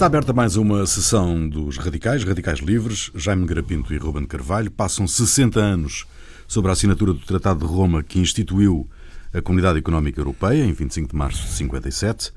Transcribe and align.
Está 0.00 0.06
aberta 0.06 0.32
mais 0.32 0.56
uma 0.56 0.86
sessão 0.86 1.46
dos 1.46 1.76
Radicais, 1.76 2.24
Radicais 2.24 2.60
Livres. 2.60 3.10
Jaime 3.14 3.44
Garapinto 3.44 3.92
e 3.92 3.98
Ruben 3.98 4.24
Carvalho 4.24 4.70
passam 4.70 5.06
60 5.06 5.60
anos 5.60 6.06
sobre 6.48 6.70
a 6.70 6.72
assinatura 6.72 7.12
do 7.12 7.18
Tratado 7.18 7.60
de 7.60 7.66
Roma 7.66 8.02
que 8.02 8.18
instituiu 8.18 8.88
a 9.30 9.42
Comunidade 9.42 9.78
Económica 9.78 10.18
Europeia 10.18 10.64
em 10.64 10.72
25 10.72 11.10
de 11.10 11.14
março 11.14 11.42
de 11.42 11.52
57. 11.52 12.32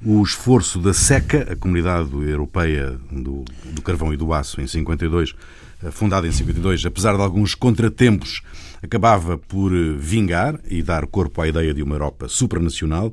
O 0.00 0.22
esforço 0.22 0.78
da 0.78 0.94
SECA, 0.94 1.48
a 1.50 1.56
Comunidade 1.56 2.08
Europeia 2.14 2.96
do, 3.10 3.44
do 3.64 3.82
Carvão 3.82 4.14
e 4.14 4.16
do 4.16 4.32
Aço, 4.32 4.60
em 4.60 4.68
52, 4.68 5.34
eh, 5.82 5.90
fundada 5.90 6.24
em 6.24 6.30
52, 6.30 6.86
apesar 6.86 7.16
de 7.16 7.20
alguns 7.20 7.52
contratempos, 7.52 8.42
acabava 8.80 9.36
por 9.36 9.74
eh, 9.74 9.96
vingar 9.98 10.60
e 10.70 10.84
dar 10.84 11.04
corpo 11.08 11.42
à 11.42 11.48
ideia 11.48 11.74
de 11.74 11.82
uma 11.82 11.96
Europa 11.96 12.28
supranacional 12.28 13.12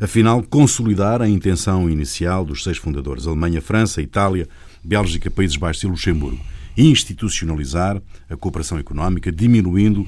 afinal 0.00 0.42
consolidar 0.42 1.20
a 1.20 1.28
intenção 1.28 1.88
inicial 1.88 2.44
dos 2.44 2.62
seis 2.62 2.78
fundadores, 2.78 3.26
Alemanha, 3.26 3.60
França, 3.60 4.00
Itália, 4.00 4.48
Bélgica, 4.82 5.30
Países 5.30 5.56
Baixos 5.56 5.82
e 5.82 5.86
Luxemburgo, 5.86 6.40
institucionalizar 6.76 8.00
a 8.30 8.36
cooperação 8.36 8.78
económica, 8.78 9.32
diminuindo 9.32 10.06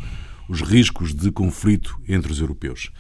os 0.49 0.61
riscos 0.61 1.15
de 1.15 1.31
conflito 1.31 2.01
entre 2.09 2.33
os 2.33 2.41
europeus. 2.41 2.91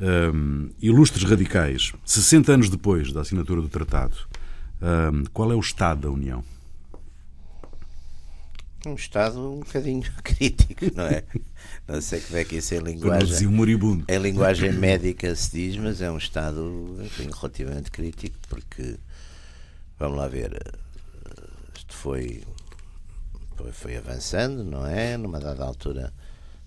Um, 0.00 0.70
ilustres 0.80 1.24
radicais, 1.24 1.92
60 2.04 2.52
anos 2.52 2.70
depois 2.70 3.12
da 3.12 3.20
assinatura 3.20 3.60
do 3.60 3.68
tratado, 3.68 4.16
um, 5.12 5.24
qual 5.32 5.52
é 5.52 5.54
o 5.54 5.60
estado 5.60 6.02
da 6.02 6.10
União? 6.10 6.42
Um 8.84 8.94
estado 8.94 9.52
um 9.52 9.60
bocadinho 9.60 10.02
crítico, 10.22 10.86
não 10.94 11.04
é? 11.04 11.22
Não 11.86 12.00
sei 12.00 12.20
como 12.20 12.38
é 12.38 12.44
que 12.44 12.56
isso 12.56 12.74
é 12.74 12.78
em 12.78 12.80
linguagem. 12.80 13.46
moribundo. 13.46 14.04
Em 14.08 14.18
linguagem 14.18 14.72
médica 14.72 15.34
se 15.34 15.52
diz, 15.52 15.76
mas 15.76 16.00
é 16.00 16.10
um 16.10 16.16
estado 16.18 16.98
enfim, 17.04 17.28
relativamente 17.32 17.90
crítico, 17.90 18.36
porque 18.48 18.96
vamos 19.98 20.18
lá 20.18 20.26
ver, 20.26 20.60
isto 21.76 21.94
foi, 21.94 22.42
foi, 23.56 23.72
foi 23.72 23.96
avançando, 23.96 24.64
não 24.64 24.86
é? 24.86 25.16
Numa 25.16 25.38
dada 25.38 25.64
altura 25.64 26.12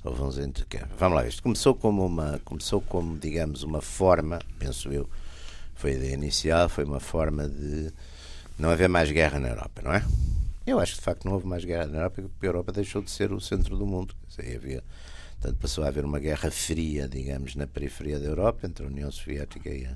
houve 0.04 0.22
uns 0.22 0.38
entre... 0.38 0.66
Vamos 0.98 1.18
lá, 1.18 1.28
isto 1.28 1.42
começou 1.44 1.76
como 1.76 2.06
uma, 2.06 2.40
começou 2.46 2.80
como, 2.80 3.18
digamos, 3.18 3.64
uma 3.64 3.82
forma, 3.82 4.40
penso 4.60 4.92
eu, 4.92 5.10
foi 5.76 5.92
a 5.92 5.96
ideia 5.96 6.14
inicial, 6.14 6.70
foi 6.70 6.86
uma 6.86 7.00
forma 7.00 7.50
de 7.50 7.92
não 8.58 8.70
haver 8.70 8.88
mais 8.88 9.12
guerra 9.12 9.40
na 9.40 9.50
Europa, 9.50 9.82
não 9.84 9.92
é? 9.92 10.04
Eu 10.66 10.80
acho 10.80 10.94
que 10.94 11.00
de 11.00 11.06
facto 11.06 11.26
não 11.26 11.34
houve 11.34 11.46
mais 11.46 11.64
guerra 11.64 11.86
na 11.86 11.98
Europa, 12.00 12.22
porque 12.24 12.46
a 12.46 12.50
Europa 12.50 12.72
deixou 12.72 13.02
de 13.02 13.12
ser 13.12 13.32
o 13.32 13.40
centro 13.40 13.78
do 13.78 13.86
mundo. 13.86 14.16
Dizer, 14.28 14.56
havia, 14.56 14.84
portanto, 15.40 15.60
passou 15.62 15.84
a 15.84 15.88
haver 15.88 16.04
uma 16.04 16.20
guerra 16.20 16.50
fria, 16.50 17.08
digamos, 17.08 17.56
na 17.56 17.68
periferia 17.68 18.20
da 18.20 18.26
Europa, 18.26 18.66
entre 18.66 18.84
a 18.84 18.90
União 18.90 19.12
Soviética 19.12 19.70
e, 19.70 19.86
a, 19.86 19.96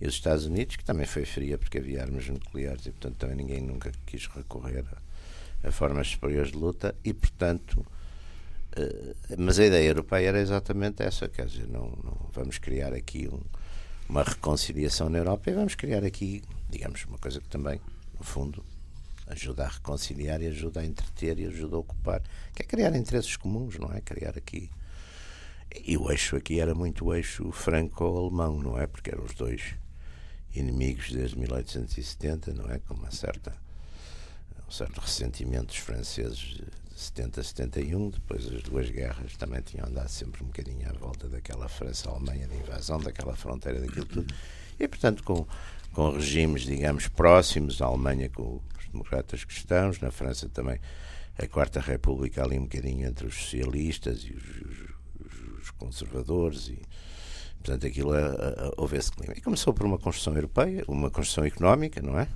e 0.00 0.06
os 0.06 0.14
Estados 0.14 0.46
Unidos, 0.46 0.76
que 0.76 0.84
também 0.84 1.06
foi 1.06 1.24
fria 1.24 1.58
porque 1.58 1.78
havia 1.78 2.02
armas 2.02 2.28
nucleares 2.28 2.86
e, 2.86 2.92
portanto, 2.92 3.16
também 3.16 3.36
ninguém 3.36 3.60
nunca 3.60 3.90
quis 4.06 4.28
recorrer 4.28 4.84
a, 5.64 5.68
a 5.68 5.72
formas 5.72 6.06
superiores 6.06 6.52
de 6.52 6.58
luta 6.58 6.94
e, 7.04 7.12
portanto. 7.12 7.84
Uh, 8.78 9.16
mas 9.38 9.58
a 9.58 9.64
ideia 9.64 9.88
europeia 9.88 10.28
era 10.28 10.38
exatamente 10.38 11.02
essa, 11.02 11.28
quer 11.28 11.46
dizer, 11.46 11.66
não, 11.66 11.88
não 12.04 12.30
vamos 12.32 12.58
criar 12.58 12.92
aqui 12.92 13.26
um, 13.26 13.40
uma 14.08 14.22
reconciliação 14.22 15.08
na 15.08 15.18
Europa 15.18 15.50
e 15.50 15.54
vamos 15.54 15.74
criar 15.74 16.04
aqui, 16.04 16.44
digamos, 16.68 17.04
uma 17.06 17.18
coisa 17.18 17.40
que 17.40 17.48
também, 17.48 17.80
no 18.18 18.24
fundo, 18.24 18.62
ajuda 19.26 19.64
a 19.64 19.68
reconciliar 19.68 20.40
e 20.40 20.46
ajuda 20.46 20.80
a 20.80 20.84
entreter 20.84 21.38
e 21.38 21.46
ajuda 21.46 21.76
a 21.76 21.78
ocupar, 21.80 22.22
que 22.54 22.62
é 22.62 22.64
criar 22.64 22.94
interesses 22.94 23.36
comuns, 23.36 23.78
não 23.78 23.92
é? 23.92 24.00
Criar 24.00 24.36
aqui. 24.36 24.70
E 25.84 25.96
o 25.96 26.10
eixo 26.10 26.36
aqui 26.36 26.60
era 26.60 26.74
muito 26.74 27.06
o 27.06 27.14
eixo 27.14 27.50
franco-alemão, 27.50 28.60
não 28.62 28.78
é? 28.78 28.86
Porque 28.86 29.10
eram 29.10 29.24
os 29.24 29.34
dois 29.34 29.74
inimigos 30.54 31.10
desde 31.10 31.38
1870, 31.38 32.54
não 32.54 32.70
é? 32.70 32.78
Com 32.78 32.94
uma 32.94 33.10
certa, 33.10 33.52
um 34.66 34.70
certo 34.70 35.00
ressentimento 35.00 35.66
dos 35.66 35.76
franceses 35.76 36.38
de 36.38 36.64
70 36.94 37.40
a 37.40 37.44
71, 37.44 38.10
depois 38.10 38.46
as 38.46 38.62
duas 38.62 38.88
guerras 38.88 39.36
também 39.36 39.60
tinham 39.60 39.86
andado 39.86 40.08
sempre 40.08 40.42
um 40.42 40.46
bocadinho 40.46 40.88
à 40.88 40.92
volta 40.92 41.28
daquela 41.28 41.68
França-Alemanha 41.68 42.46
de 42.48 42.56
invasão, 42.56 42.98
daquela 42.98 43.36
fronteira, 43.36 43.80
daquilo 43.80 44.06
tudo. 44.06 44.34
E, 44.80 44.88
portanto, 44.88 45.22
com, 45.22 45.46
com 45.92 46.10
regimes, 46.10 46.62
digamos, 46.62 47.06
próximos, 47.08 47.82
a 47.82 47.86
Alemanha 47.86 48.30
com 48.30 48.60
democratas 48.96 49.44
cristãos, 49.44 50.00
na 50.00 50.10
França 50.10 50.48
também 50.48 50.80
a 51.38 51.46
Quarta 51.46 51.80
República 51.80 52.42
ali 52.42 52.58
um 52.58 52.62
bocadinho 52.62 53.06
entre 53.06 53.26
os 53.26 53.34
socialistas 53.34 54.22
e 54.22 54.32
os, 54.32 54.44
os, 55.26 55.62
os 55.62 55.70
conservadores 55.72 56.68
e 56.68 56.80
portanto 57.56 57.86
aquilo 57.86 58.12
a, 58.12 58.18
a, 58.18 58.72
houve 58.76 58.96
esse 58.96 59.12
clima. 59.12 59.34
E 59.36 59.40
começou 59.40 59.74
por 59.74 59.84
uma 59.84 59.98
construção 59.98 60.34
europeia, 60.34 60.84
uma 60.88 61.10
construção 61.10 61.44
económica, 61.44 62.00
não 62.00 62.18
é? 62.18 62.28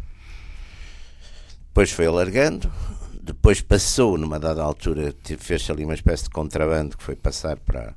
Depois 1.69 1.93
foi 1.93 2.07
alargando, 2.07 2.71
depois 3.23 3.61
passou 3.61 4.19
numa 4.19 4.39
dada 4.39 4.63
altura, 4.63 5.15
fez-se 5.39 5.71
ali 5.71 5.85
uma 5.85 5.95
espécie 5.95 6.25
de 6.25 6.31
contrabando 6.31 6.97
que 6.97 7.03
foi 7.03 7.17
passar 7.17 7.59
para 7.59 7.95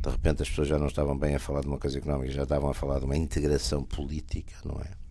de 0.00 0.10
repente 0.10 0.42
as 0.42 0.48
pessoas 0.48 0.68
já 0.68 0.78
não 0.78 0.86
estavam 0.86 1.18
bem 1.18 1.34
a 1.34 1.38
falar 1.40 1.62
de 1.62 1.66
uma 1.66 1.78
coisa 1.78 1.98
económica, 1.98 2.30
já 2.30 2.44
estavam 2.44 2.70
a 2.70 2.74
falar 2.74 3.00
de 3.00 3.06
uma 3.06 3.16
integração 3.16 3.82
política, 3.82 4.54
não 4.64 4.80
é? 4.80 5.05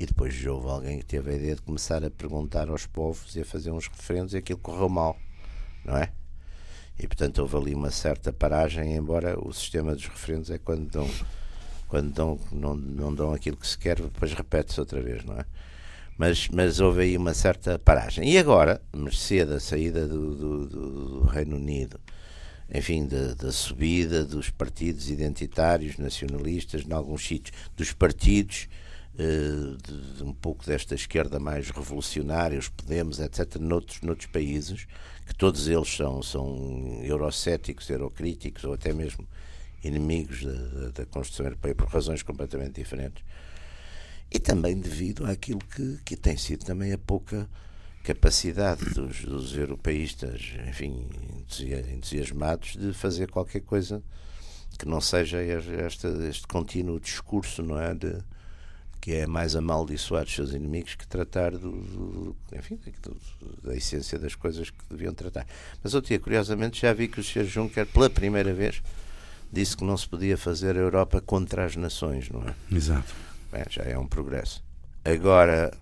E 0.00 0.06
depois 0.06 0.46
houve 0.46 0.66
alguém 0.66 0.98
que 0.98 1.04
teve 1.04 1.30
a 1.30 1.34
ideia 1.34 1.54
de 1.54 1.60
começar 1.60 2.02
a 2.02 2.10
perguntar 2.10 2.70
aos 2.70 2.86
povos 2.86 3.36
e 3.36 3.42
a 3.42 3.44
fazer 3.44 3.70
uns 3.70 3.86
referendos 3.86 4.32
e 4.32 4.38
aquilo 4.38 4.58
correu 4.58 4.88
mal, 4.88 5.14
não 5.84 5.94
é? 5.94 6.10
E 6.98 7.06
portanto 7.06 7.40
houve 7.40 7.54
ali 7.54 7.74
uma 7.74 7.90
certa 7.90 8.32
paragem, 8.32 8.96
embora 8.96 9.38
o 9.38 9.52
sistema 9.52 9.94
dos 9.94 10.06
referendos 10.06 10.50
é 10.50 10.56
quando 10.56 10.90
dão, 10.90 11.10
quando 11.86 12.14
dão, 12.14 12.40
não, 12.50 12.74
não 12.74 13.14
dão 13.14 13.34
aquilo 13.34 13.58
que 13.58 13.66
se 13.66 13.76
quer, 13.76 14.00
depois 14.00 14.32
repete-se 14.32 14.80
outra 14.80 15.02
vez, 15.02 15.22
não 15.22 15.38
é? 15.38 15.44
Mas, 16.16 16.48
mas 16.48 16.80
houve 16.80 17.02
aí 17.02 17.14
uma 17.14 17.34
certa 17.34 17.78
paragem. 17.78 18.26
E 18.26 18.38
agora, 18.38 18.80
mercê 18.96 19.44
da 19.44 19.60
saída 19.60 20.08
do, 20.08 20.34
do, 20.34 20.66
do 20.66 21.20
Reino 21.24 21.56
Unido, 21.56 22.00
enfim, 22.72 23.06
da, 23.06 23.34
da, 23.34 23.52
subida 23.52 24.24
dos 24.24 24.48
partidos 24.48 25.10
identitários, 25.10 25.98
nacionalistas, 25.98 26.86
em 26.86 26.92
alguns 26.94 27.26
sítios, 27.26 27.54
dos 27.76 27.92
partidos 27.92 28.66
de, 29.20 30.16
de, 30.16 30.22
um 30.22 30.32
pouco 30.32 30.64
desta 30.64 30.94
esquerda 30.94 31.38
mais 31.38 31.70
revolucionária, 31.70 32.58
os 32.58 32.68
Podemos, 32.68 33.20
etc., 33.20 33.56
noutros, 33.56 34.00
noutros 34.00 34.26
países, 34.28 34.86
que 35.26 35.34
todos 35.34 35.68
eles 35.68 35.94
são, 35.94 36.22
são 36.22 37.00
eurocéticos, 37.02 37.90
eurocríticos 37.90 38.64
ou 38.64 38.72
até 38.72 38.92
mesmo 38.92 39.26
inimigos 39.84 40.44
da, 40.44 40.90
da, 40.90 41.06
Constituição 41.06 41.46
Europeia 41.46 41.74
por 41.74 41.88
razões 41.88 42.22
completamente 42.22 42.80
diferentes. 42.80 43.22
E 44.30 44.38
também 44.38 44.78
devido 44.78 45.26
àquilo 45.26 45.60
que, 45.60 45.98
que 46.04 46.16
tem 46.16 46.36
sido 46.36 46.64
também 46.64 46.92
a 46.92 46.98
pouca 46.98 47.48
capacidade 48.02 48.84
dos, 48.94 49.24
dos 49.24 49.56
europeístas, 49.56 50.54
enfim, 50.66 51.08
entusiasmados 51.92 52.76
de 52.76 52.92
fazer 52.94 53.30
qualquer 53.30 53.60
coisa 53.60 54.02
que 54.78 54.86
não 54.86 55.00
seja 55.00 55.42
este 55.42 56.46
contínuo 56.46 56.98
discurso, 56.98 57.62
não 57.62 57.78
é? 57.78 57.94
De, 57.94 58.16
que 59.00 59.14
é 59.14 59.26
mais 59.26 59.56
amaldiçoar 59.56 60.24
os 60.24 60.34
seus 60.34 60.52
inimigos 60.52 60.94
que 60.94 61.06
tratar 61.06 61.52
do, 61.52 61.72
do 61.72 62.36
enfim, 62.52 62.78
do, 63.02 63.16
da 63.62 63.74
essência 63.74 64.18
das 64.18 64.34
coisas 64.34 64.68
que 64.68 64.84
deviam 64.90 65.14
tratar. 65.14 65.46
Mas 65.82 65.94
tinha, 66.04 66.20
curiosamente, 66.20 66.82
já 66.82 66.92
vi 66.92 67.08
que 67.08 67.18
o 67.18 67.24
Sr. 67.24 67.44
Juncker, 67.44 67.86
pela 67.86 68.10
primeira 68.10 68.52
vez, 68.52 68.82
disse 69.50 69.76
que 69.76 69.84
não 69.84 69.96
se 69.96 70.06
podia 70.06 70.36
fazer 70.36 70.76
a 70.76 70.80
Europa 70.80 71.20
contra 71.20 71.64
as 71.64 71.76
nações, 71.76 72.28
não 72.28 72.42
é? 72.42 72.54
Exato. 72.70 73.14
Bem, 73.50 73.64
já 73.70 73.82
é 73.82 73.98
um 73.98 74.06
progresso. 74.06 74.62
Agora, 75.02 75.72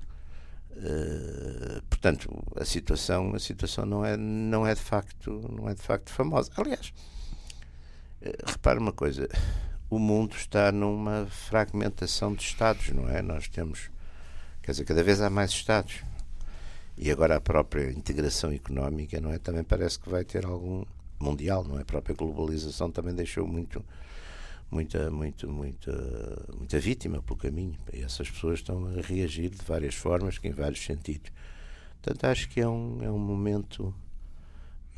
uh, 0.76 1.82
portanto, 1.90 2.30
a 2.56 2.64
situação, 2.64 3.34
a 3.34 3.38
situação 3.40 3.84
não 3.84 4.04
é, 4.04 4.16
não 4.16 4.64
é 4.64 4.74
de 4.74 4.80
facto, 4.80 5.44
não 5.50 5.68
é 5.68 5.74
de 5.74 5.82
facto 5.82 6.10
famosa. 6.10 6.52
Aliás, 6.56 6.92
uh, 8.22 8.46
repare 8.46 8.78
uma 8.78 8.92
coisa 8.92 9.28
o 9.90 9.98
mundo 9.98 10.36
está 10.36 10.70
numa 10.70 11.26
fragmentação 11.26 12.34
de 12.34 12.42
Estados, 12.42 12.90
não 12.90 13.08
é? 13.08 13.22
Nós 13.22 13.48
temos, 13.48 13.90
quer 14.62 14.72
dizer, 14.72 14.84
cada 14.84 15.02
vez 15.02 15.20
há 15.20 15.30
mais 15.30 15.50
Estados. 15.50 16.02
E 16.96 17.10
agora 17.10 17.36
a 17.36 17.40
própria 17.40 17.90
integração 17.90 18.50
económica, 18.52 19.20
não 19.20 19.32
é? 19.32 19.38
Também 19.38 19.62
parece 19.62 19.98
que 19.98 20.08
vai 20.08 20.24
ter 20.24 20.44
algum 20.44 20.84
mundial, 21.18 21.64
não 21.64 21.78
é? 21.78 21.82
A 21.82 21.84
própria 21.84 22.14
globalização 22.14 22.90
também 22.90 23.14
deixou 23.14 23.46
muito 23.46 23.84
muita 24.70 25.10
muito 25.10 25.48
muita 25.48 25.92
muita 26.54 26.78
vítima 26.78 27.22
pelo 27.22 27.38
caminho 27.38 27.78
e 27.90 28.02
essas 28.02 28.30
pessoas 28.30 28.58
estão 28.58 28.86
a 28.86 29.00
reagir 29.00 29.48
de 29.48 29.64
várias 29.64 29.94
formas 29.94 30.36
que 30.36 30.46
em 30.46 30.52
vários 30.52 30.84
sentidos 30.84 31.32
portanto 32.02 32.24
acho 32.24 32.50
que 32.50 32.60
é 32.60 32.68
um 32.68 33.02
é 33.02 33.10
um 33.10 33.18
momento 33.18 33.94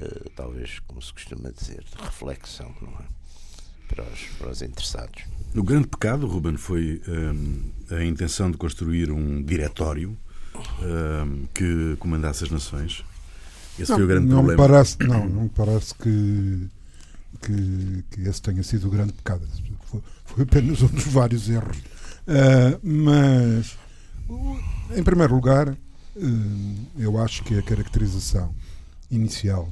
uh, 0.00 0.31
talvez 0.34 0.81
como 0.81 1.00
se 1.00 1.12
costuma 1.12 1.50
dizer 1.52 1.84
de 1.84 2.02
reflexão 2.02 2.75
não 2.82 2.92
é 2.94 3.19
para 3.90 4.04
os, 4.04 4.20
para 4.38 4.50
os 4.50 4.62
interessados. 4.62 5.22
O 5.54 5.62
grande 5.62 5.88
pecado, 5.88 6.26
Ruben, 6.26 6.56
foi 6.56 7.02
um, 7.08 7.96
a 7.96 8.04
intenção 8.04 8.50
de 8.50 8.56
construir 8.56 9.10
um 9.10 9.42
diretório 9.42 10.16
um, 10.81 11.46
que 11.52 11.96
comandasse 11.98 12.44
as 12.44 12.50
nações. 12.50 13.04
Esse 13.78 13.90
não, 13.90 13.98
foi 13.98 14.04
o 14.04 14.08
grande 14.08 14.26
não 14.28 14.37
problema. 14.37 14.62
Me 14.62 14.69
parece, 14.69 14.96
não, 15.00 15.28
não 15.28 15.42
me 15.42 15.48
parece 15.48 15.94
que, 15.94 16.69
que, 17.42 18.04
que 18.10 18.28
esse 18.28 18.40
tenha 18.40 18.62
sido 18.62 18.87
o 18.87 18.90
grande 18.90 19.12
pecado. 19.12 19.46
Foi, 19.84 20.00
foi 20.25 20.44
apenas 20.44 20.82
um 20.82 20.87
dos 20.87 21.06
vários 21.06 21.48
erros. 21.48 21.78
Uh, 21.78 22.78
mas 22.82 23.76
em 24.96 25.02
primeiro 25.02 25.34
lugar, 25.34 25.76
eu 26.96 27.19
acho 27.19 27.42
que 27.42 27.58
a 27.58 27.62
caracterização 27.62 28.54
inicial 29.10 29.69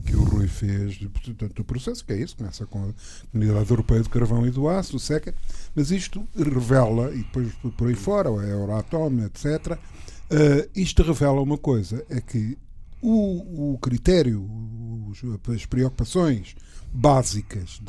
que 0.00 0.16
o 0.16 0.24
Rui 0.24 0.46
fez 0.46 0.98
do 0.98 1.64
processo, 1.64 2.04
que 2.04 2.12
é 2.12 2.16
isso, 2.16 2.36
começa 2.36 2.66
com 2.66 2.90
a 2.90 2.92
Comunidade 3.32 3.70
Europeia 3.70 4.02
do 4.02 4.10
Carvão 4.10 4.46
e 4.46 4.50
do 4.50 4.68
Aço, 4.68 4.96
o 4.96 5.00
SECA, 5.00 5.34
mas 5.74 5.90
isto 5.90 6.26
revela, 6.36 7.12
e 7.14 7.18
depois 7.18 7.52
por 7.76 7.88
aí 7.88 7.94
fora, 7.94 8.28
a 8.28 8.46
Euratom, 8.46 9.24
etc., 9.24 9.72
uh, 9.72 10.70
isto 10.74 11.02
revela 11.02 11.40
uma 11.40 11.58
coisa, 11.58 12.04
é 12.08 12.20
que 12.20 12.56
o, 13.00 13.74
o 13.74 13.78
critério, 13.78 14.48
os, 15.08 15.22
as 15.54 15.66
preocupações 15.66 16.56
básicas 16.92 17.80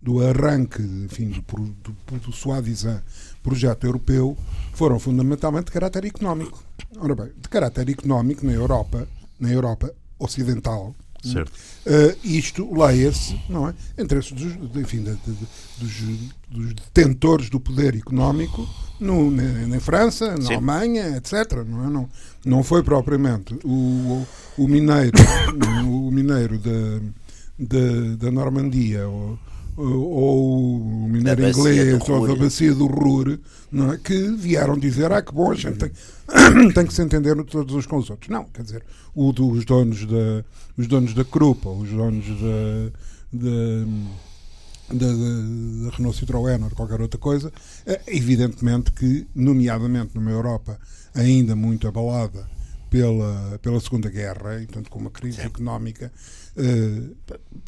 do 0.00 0.22
arranque 0.22 0.82
enfim, 0.82 1.30
do, 1.30 1.40
do, 1.40 1.96
do 2.18 3.02
projeto 3.42 3.84
europeu 3.84 4.36
foram 4.72 4.98
fundamentalmente 4.98 5.66
de 5.66 5.72
caráter 5.72 6.04
económico. 6.04 6.62
Ora 6.98 7.14
bem, 7.14 7.32
de 7.36 7.48
caráter 7.48 7.88
económico 7.90 8.46
na 8.46 8.52
Europa, 8.52 9.08
na 9.38 9.50
Europa 9.50 9.92
ocidental, 10.18 10.94
Certo. 11.22 11.52
Uh, 11.86 12.16
isto 12.24 12.68
leia-se, 12.74 13.40
não 13.48 13.68
é? 13.68 13.74
Interesses 13.98 14.32
dos, 14.32 14.52
enfim, 14.76 15.02
de, 15.02 15.14
de, 15.14 15.36
dos, 15.78 15.92
dos, 16.48 16.74
detentores 16.74 17.48
do 17.48 17.60
poder 17.60 17.96
económico 17.96 18.68
no, 18.98 19.30
na, 19.30 19.66
na 19.66 19.80
França, 19.80 20.36
na 20.36 20.42
Sim. 20.42 20.54
Alemanha, 20.54 21.16
etc. 21.16 21.64
Não, 21.66 21.84
é? 21.84 21.90
não, 21.90 22.08
não 22.44 22.62
foi 22.62 22.82
propriamente 22.82 23.58
o, 23.64 24.26
o 24.58 24.68
mineiro, 24.68 25.16
o 25.86 26.10
mineiro 26.10 26.58
da, 26.58 27.00
da, 27.58 28.16
da 28.16 28.30
Normandia 28.30 29.06
ou, 29.08 29.38
ou 29.76 30.76
o 30.76 31.08
mineiro 31.08 31.48
inglês 31.48 32.08
ou 32.08 32.26
da 32.26 32.34
bacia 32.34 32.74
do 32.74 32.86
Ruhr 32.86 33.38
não 33.70 33.92
é? 33.92 33.98
que 33.98 34.14
vieram 34.32 34.78
dizer 34.78 35.12
ah 35.12 35.20
que 35.20 35.32
bom 35.32 35.52
a 35.52 35.54
gente 35.54 35.78
tem, 35.78 35.90
tem 36.72 36.86
que 36.86 36.94
se 36.94 37.02
entender 37.02 37.34
todos 37.44 37.74
uns 37.74 37.86
com 37.86 37.98
os 37.98 38.08
outros 38.08 38.30
não 38.30 38.44
quer 38.44 38.62
dizer 38.62 38.84
o 39.14 39.32
dos 39.32 39.64
donos 39.64 40.06
da 40.06 40.44
os 40.76 40.86
donos 40.86 41.14
da 41.14 41.24
Krupa 41.24 41.68
os 41.68 41.90
donos 41.90 42.26
da, 42.26 43.38
da, 43.38 43.86
da, 44.94 45.06
da 45.06 45.96
Renault 45.96 46.18
Citroën 46.18 46.62
ou 46.62 46.70
qualquer 46.70 47.00
outra 47.00 47.18
coisa 47.18 47.52
é 47.84 48.00
evidentemente 48.06 48.92
que 48.92 49.26
nomeadamente 49.34 50.12
numa 50.14 50.30
Europa 50.30 50.78
ainda 51.14 51.54
muito 51.54 51.86
abalada 51.86 52.46
pela, 52.90 53.58
pela 53.60 53.80
Segunda 53.80 54.08
Guerra, 54.08 54.60
e 54.60 54.66
portanto 54.66 54.90
com 54.90 54.98
uma 54.98 55.10
crise 55.10 55.40
Sim. 55.40 55.46
económica, 55.46 56.12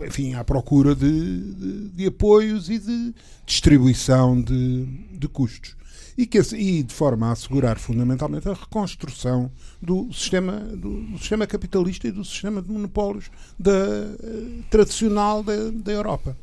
enfim, 0.07 0.35
à 0.35 0.43
procura 0.43 0.95
de, 0.95 1.53
de, 1.55 1.89
de, 1.91 2.07
apoios 2.07 2.71
e 2.71 2.79
de 2.79 3.15
distribuição 3.45 4.41
de, 4.41 4.87
de 5.13 5.29
custos. 5.29 5.77
E, 6.17 6.27
que, 6.27 6.39
e 6.57 6.83
de 6.83 6.93
forma 6.93 7.29
a 7.29 7.33
assegurar 7.33 7.79
fundamentalmente 7.79 8.49
a 8.49 8.53
reconstrução 8.53 9.53
do 9.81 10.13
sistema, 10.13 10.59
do, 10.59 11.01
do 11.03 11.19
sistema 11.19 11.47
capitalista 11.47 12.09
e 12.09 12.11
do 12.11 12.25
sistema 12.25 12.61
de 12.61 12.69
monopólios 12.69 13.31
da, 13.57 13.71
uh, 13.71 14.65
tradicional 14.69 15.45
da, 15.45 15.71
da 15.71 15.93
Europa. 15.93 16.37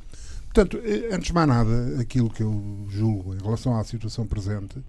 Portanto, 0.45 0.79
eh, 0.85 1.13
antes 1.13 1.27
de 1.27 1.33
mais 1.33 1.49
nada, 1.49 1.99
aquilo 1.99 2.29
que 2.29 2.41
eu 2.41 2.85
julgo 2.87 3.35
em 3.35 3.43
relação 3.43 3.77
à 3.77 3.83
situação 3.83 4.25
presente 4.25 4.81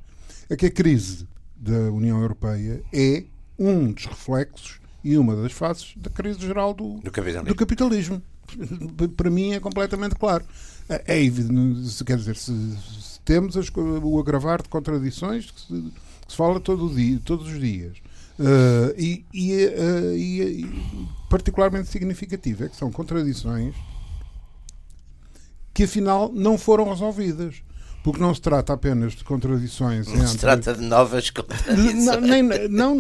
é 0.49 0.55
que 0.55 0.67
a 0.67 0.70
crise 0.70 1.26
da 1.56 1.91
União 1.91 2.20
Europeia 2.20 2.85
é 2.93 3.25
um 3.58 3.91
dos 3.91 4.06
reflexos 4.06 4.79
e 5.06 5.17
uma 5.17 5.37
das 5.37 5.53
faces 5.53 5.94
da 5.97 6.11
crise 6.11 6.41
geral 6.41 6.75
do, 6.75 6.94
do 6.94 7.11
capitalismo. 7.12 7.49
Do 7.49 7.55
capitalismo. 7.55 8.23
Para 9.17 9.31
mim 9.31 9.53
é 9.53 9.61
completamente 9.61 10.17
claro. 10.17 10.44
É, 10.88 11.14
é 11.14 11.23
evidente, 11.23 12.05
quer 12.05 12.17
dizer, 12.17 12.37
se, 12.37 12.53
se 12.53 13.20
temos 13.25 13.56
as, 13.56 13.70
o 13.75 14.19
agravar 14.19 14.62
de 14.62 14.69
contradições 14.69 15.50
que 15.50 15.61
se, 15.61 15.67
que 16.26 16.32
se 16.32 16.37
fala 16.37 16.58
todo 16.58 16.93
dia, 16.93 17.20
todos 17.25 17.47
os 17.47 17.61
dias. 17.61 17.99
Uh, 18.38 18.93
e, 18.99 19.25
e, 19.32 19.55
uh, 19.55 20.14
e, 20.14 20.43
e, 20.64 21.08
particularmente 21.31 21.88
significativo 21.88 22.64
é 22.64 22.69
que 22.69 22.76
são 22.76 22.93
contradições 22.93 23.75
que 25.73 25.85
afinal 25.85 26.31
não 26.31 26.58
foram 26.58 26.91
resolvidas 26.91 27.62
porque 28.06 28.20
não 28.20 28.32
se 28.32 28.41
trata 28.41 28.73
apenas 28.73 29.14
de 29.14 29.25
contradições 29.25 30.06
não 30.06 30.14
entre... 30.14 30.29
se 30.29 30.38
trata 30.38 30.75
de 30.75 30.82
novas 30.82 31.29
contradições 31.29 32.05
não, 32.05 32.20
nem, 32.20 32.43
não, 32.69 32.97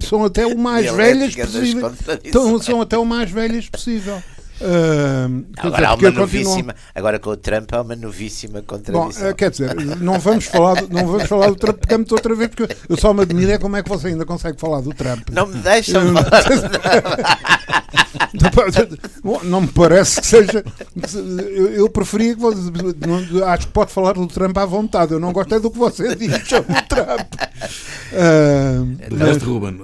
são 0.00 0.24
até 0.24 0.44
o 0.44 0.58
mais 0.58 0.90
velhas 0.90 1.36
possível 1.36 1.92
então, 2.24 2.60
são 2.60 2.80
até 2.80 2.98
o 2.98 3.04
mais 3.04 3.30
velhas 3.30 3.68
possível 3.68 4.20
Uh, 4.60 5.46
agora, 5.56 5.88
há 5.90 5.94
uma 5.94 6.10
novíssima, 6.10 6.74
agora 6.92 7.20
com 7.20 7.30
o 7.30 7.36
Trump 7.36 7.72
há 7.72 7.80
uma 7.80 7.94
novíssima 7.94 8.60
contradição. 8.60 9.22
Bom, 9.24 9.30
uh, 9.30 9.34
quer 9.36 9.52
dizer, 9.52 9.72
não 10.00 10.18
vamos 10.18 10.46
falar, 10.46 10.82
do, 10.82 10.92
não 10.92 11.06
vamos 11.06 11.28
falar 11.28 11.46
do 11.50 11.54
Trump 11.54 11.78
pegamos 11.78 12.10
outra 12.10 12.34
vez, 12.34 12.50
porque 12.50 12.76
eu 12.88 12.96
só 12.96 13.14
me 13.14 13.22
admiro 13.22 13.52
é 13.52 13.58
como 13.58 13.76
é 13.76 13.84
que 13.84 13.88
você 13.88 14.08
ainda 14.08 14.26
consegue 14.26 14.58
falar 14.60 14.80
do 14.80 14.92
Trump. 14.92 15.28
Não 15.30 15.46
me 15.46 15.58
deixam 15.58 16.12
falar. 16.12 16.42
não 19.44 19.62
me 19.62 19.68
parece 19.68 20.20
que 20.20 20.26
seja. 20.26 20.64
Eu, 21.34 21.72
eu 21.72 21.88
preferia 21.90 22.34
que 22.34 22.40
você. 22.40 22.60
Acho 23.46 23.66
que 23.66 23.72
pode 23.72 23.92
falar 23.92 24.12
do 24.12 24.26
Trump 24.26 24.56
à 24.56 24.64
vontade. 24.64 25.12
Eu 25.12 25.20
não 25.20 25.32
gosto 25.32 25.54
é 25.54 25.60
do 25.60 25.70
que 25.70 25.78
você 25.78 26.14
diz 26.14 26.48
sobre 26.48 26.72
o 26.72 26.82
Trump. 26.82 27.34
Uh, 28.12 28.96
mas, 29.10 29.42
Ruben, 29.42 29.74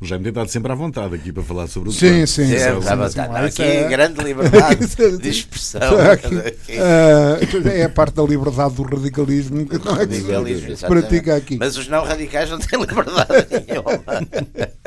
o 0.00 0.04
Jaime 0.04 0.24
tem 0.24 0.30
estado 0.30 0.48
sempre 0.48 0.72
à 0.72 0.74
vontade 0.74 1.14
aqui 1.14 1.32
para 1.32 1.42
falar 1.42 1.66
sobre 1.66 1.88
o 1.88 1.92
sim, 1.92 1.98
Trump. 1.98 2.14
Sim, 2.14 2.26
sim. 2.26 2.46
sim, 2.46 2.58
sim, 2.58 2.64
à 2.64 2.96
vontade. 2.96 3.46
Aqui 3.46 3.62
é 3.62 3.88
grande 3.88 4.22
liberdade 4.22 4.86
de 5.18 5.28
expressão. 5.28 5.80
Uh, 5.80 7.68
é 7.68 7.84
a 7.84 7.88
parte 7.88 8.14
da 8.14 8.22
liberdade 8.22 8.74
do 8.74 8.82
radicalismo 8.82 9.66
que 9.66 9.78
não 9.84 9.96
é 10.00 10.06
que 10.06 10.76
se 10.76 10.86
pratica 10.86 11.36
aqui. 11.36 11.56
Mas 11.58 11.76
os 11.76 11.88
não 11.88 12.04
radicais 12.04 12.50
não 12.50 12.58
têm 12.58 12.80
liberdade 12.80 13.46
nenhuma. 13.66 14.02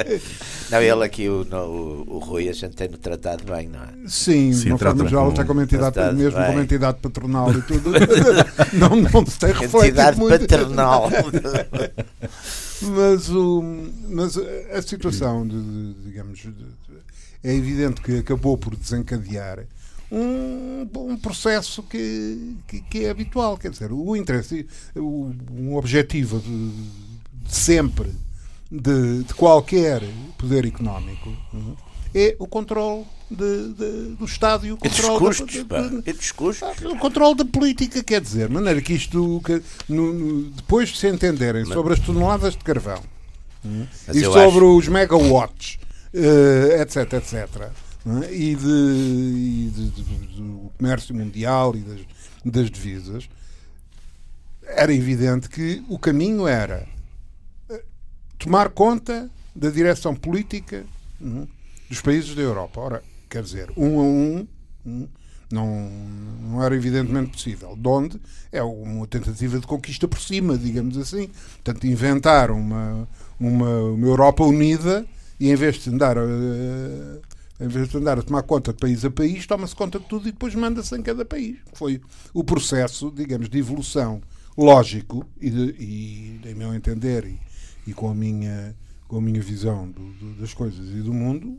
não, 0.71 0.81
ele 0.81 1.03
aqui, 1.03 1.27
o, 1.27 1.41
o, 1.43 2.15
o 2.15 2.19
Rui, 2.19 2.49
a 2.49 2.53
gente 2.53 2.75
tem 2.75 2.87
no 2.87 2.97
tratado 2.97 3.34
bem, 3.43 3.67
não 3.67 3.81
é? 3.81 3.87
Sim, 4.07 4.53
Sim 4.53 4.73
de 4.73 4.77
forma 4.77 5.07
geral, 5.07 5.29
está 5.29 5.43
como 5.43 5.61
entidade, 5.61 5.99
mesmo 6.13 6.39
como 6.45 6.59
entidade 6.59 6.99
patronal 6.99 7.51
e 7.51 7.61
tudo. 7.61 7.91
não, 8.73 8.95
não 8.95 9.25
se 9.25 9.39
tem 9.39 9.51
Entidade 9.51 10.17
muito. 10.17 10.39
paternal. 10.39 11.09
mas, 12.81 13.29
o, 13.29 13.63
mas 14.09 14.37
a 14.37 14.81
situação, 14.81 15.47
de, 15.47 15.61
de 15.61 15.93
digamos, 16.05 16.39
de, 16.39 16.53
é 17.43 17.53
evidente 17.53 18.01
que 18.01 18.19
acabou 18.19 18.57
por 18.57 18.75
desencadear 18.75 19.65
um, 20.11 20.87
um 20.95 21.17
processo 21.17 21.83
que, 21.83 22.57
que, 22.67 22.81
que, 22.81 23.05
é 23.05 23.09
habitual. 23.09 23.57
Quer 23.57 23.71
dizer, 23.71 23.91
o 23.91 24.15
interesse, 24.15 24.67
o, 24.95 25.31
um 25.51 25.75
objetivo 25.75 26.39
de, 26.39 26.71
de 27.43 27.55
sempre 27.55 28.11
de, 28.71 29.23
de, 29.23 29.33
qualquer 29.33 30.01
poder 30.37 30.65
económico 30.65 31.31
é 32.15 32.33
o 32.39 32.47
controle 32.47 33.03
de, 33.29 33.73
de, 33.73 34.15
do 34.15 34.23
Estado 34.23 34.65
e 34.65 34.71
o 34.71 34.77
controle 34.77 35.15
e 35.15 35.19
dos 35.19 35.37
custos, 35.37 35.63
da, 35.65 35.81
de, 35.81 36.13
dos 36.13 36.31
custos. 36.31 36.81
o 36.85 36.95
controle 36.95 37.35
da 37.35 37.43
política, 37.43 38.01
quer 38.01 38.21
dizer, 38.21 38.47
de 38.47 38.53
maneira 38.53 38.81
que 38.81 38.93
isto 38.93 39.41
que, 39.43 39.61
no, 39.89 40.13
no, 40.13 40.49
depois 40.51 40.89
de 40.89 40.97
se 40.97 41.09
entenderem 41.09 41.65
Mas, 41.65 41.73
sobre 41.73 41.93
as 41.93 41.99
toneladas 41.99 42.53
de 42.53 42.63
carvão 42.63 43.03
hum, 43.65 43.85
e 44.13 44.21
sobre 44.21 44.45
acho... 44.45 44.77
os 44.77 44.87
megawatts, 44.87 45.77
uh, 46.13 46.81
etc, 46.81 47.13
etc, 47.13 47.33
é? 48.23 48.33
e, 48.33 48.51
e 48.53 49.71
do 49.75 50.71
comércio 50.77 51.13
mundial 51.13 51.75
e 51.75 51.79
das, 51.79 51.99
das 52.45 52.71
divisas, 52.71 53.27
era 54.65 54.93
evidente 54.93 55.49
que 55.49 55.83
o 55.89 55.99
caminho 55.99 56.47
era 56.47 56.87
eh, 57.69 57.83
tomar 58.39 58.69
conta 58.69 59.29
da 59.53 59.69
direção 59.69 60.15
política 60.15 60.85
hum, 61.21 61.45
dos 61.89 62.01
países 62.01 62.35
da 62.35 62.41
Europa. 62.41 62.79
Ora, 62.79 63.03
quer 63.29 63.43
dizer, 63.43 63.71
um 63.77 63.99
a 63.99 64.03
um, 64.03 64.47
não, 65.51 65.89
não 66.41 66.63
era 66.63 66.75
evidentemente 66.75 67.31
possível. 67.31 67.75
De 67.75 67.87
onde 67.87 68.19
é 68.51 68.61
uma 68.63 69.07
tentativa 69.07 69.59
de 69.59 69.67
conquista 69.67 70.07
por 70.07 70.19
cima, 70.19 70.57
digamos 70.57 70.97
assim. 70.97 71.29
Portanto, 71.63 71.85
inventar 71.85 72.51
uma, 72.51 73.07
uma, 73.39 73.79
uma 73.83 74.07
Europa 74.07 74.43
unida 74.43 75.05
e 75.39 75.49
em 75.49 75.55
vez 75.55 75.75
de 75.75 75.89
andar 75.89 76.17
a, 76.17 76.23
em 77.59 77.67
vez 77.67 77.87
de 77.87 77.97
andar 77.97 78.19
a 78.19 78.21
tomar 78.21 78.43
conta 78.43 78.73
de 78.73 78.79
país 78.79 79.05
a 79.05 79.11
país, 79.11 79.45
toma-se 79.45 79.75
conta 79.75 79.99
de 79.99 80.05
tudo 80.05 80.27
e 80.27 80.31
depois 80.31 80.53
manda-se 80.55 80.95
em 80.95 81.01
cada 81.01 81.23
país. 81.23 81.57
Foi 81.73 82.01
o 82.33 82.43
processo, 82.43 83.11
digamos, 83.11 83.49
de 83.49 83.57
evolução 83.57 84.21
lógico 84.57 85.25
e, 85.39 85.49
de, 85.49 85.75
e 85.79 86.41
em 86.45 86.55
meu 86.55 86.73
entender, 86.73 87.25
e, 87.25 87.39
e 87.87 87.93
com 87.93 88.09
a 88.09 88.15
minha 88.15 88.75
com 89.07 89.17
a 89.17 89.21
minha 89.21 89.41
visão 89.41 89.87
do, 89.91 90.13
do, 90.13 90.41
das 90.41 90.51
coisas 90.51 90.89
e 90.89 91.01
do 91.01 91.13
mundo, 91.13 91.55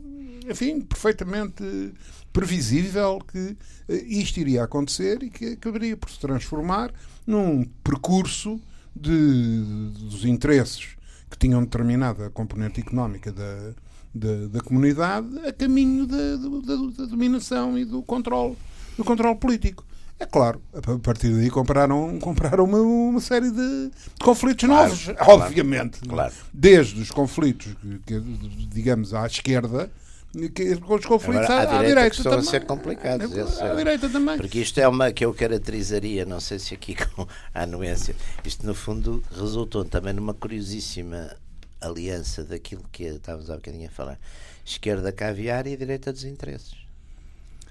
enfim, 0.49 0.81
perfeitamente 0.81 1.93
previsível 2.31 3.19
que 3.19 3.57
uh, 3.89 3.93
isto 4.07 4.39
iria 4.39 4.63
acontecer 4.63 5.23
e 5.23 5.29
que 5.29 5.53
acabaria 5.53 5.97
por 5.97 6.09
se 6.09 6.19
transformar 6.19 6.91
num 7.25 7.65
percurso 7.83 8.61
de, 8.95 9.63
dos 10.09 10.25
interesses 10.25 10.95
que 11.29 11.37
tinham 11.37 11.61
determinada 11.61 12.29
componente 12.29 12.79
económica 12.79 13.31
da, 13.31 13.73
da, 14.13 14.47
da 14.47 14.61
comunidade 14.61 15.27
a 15.45 15.51
caminho 15.51 16.05
da, 16.07 16.35
da, 16.35 16.75
da, 16.97 17.05
dominação 17.05 17.77
e 17.77 17.85
do 17.85 18.01
controle, 18.01 18.57
do 18.97 19.03
controle 19.03 19.35
político. 19.37 19.85
É 20.19 20.25
claro, 20.25 20.59
a 20.73 20.97
partir 20.97 21.29
daí 21.29 21.49
compraram, 21.49 22.17
compraram 22.19 22.63
uma, 22.63 22.79
uma 22.79 23.21
série 23.21 23.51
de 23.51 23.91
conflitos 24.19 24.67
claro, 24.67 24.89
novos, 24.89 25.05
claro, 25.05 25.31
obviamente. 25.31 25.99
Claro. 25.99 26.33
Desde 26.51 26.99
os 26.99 27.11
conflitos, 27.11 27.75
que, 27.79 27.99
que, 27.99 28.19
digamos, 28.67 29.13
à 29.13 29.27
esquerda, 29.27 29.85
que, 29.85 29.91
com 30.81 30.95
os 30.95 31.05
conflitos 31.05 31.49
Agora, 31.49 31.69
à, 31.69 31.79
à, 31.79 31.83
direita, 31.83 32.09
que 32.15 32.23
também. 32.23 32.39
a 32.39 32.43
ser 32.43 32.65
complicados. 32.65 33.59
À, 33.59 33.71
à 33.71 33.75
direita 33.75 34.09
também. 34.09 34.37
Porque 34.37 34.59
isto 34.59 34.79
é 34.79 34.87
uma 34.87 35.11
que 35.11 35.25
eu 35.25 35.33
caracterizaria, 35.33 36.25
não 36.25 36.39
sei 36.39 36.59
se 36.59 36.73
aqui 36.73 36.95
com 37.15 37.27
a 37.53 37.63
anuência, 37.63 38.15
isto 38.43 38.65
no 38.65 38.75
fundo 38.75 39.23
resultou 39.31 39.83
também 39.83 40.13
numa 40.13 40.33
curiosíssima 40.33 41.35
aliança 41.81 42.43
daquilo 42.43 42.83
que 42.91 43.03
estávamos 43.03 43.49
há 43.49 43.55
bocadinho 43.55 43.87
a 43.87 43.91
falar. 43.91 44.19
Esquerda 44.65 45.11
caviar 45.11 45.65
e 45.67 45.77
direita 45.77 46.11
dos 46.11 46.23
interesses. 46.23 46.75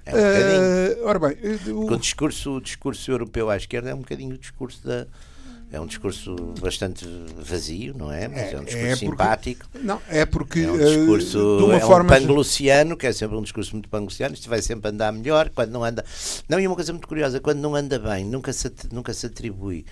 É 0.06 0.10
um 0.10 0.18
bocadinho. 0.18 1.02
Uh, 1.02 1.06
ora 1.06 1.18
bem, 1.18 1.36
o... 1.72 1.92
o... 1.92 1.98
discurso, 1.98 2.56
o 2.56 2.60
discurso 2.60 3.10
europeu 3.10 3.50
à 3.50 3.56
esquerda 3.56 3.90
é 3.90 3.94
um 3.94 3.98
bocadinho 3.98 4.34
o 4.34 4.38
discurso 4.38 4.86
da. 4.86 5.06
É 5.70 5.80
um 5.80 5.86
discurso 5.86 6.36
bastante 6.60 7.04
vazio, 7.36 7.92
não 7.96 8.10
é? 8.12 8.28
Mas 8.28 8.38
é, 8.38 8.52
é 8.52 8.60
um 8.60 8.64
discurso 8.64 8.76
é 8.76 8.90
porque, 8.90 8.96
simpático. 8.96 9.66
Não, 9.82 10.00
é 10.08 10.24
porque. 10.24 10.60
É 10.60 10.70
um 10.70 10.78
discurso. 10.78 11.38
Uh, 11.38 11.58
de 11.58 11.64
uma 11.64 11.76
é 11.76 11.80
forma 11.80 12.16
um 12.16 12.18
panglossiano, 12.18 12.96
que 12.96 13.06
é 13.06 13.12
sempre 13.12 13.36
um 13.36 13.42
discurso 13.42 13.72
muito 13.72 13.88
panglossiano. 13.88 14.34
Isto 14.34 14.48
vai 14.48 14.62
sempre 14.62 14.90
andar 14.90 15.12
melhor. 15.12 15.50
Quando 15.50 15.72
não 15.72 15.82
anda. 15.82 16.04
Não, 16.48 16.60
e 16.60 16.66
uma 16.66 16.76
coisa 16.76 16.92
muito 16.92 17.08
curiosa: 17.08 17.40
quando 17.40 17.58
não 17.58 17.74
anda 17.74 17.98
bem, 17.98 18.24
nunca 18.24 18.52
se, 18.52 18.70
nunca 18.92 19.12
se 19.12 19.26
atribui 19.26 19.84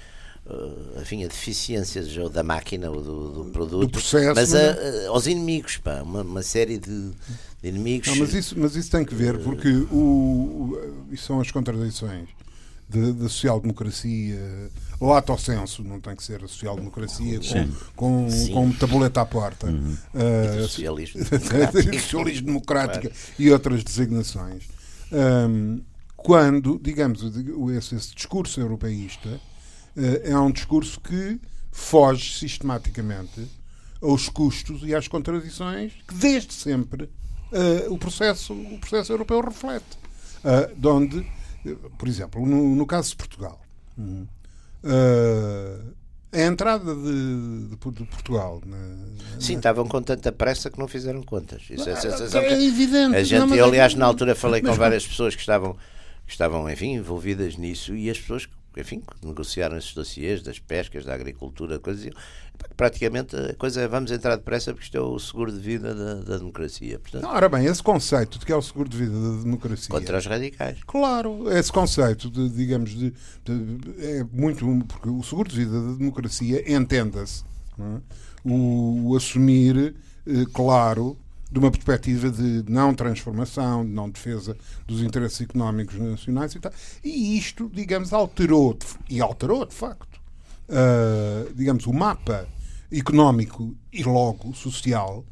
uh, 0.46 1.00
enfim, 1.00 1.24
a 1.24 1.26
deficiências 1.26 2.16
ou 2.16 2.28
da 2.28 2.44
máquina 2.44 2.90
ou 2.90 3.02
do, 3.02 3.28
do 3.30 3.50
produto, 3.50 3.86
do 3.86 3.88
processo, 3.90 4.34
mas 4.34 4.54
a, 4.54 4.58
a, 4.60 5.08
aos 5.08 5.26
inimigos, 5.26 5.76
pá, 5.78 6.02
uma, 6.02 6.22
uma 6.22 6.42
série 6.42 6.78
de, 6.78 7.10
de 7.62 7.68
inimigos. 7.68 8.08
Não, 8.08 8.16
mas, 8.16 8.32
isso, 8.32 8.54
mas 8.58 8.76
isso 8.76 8.90
tem 8.90 9.04
que 9.04 9.14
ver, 9.14 9.38
porque 9.38 9.68
o, 9.68 9.96
o, 9.96 11.08
isso 11.10 11.26
são 11.26 11.40
as 11.40 11.50
contradições 11.50 12.28
da 12.88 13.28
social-democracia 13.28 14.70
lato 15.00 15.36
senso, 15.38 15.82
não 15.82 16.00
tem 16.00 16.14
que 16.14 16.22
ser 16.22 16.42
a 16.42 16.48
social-democracia 16.48 17.40
com, 17.94 18.28
com, 18.28 18.48
com 18.52 18.72
tabuleta 18.72 19.20
à 19.20 19.26
porta. 19.26 19.66
Uhum. 19.66 19.96
Uh, 20.14 20.58
e 20.58 20.62
socialismo 20.62 21.20
socialismo 22.00 22.46
democrático 22.46 23.08
claro. 23.08 23.16
e 23.38 23.50
outras 23.50 23.84
designações. 23.84 24.64
Um, 25.12 25.82
quando, 26.16 26.80
digamos, 26.82 27.22
esse, 27.76 27.94
esse 27.94 28.14
discurso 28.14 28.60
europeísta 28.60 29.28
uh, 29.28 29.40
é 30.22 30.38
um 30.38 30.50
discurso 30.50 31.00
que 31.00 31.40
foge 31.70 32.38
sistematicamente 32.38 33.46
aos 34.00 34.28
custos 34.28 34.82
e 34.84 34.94
às 34.94 35.08
contradições 35.08 35.92
que 36.06 36.14
desde 36.14 36.52
sempre 36.52 37.04
uh, 37.04 37.92
o, 37.92 37.98
processo, 37.98 38.52
o 38.52 38.78
processo 38.78 39.12
europeu 39.12 39.40
reflete. 39.40 40.04
Uh, 40.44 40.74
de 40.78 40.88
onde, 40.88 41.26
por 41.98 42.08
exemplo, 42.08 42.44
no, 42.46 42.74
no 42.74 42.86
caso 42.86 43.10
de 43.10 43.16
Portugal, 43.16 43.60
uh, 43.98 45.94
a 46.32 46.42
entrada 46.42 46.94
de, 46.94 47.68
de, 47.68 47.76
de 47.76 48.04
Portugal. 48.04 48.60
Na, 48.66 48.76
Sim, 49.40 49.56
estavam 49.56 49.86
com 49.86 50.02
tanta 50.02 50.32
pressa 50.32 50.68
que 50.68 50.78
não 50.78 50.88
fizeram 50.88 51.22
contas. 51.22 51.62
Isso 51.70 51.88
é, 51.88 51.96
sensação 51.96 52.40
é 52.40 52.62
evidente. 52.64 53.16
A 53.16 53.22
gente, 53.22 53.46
não, 53.46 53.54
eu, 53.54 53.66
aliás, 53.66 53.94
na 53.94 54.06
altura 54.06 54.34
falei 54.34 54.60
com 54.60 54.72
várias 54.72 55.06
pessoas 55.06 55.34
que 55.34 55.40
estavam, 55.40 55.76
que 56.26 56.32
estavam, 56.32 56.68
enfim, 56.68 56.94
envolvidas 56.94 57.56
nisso 57.56 57.94
e 57.94 58.10
as 58.10 58.18
pessoas 58.18 58.48
enfim, 58.80 59.02
negociaram 59.22 59.76
esses 59.76 59.94
dossiês 59.94 60.42
das 60.42 60.58
pescas, 60.58 61.04
da 61.04 61.14
agricultura, 61.14 61.78
coisas. 61.78 62.12
Praticamente 62.76 63.34
a 63.36 63.54
coisa 63.54 63.80
é 63.80 63.88
vamos 63.88 64.10
entrar 64.10 64.36
depressa 64.36 64.72
porque 64.72 64.84
isto 64.84 64.96
é 64.96 65.00
o 65.00 65.18
seguro 65.18 65.52
de 65.52 65.58
vida 65.58 65.94
da, 65.94 66.14
da 66.14 66.36
democracia. 66.38 66.98
Portanto, 66.98 67.22
não, 67.22 67.30
ora 67.30 67.48
bem, 67.48 67.66
esse 67.66 67.82
conceito 67.82 68.38
de 68.38 68.46
que 68.46 68.52
é 68.52 68.56
o 68.56 68.62
seguro 68.62 68.88
de 68.88 68.96
vida 68.96 69.12
da 69.12 69.42
democracia. 69.42 69.88
Contra 69.88 70.18
os 70.18 70.26
radicais. 70.26 70.78
Claro, 70.86 71.50
esse 71.50 71.72
conceito, 71.72 72.30
de, 72.30 72.48
digamos, 72.50 72.90
de, 72.90 73.12
de 73.44 73.94
é 73.98 74.24
muito. 74.32 74.64
Porque 74.86 75.08
o 75.08 75.22
seguro 75.22 75.48
de 75.48 75.56
vida 75.56 75.80
da 75.80 75.94
democracia 75.94 76.72
entenda-se. 76.72 77.44
É? 77.78 78.00
O, 78.44 79.10
o, 79.10 79.16
assumir, 79.16 79.94
eh, 80.26 80.44
claro, 80.52 81.18
de 81.50 81.58
uma 81.58 81.70
perspectiva 81.70 82.30
de 82.30 82.64
não 82.68 82.94
transformação, 82.94 83.84
de 83.84 83.92
não 83.92 84.10
defesa 84.10 84.56
dos 84.86 85.02
interesses 85.02 85.40
económicos 85.40 85.96
nacionais 85.96 86.54
e 86.54 86.60
tal. 86.60 86.72
E 87.02 87.36
isto, 87.36 87.70
digamos, 87.72 88.12
alterou, 88.12 88.76
e 89.08 89.20
alterou 89.20 89.64
de 89.64 89.74
facto, 89.74 90.20
uh, 90.68 91.52
digamos, 91.54 91.86
o 91.86 91.92
mapa 91.92 92.48
económico 92.90 93.74
e 93.92 94.02
logo 94.02 94.54
social, 94.54 95.24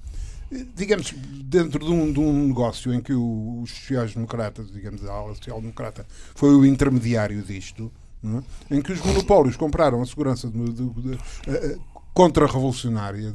digamos, 0.75 1.13
dentro 1.45 1.85
de 1.85 1.91
um, 1.91 2.13
de 2.13 2.21
um 2.21 2.49
negócio 2.49 2.93
em 2.93 3.01
que 3.01 3.13
os 3.13 3.71
sociais-democratas, 3.71 4.71
digamos, 4.71 5.05
a 5.05 5.13
ala 5.13 5.35
social-democrata 5.35 6.07
foi 6.35 6.55
o 6.55 6.65
intermediário 6.65 7.43
disto, 7.43 7.91
é? 8.25 8.77
em 8.77 8.83
que 8.83 8.93
os 8.93 9.01
monopólios 9.01 9.57
compraram 9.57 10.01
a 10.01 10.07
segurança 10.07 10.49
de, 10.49 10.65
de, 10.65 10.89
de, 10.89 11.03
de 11.03 11.81
contra-revolucionária 12.15 13.33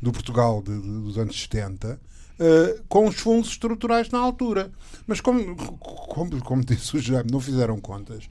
do 0.00 0.12
Portugal 0.12 0.62
dos 0.62 1.18
anos 1.18 1.40
70 1.40 2.00
uh, 2.38 2.82
com 2.88 3.06
os 3.06 3.16
fundos 3.16 3.50
estruturais 3.50 4.10
na 4.10 4.18
altura. 4.18 4.70
Mas, 5.06 5.20
como, 5.20 5.56
como, 5.56 6.42
como 6.42 6.64
disse 6.64 6.96
o 6.96 7.00
Jaime, 7.00 7.30
não 7.30 7.40
fizeram 7.40 7.80
contas, 7.80 8.28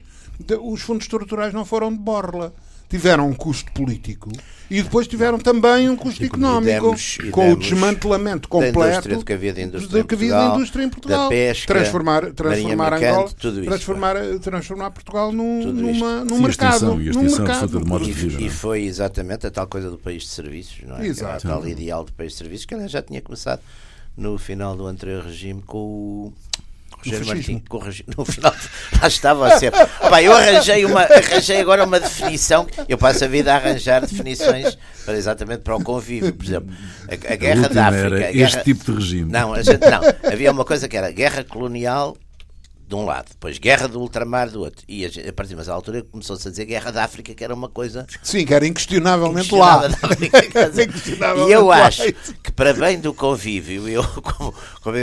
os 0.62 0.82
fundos 0.82 1.04
estruturais 1.04 1.52
não 1.52 1.64
foram 1.64 1.92
de 1.92 1.98
borla 1.98 2.54
tiveram 2.88 3.28
um 3.28 3.34
custo 3.34 3.70
político 3.72 4.30
e 4.70 4.82
depois 4.82 5.06
tiveram 5.06 5.38
também 5.38 5.88
um 5.88 5.96
custo 5.96 6.24
económico 6.24 6.66
demos, 6.66 7.18
com 7.30 7.52
o 7.52 7.56
desmantelamento 7.56 8.48
completo 8.48 9.08
do 9.08 9.24
que 9.24 9.32
havia 9.32 9.52
de 9.52 9.62
indústria, 9.62 10.04
que 10.04 10.14
havia 10.14 10.34
de 10.36 10.54
indústria 10.54 10.84
em 10.84 10.88
Portugal. 10.88 11.28
Pesca, 11.28 11.74
transformar 11.74 12.32
transformar 12.32 12.94
Angola, 12.94 13.30
transformar, 13.64 14.16
transformar 14.40 14.90
Portugal 14.90 15.32
num, 15.32 15.72
numa, 15.72 16.24
num 16.24 16.40
mercado. 16.40 17.00
E, 17.00 17.10
num 17.10 17.22
mercado. 17.22 17.80
De 17.80 18.10
e, 18.10 18.46
e, 18.46 18.50
foi 18.50 18.82
exatamente 18.82 19.46
a 19.46 19.50
tal 19.50 19.66
coisa 19.66 19.90
do 19.90 19.98
país 19.98 20.22
de 20.22 20.28
serviços, 20.28 20.82
não 20.86 20.96
é? 20.96 21.06
Exato. 21.06 21.46
A 21.46 21.50
tal 21.50 21.66
ideal 21.66 22.04
do 22.04 22.12
país 22.12 22.32
de 22.32 22.38
serviços 22.38 22.66
que 22.66 22.88
já 22.88 23.02
tinha 23.02 23.20
começado 23.20 23.60
no 24.16 24.38
final 24.38 24.76
do 24.76 24.86
anterior 24.86 25.24
regime 25.24 25.62
com 25.62 25.78
o 25.78 26.32
Rogério 27.10 27.26
Martins, 27.26 27.62
com 27.68 27.78
o 27.78 28.16
no 28.16 28.24
final 28.24 28.54
lá 29.00 29.08
estava 29.08 29.46
a 29.46 29.58
ser. 29.58 29.72
Opa, 30.00 30.22
eu 30.22 30.32
arranjei, 30.32 30.84
uma, 30.84 31.02
arranjei 31.02 31.60
agora 31.60 31.84
uma 31.84 32.00
definição. 32.00 32.66
Eu 32.88 32.98
passo 32.98 33.24
a 33.24 33.28
vida 33.28 33.52
a 33.52 33.56
arranjar 33.56 34.00
definições 34.00 34.76
para 35.04 35.16
exatamente 35.16 35.60
para 35.60 35.76
o 35.76 35.82
convívio. 35.82 36.32
Por 36.34 36.44
exemplo, 36.44 36.74
a, 37.08 37.32
a 37.32 37.36
guerra 37.36 37.68
da 37.68 37.86
África. 37.88 38.06
Era 38.06 38.18
guerra, 38.18 38.46
este 38.46 38.64
tipo 38.64 38.84
de 38.84 38.98
regime. 38.98 39.32
Não, 39.32 39.54
gente, 39.62 39.88
não, 39.88 40.00
havia 40.32 40.50
uma 40.50 40.64
coisa 40.64 40.88
que 40.88 40.96
era 40.96 41.10
guerra 41.10 41.44
colonial 41.44 42.16
de 42.86 42.94
um 42.94 43.04
lado, 43.04 43.30
depois 43.30 43.58
guerra 43.58 43.88
do 43.88 44.00
ultramar 44.00 44.48
do 44.48 44.60
outro. 44.60 44.84
E 44.88 45.04
a, 45.04 45.32
partir 45.32 45.54
de 45.54 45.60
uma 45.60 45.72
altura 45.74 46.02
começou-se 46.02 46.46
a 46.46 46.50
dizer 46.50 46.66
guerra 46.66 46.92
da 46.92 47.04
África, 47.04 47.34
que 47.34 47.42
era 47.42 47.52
uma 47.52 47.68
coisa. 47.68 48.06
Sim, 48.22 48.44
que 48.46 48.54
era 48.54 48.66
inquestionavelmente 48.66 49.52
lá. 49.54 49.82
e 51.48 51.52
eu 51.52 51.72
acho 51.72 52.12
que, 52.42 52.52
para 52.52 52.72
bem 52.72 53.00
do 53.00 53.12
convívio, 53.12 53.88
eu, 53.88 54.04
como, 54.22 54.54
como 54.80 54.96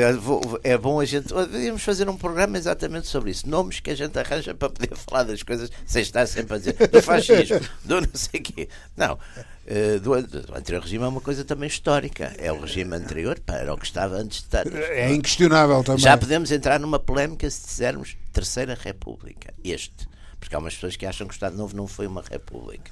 é 0.63 0.77
bom 0.77 0.99
a 0.99 1.05
gente. 1.05 1.33
Devíamos 1.33 1.83
fazer 1.83 2.07
um 2.07 2.15
programa 2.15 2.57
exatamente 2.57 3.07
sobre 3.07 3.31
isso. 3.31 3.49
Nomes 3.49 3.81
que 3.81 3.89
a 3.89 3.95
gente 3.95 4.17
arranja 4.17 4.53
para 4.53 4.69
poder 4.69 4.95
falar 4.95 5.23
das 5.23 5.43
coisas 5.43 5.69
sem 5.85 6.01
estar 6.01 6.25
sempre 6.25 6.55
a 6.55 6.57
dizer 6.57 6.75
do 6.87 7.01
fascismo, 7.01 7.59
do 7.83 8.01
não 8.01 8.09
sei 8.13 8.39
o 8.39 8.43
quê. 8.43 8.69
Não. 8.95 9.17
Uh, 9.65 9.99
do, 10.01 10.21
do, 10.27 10.57
anterior 10.57 10.81
regime 10.81 11.05
é 11.05 11.07
uma 11.07 11.21
coisa 11.21 11.45
também 11.45 11.67
histórica. 11.67 12.33
É 12.37 12.51
o 12.51 12.59
regime 12.59 12.95
anterior 12.95 13.39
para 13.39 13.73
o 13.73 13.77
que 13.77 13.85
estava 13.85 14.15
antes 14.15 14.39
de 14.39 14.45
estar. 14.45 14.67
É 14.67 15.13
inquestionável 15.13 15.83
também. 15.83 16.01
Já 16.01 16.17
podemos 16.17 16.51
entrar 16.51 16.79
numa 16.79 16.99
polémica 16.99 17.49
se 17.49 17.65
dissermos 17.65 18.17
Terceira 18.33 18.77
República. 18.79 19.53
Este. 19.63 20.07
Porque 20.39 20.53
há 20.55 20.59
umas 20.59 20.73
pessoas 20.73 20.97
que 20.97 21.05
acham 21.05 21.25
que 21.27 21.33
o 21.33 21.35
Estado 21.35 21.55
Novo 21.55 21.75
não 21.75 21.87
foi 21.87 22.05
uma 22.07 22.21
República. 22.21 22.91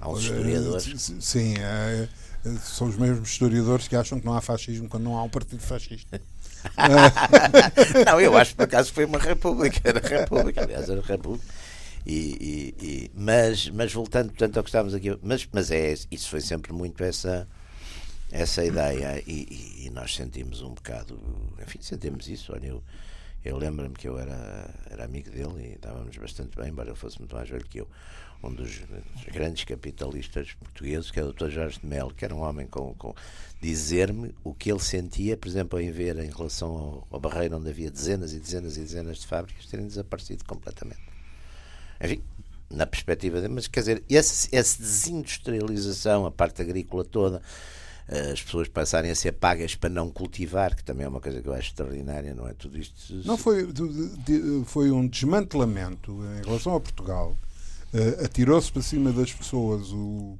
Há 0.00 0.08
uns 0.08 0.22
historiadores. 0.22 1.12
Sim, 1.20 1.54
é, 1.58 2.08
são 2.62 2.88
os 2.88 2.96
mesmos 2.96 3.30
historiadores 3.30 3.86
que 3.86 3.94
acham 3.94 4.18
que 4.18 4.26
não 4.26 4.34
há 4.34 4.40
fascismo 4.40 4.88
quando 4.88 5.04
não 5.04 5.16
há 5.16 5.22
um 5.22 5.28
partido 5.28 5.60
fascista. 5.60 6.20
não, 8.06 8.20
eu 8.20 8.36
acho 8.36 8.52
que 8.52 8.56
por 8.56 8.64
acaso 8.64 8.92
foi 8.92 9.04
uma 9.04 9.18
República. 9.18 9.80
Era 9.84 10.00
República, 10.00 10.62
aliás, 10.62 10.88
era 10.88 11.02
República. 11.02 11.44
E, 12.06 12.74
e, 12.80 12.86
e, 12.86 13.10
mas, 13.14 13.68
mas 13.70 13.92
voltando 13.92 14.28
portanto, 14.28 14.56
ao 14.56 14.62
que 14.62 14.68
estávamos 14.68 14.94
aqui, 14.94 15.18
mas, 15.22 15.48
mas 15.52 15.72
é, 15.72 15.92
isso 16.08 16.30
foi 16.30 16.40
sempre 16.40 16.72
muito 16.72 17.02
essa, 17.02 17.48
essa 18.30 18.64
ideia 18.64 19.20
e, 19.26 19.86
e, 19.86 19.90
nós 19.90 20.14
sentimos 20.14 20.62
um 20.62 20.72
bocado, 20.72 21.18
enfim, 21.60 21.80
sentimos 21.82 22.28
isso. 22.28 22.52
Olha, 22.52 22.66
eu, 22.68 22.82
eu 23.44 23.56
lembro-me 23.56 23.94
que 23.94 24.06
eu 24.06 24.20
era, 24.20 24.72
era 24.88 25.04
amigo 25.04 25.30
dele 25.30 25.70
e 25.70 25.74
estávamos 25.74 26.16
bastante 26.16 26.56
bem, 26.56 26.68
embora 26.68 26.90
ele 26.90 26.96
fosse 26.96 27.18
muito 27.18 27.34
mais 27.34 27.48
velho 27.48 27.66
que 27.66 27.80
eu. 27.80 27.88
Um 28.40 28.52
dos, 28.52 28.78
dos 28.78 29.24
grandes 29.32 29.64
capitalistas 29.64 30.52
portugueses, 30.52 31.10
que 31.10 31.18
é 31.18 31.24
o 31.24 31.32
Dr. 31.32 31.48
Jorge 31.48 31.80
de 31.80 31.86
Melo, 31.86 32.14
que 32.14 32.24
era 32.24 32.34
um 32.34 32.42
homem 32.42 32.66
com, 32.66 32.94
com 32.94 33.14
dizer-me 33.60 34.32
o 34.44 34.54
que 34.54 34.70
ele 34.70 34.78
sentia, 34.78 35.36
por 35.36 35.48
exemplo, 35.48 35.80
em 35.80 35.90
ver 35.90 36.18
em 36.18 36.30
relação 36.30 36.68
ao, 36.68 37.08
ao 37.10 37.18
Barreiro, 37.18 37.56
onde 37.56 37.70
havia 37.70 37.90
dezenas 37.90 38.32
e 38.32 38.38
dezenas 38.38 38.76
e 38.76 38.80
dezenas 38.80 39.18
de 39.18 39.26
fábricas 39.26 39.66
terem 39.66 39.86
desaparecido 39.86 40.44
completamente 40.44 41.15
enfim, 42.00 42.20
na 42.70 42.86
perspectiva 42.86 43.40
de, 43.40 43.48
mas 43.48 43.66
quer 43.66 43.80
dizer, 43.80 44.02
essa, 44.10 44.48
essa 44.52 44.82
desindustrialização, 44.82 46.26
a 46.26 46.30
parte 46.30 46.62
agrícola 46.62 47.04
toda, 47.04 47.40
as 48.08 48.40
pessoas 48.40 48.68
passarem 48.68 49.10
a 49.10 49.14
ser 49.14 49.32
pagas 49.32 49.74
para 49.74 49.90
não 49.90 50.08
cultivar, 50.08 50.76
que 50.76 50.84
também 50.84 51.04
é 51.04 51.08
uma 51.08 51.20
coisa 51.20 51.42
que 51.42 51.48
eu 51.48 51.52
acho 51.52 51.68
extraordinária, 51.68 52.34
não 52.34 52.46
é? 52.46 52.54
Tudo 52.54 52.78
isto. 52.78 52.94
Não 53.24 53.36
foi, 53.36 53.68
foi 54.64 54.90
um 54.92 55.06
desmantelamento 55.08 56.16
em 56.40 56.44
relação 56.44 56.74
a 56.76 56.80
Portugal. 56.80 57.36
Uh, 57.92 58.24
Atirou-se 58.24 58.70
para 58.70 58.82
cima 58.82 59.12
das 59.12 59.32
pessoas 59.32 59.92
o, 59.92 60.38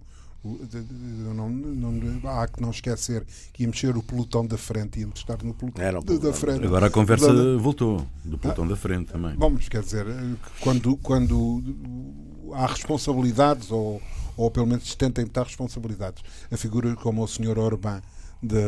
não, 1.35 1.49
não, 1.51 2.31
há 2.31 2.47
que 2.47 2.61
não 2.61 2.71
esquecer 2.71 3.25
que 3.53 3.63
ia 3.63 3.69
mexer 3.69 3.97
o 3.97 4.03
pelotão 4.03 4.47
da 4.47 4.57
frente, 4.57 5.01
ia 5.01 5.09
estar 5.15 5.43
no 5.43 5.55
pelotão 5.55 5.85
Era 5.85 5.99
um 5.99 6.03
da 6.03 6.33
frente. 6.33 6.65
Agora 6.65 6.87
a 6.87 6.91
conversa 6.91 7.33
da... 7.33 7.57
voltou 7.57 8.07
do 8.25 8.39
pelotão 8.39 8.65
ah, 8.65 8.69
da 8.69 8.77
frente 8.77 9.13
também. 9.13 9.35
Bom, 9.37 9.55
quer 9.57 9.83
dizer, 9.83 10.07
quando, 10.61 10.97
quando 10.99 11.63
há 12.53 12.67
responsabilidades, 12.67 13.71
ou, 13.71 14.01
ou 14.37 14.51
pelo 14.51 14.67
menos 14.67 14.95
tentem 14.95 15.23
evitar 15.23 15.45
responsabilidades, 15.45 16.23
a 16.51 16.57
figura 16.57 16.95
como 16.97 17.23
o 17.23 17.29
Sr. 17.29 17.59
Orbán 17.59 18.03
da, 18.43 18.59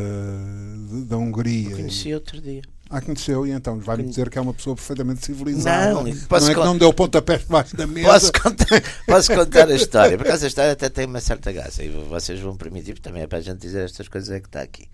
da 1.07 1.17
Hungria. 1.17 1.75
Conheci 1.75 2.13
outro 2.13 2.41
dia. 2.41 2.61
Ah, 2.91 2.99
conheceu, 3.01 3.45
e 3.45 3.51
então 3.51 3.79
vai-me 3.79 4.03
dizer 4.03 4.31
que 4.31 4.39
é 4.39 4.41
uma 4.41 4.53
pessoa 4.53 4.75
perfeitamente 4.75 5.23
civilizada. 5.23 5.93
Não, 5.93 6.03
posso 6.27 6.45
não 6.45 6.51
é 6.51 6.55
que 6.55 6.65
não 6.65 6.75
deu 6.75 6.91
pontapés 6.91 7.41
debaixo 7.41 7.77
da 7.77 7.85
mesa. 7.85 8.07
Posso 8.07 8.31
contar, 8.33 8.81
posso 9.05 9.31
contar 9.31 9.67
a 9.67 9.75
história, 9.75 10.17
porque 10.17 10.31
essa 10.31 10.47
história 10.47 10.71
até 10.71 10.89
tem 10.89 11.05
uma 11.05 11.21
certa 11.21 11.51
graça 11.51 11.83
e 11.83 11.89
vocês 11.89 12.39
vão 12.39 12.57
permitir, 12.57 12.93
porque 12.93 13.07
também 13.07 13.21
é 13.21 13.27
para 13.27 13.37
a 13.37 13.41
gente 13.41 13.59
dizer 13.59 13.85
estas 13.85 14.07
coisas 14.07 14.31
é 14.31 14.39
que 14.39 14.47
está 14.47 14.61
aqui. 14.61 14.89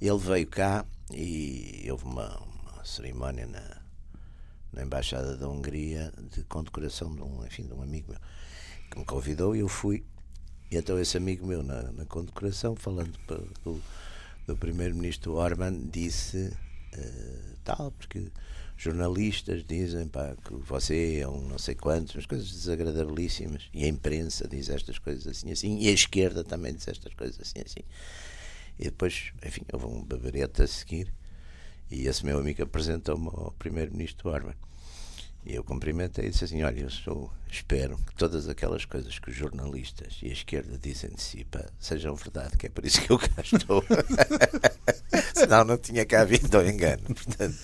Ele 0.00 0.18
veio 0.18 0.46
cá 0.46 0.84
e 1.12 1.84
houve 1.90 2.04
uma, 2.04 2.28
uma 2.38 2.84
cerimónia 2.84 3.44
na, 3.46 3.76
na 4.72 4.84
Embaixada 4.84 5.36
da 5.36 5.48
Hungria 5.48 6.12
de 6.30 6.44
condecoração 6.44 7.12
de 7.12 7.22
um, 7.22 7.44
enfim, 7.44 7.66
de 7.66 7.74
um 7.74 7.82
amigo 7.82 8.12
meu 8.12 8.20
que 8.88 9.00
me 9.00 9.04
convidou 9.04 9.56
e 9.56 9.60
eu 9.60 9.68
fui. 9.68 10.04
E 10.70 10.76
então 10.76 10.96
esse 10.96 11.16
amigo 11.16 11.44
meu 11.44 11.64
na, 11.64 11.90
na 11.90 12.04
condecoração, 12.06 12.76
falando 12.76 13.12
do, 13.64 13.82
do 14.46 14.56
primeiro-ministro 14.56 15.34
Orban, 15.34 15.76
disse 15.90 16.52
uh, 16.96 17.56
tal, 17.64 17.90
porque 17.92 18.30
jornalistas 18.76 19.64
dizem 19.64 20.08
pá, 20.08 20.34
que 20.44 20.54
você 20.54 21.20
é 21.20 21.28
um 21.28 21.48
não 21.48 21.58
sei 21.58 21.74
quantos, 21.74 22.14
umas 22.14 22.26
coisas 22.26 22.50
desagradabilíssimas, 22.50 23.68
e 23.72 23.84
a 23.84 23.88
imprensa 23.88 24.48
diz 24.48 24.68
estas 24.68 24.98
coisas 24.98 25.26
assim 25.26 25.52
assim, 25.52 25.78
e 25.78 25.88
a 25.88 25.92
esquerda 25.92 26.42
também 26.42 26.74
diz 26.74 26.88
estas 26.88 27.14
coisas 27.14 27.40
assim 27.40 27.60
assim. 27.64 27.84
E 28.78 28.84
depois, 28.84 29.32
enfim, 29.44 29.62
houve 29.72 29.86
um 29.86 30.02
babarete 30.02 30.62
a 30.62 30.66
seguir, 30.66 31.12
e 31.90 32.06
esse 32.06 32.24
meu 32.24 32.38
amigo 32.38 32.62
apresentou-me 32.62 33.28
ao 33.28 33.52
primeiro-ministro 33.58 34.30
Orban. 34.30 34.54
E 35.44 35.54
eu 35.54 35.64
cumprimentei 35.64 36.26
e 36.26 36.30
disse 36.30 36.44
assim: 36.44 36.62
Olha, 36.62 36.80
eu 36.80 36.90
sou, 36.90 37.30
espero 37.50 37.96
que 37.96 38.14
todas 38.14 38.48
aquelas 38.48 38.84
coisas 38.84 39.18
que 39.18 39.30
os 39.30 39.36
jornalistas 39.36 40.18
e 40.22 40.28
a 40.28 40.32
esquerda 40.32 40.78
dizem 40.80 41.10
de 41.10 41.20
si 41.20 41.44
pá, 41.44 41.64
sejam 41.80 42.14
verdade, 42.14 42.56
que 42.56 42.66
é 42.66 42.68
por 42.70 42.84
isso 42.84 43.00
que 43.02 43.10
eu 43.10 43.18
cá 43.18 43.42
estou. 43.42 43.84
Senão 45.34 45.64
não 45.64 45.76
tinha 45.76 46.06
cá 46.06 46.24
vindo 46.24 46.54
ao 46.54 46.64
engano. 46.64 47.02
Portanto. 47.02 47.58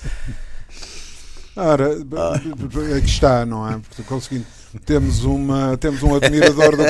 Ora, 1.56 1.90
aqui 2.96 3.06
está, 3.06 3.44
não 3.46 3.68
é? 3.68 3.80
Conseguindo. 4.06 4.46
Temos, 4.84 5.24
uma, 5.24 5.76
temos 5.78 6.02
um 6.02 6.14
admirador 6.14 6.76
do 6.76 6.84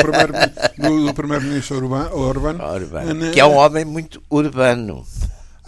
primeiro-ministro 1.14 1.78
primeiro 1.78 2.18
Orban, 2.18 2.59
Orban, 2.61 3.30
que 3.33 3.38
é 3.38 3.45
um 3.47 3.54
homem 3.54 3.85
muito 3.85 4.21
urbano. 4.28 5.07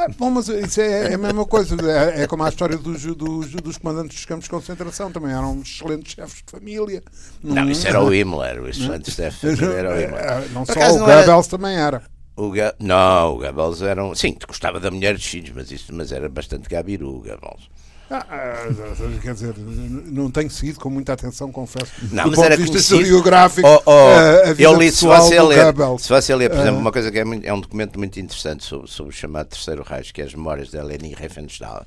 Ah, 0.00 0.08
bom, 0.16 0.30
mas 0.30 0.48
isso 0.48 0.80
é, 0.80 1.10
é, 1.10 1.14
a 1.14 1.18
mesma 1.18 1.44
coisa. 1.44 1.76
É, 1.90 2.22
é 2.22 2.26
como 2.26 2.42
a 2.42 2.48
história 2.48 2.78
dos, 2.78 3.04
dos, 3.04 3.52
dos, 3.52 3.76
comandantes 3.76 4.16
dos 4.16 4.24
campos 4.24 4.44
de 4.44 4.50
concentração. 4.50 5.12
Também 5.12 5.30
eram 5.30 5.60
excelentes 5.60 6.14
chefes 6.14 6.42
de 6.42 6.50
família. 6.50 7.02
Não, 7.42 7.56
não 7.56 7.70
isso 7.70 7.86
era 7.86 8.02
o 8.02 8.14
Himmler. 8.14 8.62
O 8.62 8.68
excelente 8.68 9.10
chefe 9.10 9.50
de 9.50 9.56
família 9.56 9.76
era 9.76 9.90
o 9.90 10.00
Himmler. 10.00 10.24
É, 10.24 10.48
não 10.54 10.64
Por 10.64 10.72
só, 10.72 10.94
o 10.94 10.98
Goebbels 11.00 11.46
também 11.48 11.76
era. 11.76 12.02
O 12.34 12.50
Ga... 12.50 12.74
Não, 12.78 13.34
o 13.34 13.38
Goebbels 13.40 13.82
era 13.82 14.02
um... 14.02 14.14
Sim, 14.14 14.34
gostava 14.46 14.80
da 14.80 14.90
mulher 14.90 15.16
de 15.16 15.28
filhos, 15.28 15.52
mas, 15.54 15.70
isso, 15.70 15.94
mas 15.94 16.12
era 16.12 16.30
bastante 16.30 16.66
gabiru, 16.66 17.16
o 17.16 17.20
Goebbels. 17.20 17.68
Ah, 18.10 18.26
ah, 18.28 19.20
quer 19.22 19.34
dizer, 19.34 19.54
não 19.56 20.32
tenho 20.32 20.50
seguido 20.50 20.80
com 20.80 20.90
muita 20.90 21.12
atenção, 21.12 21.52
confesso. 21.52 21.92
Não, 22.10 22.24
do 22.24 22.30
mas 22.30 22.40
era 22.40 22.56
vista 22.56 22.76
historiográfico. 22.76 23.68
Oh, 23.68 23.82
oh, 23.86 23.90
uh, 23.90 24.54
eu 24.58 24.76
li, 24.76 24.90
se 24.90 25.06
você, 25.06 25.40
ler, 25.40 25.72
se 25.96 26.08
você 26.08 26.34
ler, 26.34 26.50
por 26.50 26.58
exemplo, 26.58 26.78
uh, 26.78 26.80
uma 26.80 26.90
coisa 26.90 27.08
que 27.08 27.20
é, 27.20 27.24
muito, 27.24 27.46
é, 27.46 27.52
um 27.52 27.60
documento 27.60 27.98
muito 28.00 28.18
interessante 28.18 28.64
sobre, 28.64 28.90
sobre 28.90 29.12
o 29.12 29.16
chamado 29.16 29.46
Terceiro 29.46 29.84
Reich, 29.84 30.12
que 30.12 30.20
é 30.20 30.24
as 30.24 30.34
memórias 30.34 30.72
da 30.72 30.82
Leni 30.82 31.14
Riefenstahl. 31.14 31.84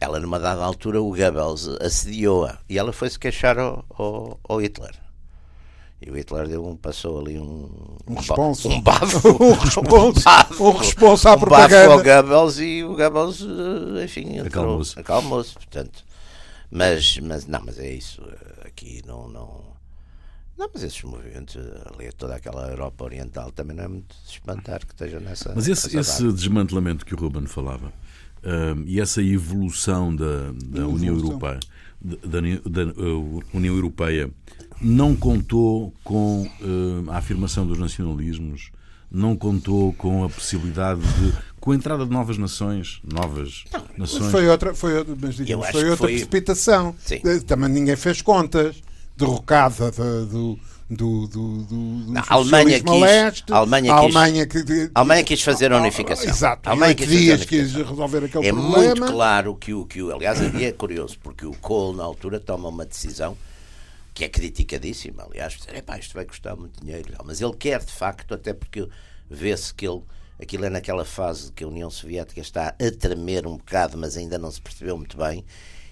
Ela, 0.00 0.18
numa 0.18 0.40
dada 0.40 0.62
altura, 0.64 1.00
o 1.00 1.10
Goebbels 1.10 1.68
assediou-a 1.80 2.58
e 2.68 2.76
ela 2.76 2.92
foi 2.92 3.08
se 3.08 3.18
queixar 3.18 3.60
ao, 3.60 3.84
ao, 3.96 4.40
ao 4.48 4.60
Hitler. 4.60 4.90
E 6.00 6.10
o 6.10 6.16
Hitler 6.16 6.46
deu 6.46 6.64
um, 6.64 6.76
passou 6.76 7.20
ali 7.20 7.38
um. 7.38 7.68
Um 8.06 8.14
responso. 8.14 8.68
Um 8.70 8.80
bafo. 8.80 9.28
um 9.42 9.52
responso. 9.52 10.22
Um 10.60 10.70
responso 10.72 11.28
à 11.28 11.34
um 11.34 11.38
propaganda. 11.38 11.88
bafo 11.88 11.92
ao 11.92 12.22
Goebbels 12.22 12.58
e 12.58 12.84
o 12.84 12.94
Goebbels, 12.94 13.40
eh, 13.42 14.04
enfim, 14.04 14.38
acalmou-se. 14.38 14.98
Acalmou-se, 14.98 15.54
portanto. 15.54 16.04
Mas, 16.70 17.18
mas, 17.18 17.46
não, 17.46 17.62
mas 17.64 17.78
é 17.78 17.92
isso. 17.92 18.22
Eh, 18.22 18.68
aqui 18.68 19.02
não. 19.06 19.28
não 19.28 19.78
não, 20.56 20.68
mas 20.74 20.82
esses 20.82 21.00
movimentos, 21.04 21.56
ali 21.94 22.10
toda 22.10 22.34
aquela 22.34 22.68
Europa 22.68 23.04
Oriental, 23.04 23.52
também 23.52 23.76
não 23.76 23.84
é 23.84 23.88
muito 23.88 24.12
de 24.26 24.32
espantar 24.32 24.80
que 24.80 24.92
estejam 24.92 25.20
nessa. 25.20 25.52
Mas 25.54 25.68
esse, 25.68 25.96
esse 25.96 26.32
desmantelamento 26.32 27.06
que 27.06 27.14
o 27.14 27.16
Ruben 27.16 27.46
falava 27.46 27.92
um, 28.42 28.82
e 28.84 29.00
essa 29.00 29.22
evolução 29.22 30.14
da, 30.14 30.52
da 30.52 30.86
União 30.86 31.14
Europeia, 31.14 31.60
da, 32.00 32.40
da, 32.40 32.84
da 32.84 33.00
uh, 33.00 33.42
União 33.52 33.74
Europeia 33.74 34.30
não 34.80 35.14
contou 35.16 35.92
com 36.04 36.42
uh, 36.42 37.10
a 37.10 37.18
afirmação 37.18 37.66
dos 37.66 37.78
nacionalismos, 37.78 38.70
não 39.10 39.36
contou 39.36 39.92
com 39.94 40.24
a 40.24 40.28
possibilidade 40.28 41.00
de 41.00 41.32
com 41.60 41.72
a 41.72 41.74
entrada 41.74 42.04
de 42.06 42.12
novas 42.12 42.38
nações, 42.38 43.00
novas 43.02 43.64
não, 43.72 43.84
nações. 43.98 44.30
Foi 44.30 44.48
outra, 44.48 44.74
foi, 44.74 45.04
mas 45.20 45.36
digamos, 45.36 45.68
foi 45.68 45.82
outra 45.82 45.96
foi... 45.96 46.12
precipitação. 46.12 46.94
Sim. 47.00 47.20
Também 47.46 47.68
ninguém 47.68 47.96
fez 47.96 48.22
contas. 48.22 48.76
Derrocada 49.16 49.90
do, 49.90 50.56
do, 50.88 51.26
do, 51.26 51.62
do, 51.64 51.74
não, 51.74 52.22
a 52.26 52.34
Alemanha 52.34 52.80
quis, 52.80 53.00
leste, 53.00 53.52
a 53.52 53.56
Alemanha, 53.56 53.92
a 53.92 53.96
Alemanha, 53.96 54.46
quis, 54.46 54.62
que, 54.62 54.90
a 54.94 55.00
Alemanha 55.00 55.24
quis 55.24 55.42
fazer 55.42 55.72
a 55.72 55.78
unificação. 55.78 56.30
Exato, 56.30 56.68
a 56.68 56.72
Alemanha 56.72 56.94
quis, 56.94 57.08
dias 57.08 57.44
quis 57.44 57.74
resolver 57.74 58.24
aquele 58.24 58.46
é 58.46 58.52
problema. 58.52 58.84
É 58.84 58.94
muito 58.94 59.12
claro 59.12 59.56
que 59.56 59.74
o, 59.74 59.84
que 59.84 60.00
o. 60.00 60.14
Aliás, 60.14 60.40
é 60.40 60.70
curioso, 60.70 61.18
porque 61.20 61.44
o 61.44 61.52
Kohl, 61.52 61.94
na 61.94 62.04
altura, 62.04 62.38
toma 62.38 62.68
uma 62.68 62.86
decisão 62.86 63.36
que 64.18 64.24
é 64.24 64.28
criticadíssima, 64.28 65.22
aliás, 65.22 65.52
dizer, 65.52 65.84
isto 66.00 66.14
vai 66.14 66.24
custar 66.24 66.56
muito 66.56 66.80
dinheiro, 66.80 67.14
mas 67.24 67.40
ele 67.40 67.54
quer 67.54 67.78
de 67.78 67.92
facto, 67.92 68.34
até 68.34 68.52
porque 68.52 68.88
vê-se 69.30 69.72
que 69.72 69.86
ele, 69.86 70.02
aquilo 70.42 70.64
é 70.64 70.68
naquela 70.68 71.04
fase 71.04 71.52
que 71.52 71.62
a 71.62 71.68
União 71.68 71.88
Soviética 71.88 72.40
está 72.40 72.70
a 72.70 72.90
tremer 72.98 73.46
um 73.46 73.56
bocado, 73.56 73.96
mas 73.96 74.16
ainda 74.16 74.36
não 74.36 74.50
se 74.50 74.60
percebeu 74.60 74.96
muito 74.96 75.16
bem, 75.16 75.44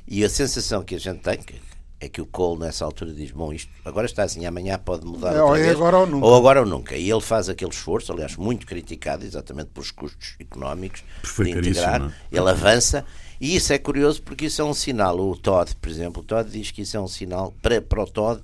e 0.09 0.25
a 0.25 0.29
sensação 0.29 0.83
que 0.83 0.97
a 0.97 0.99
gente 0.99 1.21
tem, 1.21 1.39
que, 1.39 1.55
é 1.99 2.09
que 2.09 2.21
o 2.21 2.27
Cole 2.27 2.61
nessa 2.61 2.85
altura 2.85 3.13
diz, 3.13 3.31
bom, 3.31 3.53
isto 3.53 3.71
agora 3.85 4.07
está 4.07 4.23
assim, 4.23 4.45
amanhã 4.45 4.79
pode 4.79 5.07
mudar 5.07 5.35
é, 5.35 5.43
ou, 5.43 5.57
é 5.57 5.71
agora 5.71 5.99
ou, 5.99 6.07
nunca. 6.07 6.27
ou 6.27 6.35
agora 6.35 6.61
ou 6.61 6.67
nunca. 6.67 6.97
E 6.97 7.11
ele 7.11 7.21
faz 7.21 7.49
aquele 7.49 7.71
esforço, 7.71 8.13
aliás, 8.13 8.37
muito 8.37 8.67
criticado, 8.67 9.25
exatamente 9.25 9.71
pelos 9.71 9.91
custos 9.91 10.35
económicos 10.39 11.03
de 11.39 11.51
integrar, 11.51 12.13
ele 12.31 12.51
avança 12.51 13.05
e 13.41 13.57
isso 13.57 13.73
é 13.73 13.79
curioso 13.79 14.23
porque 14.23 14.47
isso 14.47 14.61
é 14.63 14.65
um 14.65 14.75
sinal. 14.75 15.19
O 15.19 15.37
Todd, 15.37 15.75
por 15.77 15.89
exemplo, 15.89 16.23
o 16.23 16.25
Todd 16.25 16.51
diz 16.51 16.71
que 16.71 16.83
isso 16.83 16.97
é 16.97 17.01
um 17.01 17.09
sinal 17.09 17.53
para, 17.63 17.81
para 17.81 18.03
o 18.03 18.07
Todd. 18.07 18.43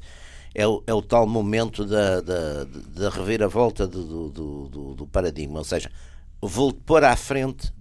É 0.54 0.66
o, 0.66 0.82
é 0.86 0.92
o 0.92 1.00
tal 1.00 1.26
momento 1.26 1.82
da, 1.82 2.20
da, 2.20 2.64
da 2.64 3.08
reviravolta 3.08 3.86
do, 3.86 4.28
do, 4.28 4.68
do, 4.68 4.94
do 4.94 5.06
paradigma, 5.06 5.60
ou 5.60 5.64
seja, 5.64 5.90
vou 6.42 6.74
pôr 6.74 7.04
à 7.04 7.16
frente 7.16 7.72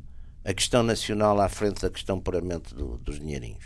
a 0.45 0.53
questão 0.53 0.81
nacional 0.81 1.39
à 1.41 1.49
frente 1.49 1.81
da 1.81 1.89
questão 1.89 2.17
puramente 2.17 2.73
do, 2.73 2.97
dos 2.99 3.19
dinheirinhos. 3.19 3.65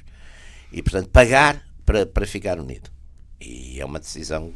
E, 0.72 0.82
portanto, 0.82 1.10
pagar 1.10 1.65
para, 1.86 2.06
para 2.06 2.26
ficar 2.26 2.60
unido. 2.60 2.90
E 3.40 3.80
é 3.80 3.86
uma 3.86 4.00
decisão. 4.00 4.52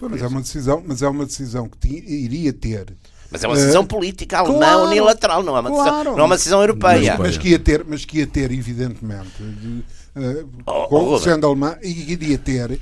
Mas 0.00 0.22
é 0.22 0.26
uma 0.26 0.40
decisão, 0.40 0.82
mas 0.86 1.02
é 1.02 1.08
uma 1.08 1.26
decisão 1.26 1.68
que 1.68 1.88
iria 1.88 2.52
ter 2.52 2.94
mas 3.32 3.42
é 3.42 3.48
uma 3.48 3.56
decisão 3.56 3.82
uh, 3.82 3.86
política 3.86 4.40
alemã 4.40 4.58
claro, 4.58 4.84
unilateral, 4.84 5.42
não 5.42 5.56
é, 5.56 5.60
uma 5.60 5.70
decisão, 5.70 5.88
claro. 5.88 6.10
não 6.12 6.20
é 6.20 6.22
uma 6.24 6.36
decisão 6.36 6.60
europeia. 6.60 7.16
Mas, 7.16 7.28
mas, 7.28 7.38
que 7.38 7.48
ia 7.48 7.58
ter, 7.58 7.82
mas 7.82 8.04
que 8.04 8.18
ia 8.18 8.26
ter, 8.26 8.52
evidentemente, 8.52 9.42
uh, 9.42 10.48
oh, 10.66 11.18
sendo 11.18 11.46
alemã, 11.46 11.74
iria 11.82 12.36
ter 12.36 12.78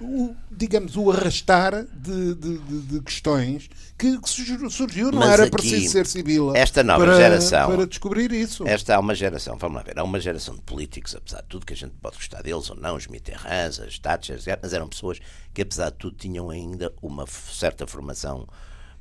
o, 0.00 0.34
digamos, 0.50 0.96
o 0.96 1.10
arrastar 1.10 1.84
de, 1.84 2.34
de, 2.34 2.58
de, 2.58 3.00
questões 3.00 3.68
que, 3.98 4.18
que, 4.18 4.28
surgiu, 4.70 5.10
não 5.10 5.20
Mas 5.20 5.30
era 5.30 5.50
preciso 5.50 5.90
ser 5.90 6.06
civil 6.06 6.54
esta 6.54 6.82
nova 6.82 7.04
para, 7.04 7.16
geração, 7.16 7.70
para 7.70 7.86
descobrir 7.86 8.32
isso. 8.32 8.66
Esta 8.66 8.94
é 8.94 8.98
uma 8.98 9.14
geração, 9.14 9.56
vamos 9.56 9.76
lá 9.76 9.82
ver, 9.82 9.98
é 9.98 10.02
uma 10.02 10.20
geração 10.20 10.54
de 10.54 10.62
políticos, 10.62 11.14
apesar 11.14 11.42
de 11.42 11.48
tudo 11.48 11.66
que 11.66 11.72
a 11.72 11.76
gente 11.76 11.94
pode 12.00 12.16
gostar 12.16 12.42
deles 12.42 12.68
ou 12.70 12.76
não, 12.76 12.96
os 12.96 13.06
Mitterrands, 13.06 13.80
as 13.80 13.98
Thatchers, 13.98 14.44
mas 14.60 14.72
eram 14.72 14.88
pessoas 14.88 15.20
que, 15.54 15.62
apesar 15.62 15.90
de 15.90 15.96
tudo, 15.96 16.16
tinham 16.16 16.50
ainda 16.50 16.92
uma 17.02 17.26
certa 17.26 17.86
formação 17.86 18.46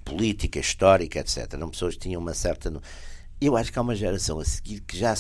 política, 0.04 0.60
histórica, 0.60 1.20
etc. 1.20 1.54
Eram 1.54 1.70
pessoas 1.70 1.96
que 1.96 2.02
tinham 2.02 2.22
uma 2.22 2.34
certa. 2.34 2.72
Eu 3.40 3.58
acho 3.58 3.72
que 3.72 3.80
há 3.80 3.82
uma 3.82 3.96
geração 3.96 4.40
a 4.40 4.46
seguir 4.46 4.82
que 4.82 4.98
já, 4.98 5.16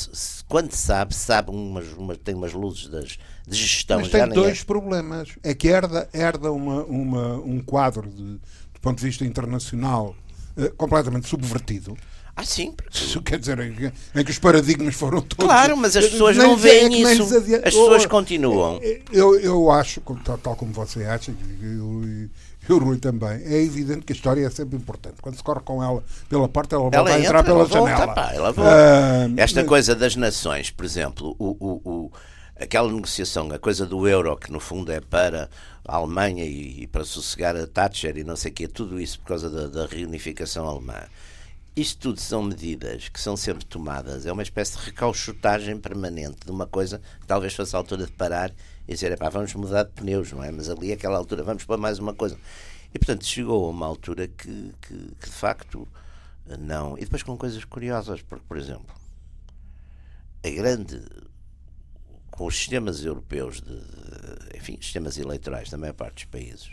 quando 0.48 0.72
sabe, 0.74 1.16
sabe 1.16 1.50
umas, 1.50 1.88
umas, 1.94 2.18
tem 2.18 2.36
umas 2.36 2.54
luzes 2.54 2.88
das, 2.88 3.18
de 3.52 3.58
gestão. 3.58 4.00
Mas 4.00 4.10
tem 4.10 4.28
dois 4.30 4.62
é... 4.62 4.64
problemas. 4.64 5.30
É 5.44 5.54
que 5.54 5.68
herda, 5.68 6.10
herda 6.14 6.52
uma, 6.52 6.84
uma, 6.84 7.36
um 7.38 7.60
quadro 7.60 8.10
de, 8.10 8.24
do 8.24 8.80
ponto 8.82 8.98
de 8.98 9.06
vista 9.06 9.26
internacional 9.26 10.16
uh, 10.58 10.74
completamente 10.76 11.28
subvertido. 11.28 11.98
Ah, 12.36 12.46
sim. 12.46 12.74
Isso 12.92 13.22
quer 13.22 13.38
dizer 13.38 13.60
em, 13.60 13.92
em, 14.16 14.24
que 14.24 14.32
os 14.32 14.40
paradigmas 14.40 14.96
foram 14.96 15.22
todos. 15.22 15.46
Claro, 15.46 15.76
mas 15.76 15.98
as 15.98 16.08
pessoas 16.08 16.38
não 16.38 16.56
veem 16.56 17.06
é 17.06 17.14
isso. 17.14 17.36
As 17.36 17.62
pessoas 17.64 18.06
continuam. 18.06 18.80
Eu, 19.12 19.38
eu 19.40 19.70
acho, 19.70 20.02
tal, 20.24 20.38
tal 20.38 20.56
como 20.56 20.72
você 20.72 21.04
acha, 21.04 21.36
eu, 21.62 22.04
eu, 22.04 22.30
o 22.70 22.80
Rui 22.80 22.98
também, 22.98 23.42
é 23.44 23.62
evidente 23.62 24.02
que 24.02 24.14
a 24.14 24.16
história 24.16 24.46
é 24.46 24.50
sempre 24.50 24.78
importante. 24.78 25.16
Quando 25.22 25.36
se 25.36 25.44
corre 25.44 25.60
com 25.60 25.84
ela 25.84 26.04
pela 26.30 26.48
porta, 26.48 26.76
ela, 26.76 26.90
ela 26.92 27.04
volta 27.04 27.14
a 27.14 27.20
entrar 27.20 27.44
pela 27.44 27.66
janela. 27.66 28.08
Pá, 28.14 28.32
ela 28.34 28.52
uh, 28.52 29.34
Esta 29.36 29.60
mas... 29.60 29.70
coisa 29.70 29.94
das 29.94 30.16
nações, 30.16 30.70
por 30.70 30.86
exemplo, 30.86 31.36
o, 31.38 31.58
o, 31.60 31.82
o, 31.84 32.12
aquela 32.62 32.92
negociação, 32.92 33.52
a 33.52 33.60
coisa 33.60 33.86
do 33.86 34.08
euro, 34.08 34.38
que 34.38 34.52
no 34.52 34.60
fundo 34.60 34.92
é 34.92 35.02
para 35.02 35.50
a 35.84 35.96
Alemanha 35.96 36.46
e, 36.46 36.84
e 36.84 36.88
para 36.88 37.04
sossegar 37.04 37.56
a 37.56 37.66
Thatcher 37.66 38.18
e 38.18 38.24
não 38.24 38.36
sei 38.36 38.52
o 38.52 38.54
quê, 38.54 38.68
tudo 38.68 39.00
isso 39.00 39.20
por 39.20 39.28
causa 39.28 39.50
da, 39.50 39.68
da 39.68 39.86
reunificação 39.88 40.68
alemã. 40.68 41.02
Isto 41.76 42.00
tudo 42.00 42.20
são 42.20 42.44
medidas 42.44 43.10
que 43.10 43.20
são 43.20 43.36
sempre 43.36 43.66
tomadas, 43.66 44.26
é 44.26 44.32
uma 44.32 44.44
espécie 44.44 44.78
de 44.78 44.86
recauchutagem 44.86 45.80
permanente 45.80 46.46
de 46.46 46.52
uma 46.52 46.68
coisa 46.68 47.02
que 47.20 47.26
talvez 47.26 47.54
fosse 47.56 47.76
a 47.76 47.80
altura 47.80 48.06
de 48.06 48.12
parar 48.12 48.52
e 48.88 48.94
dizer, 48.94 49.18
pá, 49.18 49.30
vamos 49.30 49.54
mudar 49.56 49.84
de 49.84 49.92
pneus, 49.92 50.32
não 50.32 50.44
é? 50.44 50.52
Mas 50.52 50.70
ali, 50.70 50.92
aquela 50.92 51.18
altura, 51.18 51.44
vamos 51.44 51.64
para 51.64 51.78
mais 51.78 51.98
uma 51.98 52.14
coisa. 52.14 52.38
E 52.94 53.00
portanto 53.00 53.26
chegou 53.26 53.66
a 53.66 53.70
uma 53.70 53.88
altura 53.88 54.28
que, 54.28 54.74
que, 54.82 55.16
que 55.20 55.30
de 55.30 55.36
facto 55.36 55.88
não. 56.60 56.98
E 56.98 57.02
depois 57.02 57.24
com 57.24 57.38
coisas 57.38 57.64
curiosas, 57.64 58.22
porque, 58.22 58.44
por 58.48 58.58
exemplo, 58.58 58.94
a 60.46 60.50
grande. 60.50 61.02
Os 62.46 62.56
sistemas 62.56 63.04
europeus, 63.04 63.62
de, 63.62 63.76
de 63.76 64.58
enfim, 64.58 64.78
sistemas 64.82 65.18
eleitorais 65.18 65.70
da 65.70 65.78
maior 65.78 65.94
parte 65.94 66.16
dos 66.16 66.26
países, 66.26 66.72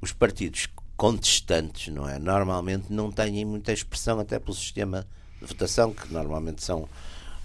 os 0.00 0.12
partidos 0.12 0.68
contestantes, 0.96 1.92
não 1.92 2.08
é? 2.08 2.18
Normalmente 2.18 2.92
não 2.92 3.10
têm 3.10 3.44
muita 3.44 3.72
expressão, 3.72 4.20
até 4.20 4.38
pelo 4.38 4.54
sistema 4.54 5.06
de 5.40 5.46
votação, 5.46 5.92
que 5.92 6.12
normalmente 6.12 6.62
são 6.62 6.88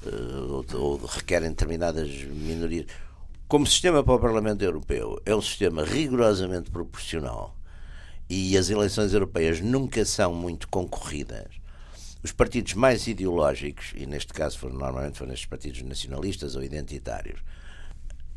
uh, 0.04 0.66
ou, 0.74 0.80
ou, 0.80 1.06
requerem 1.06 1.50
determinadas 1.50 2.10
minorias. 2.24 2.88
Como 3.48 3.66
sistema 3.66 4.04
para 4.04 4.14
o 4.14 4.20
Parlamento 4.20 4.62
Europeu, 4.62 5.22
é 5.26 5.36
um 5.36 5.42
sistema 5.42 5.84
rigorosamente 5.84 6.70
proporcional 6.70 7.56
e 8.30 8.58
as 8.58 8.70
eleições 8.70 9.14
europeias 9.14 9.62
nunca 9.62 10.04
são 10.04 10.34
muito 10.34 10.68
concorridas. 10.68 11.48
Os 12.28 12.34
partidos 12.34 12.74
mais 12.74 13.08
ideológicos, 13.08 13.94
e 13.96 14.06
neste 14.06 14.34
caso 14.34 14.60
foram, 14.60 14.76
normalmente 14.76 15.18
foram 15.18 15.32
estes 15.32 15.48
partidos 15.48 15.82
nacionalistas 15.84 16.58
ou 16.58 16.62
identitários, 16.62 17.40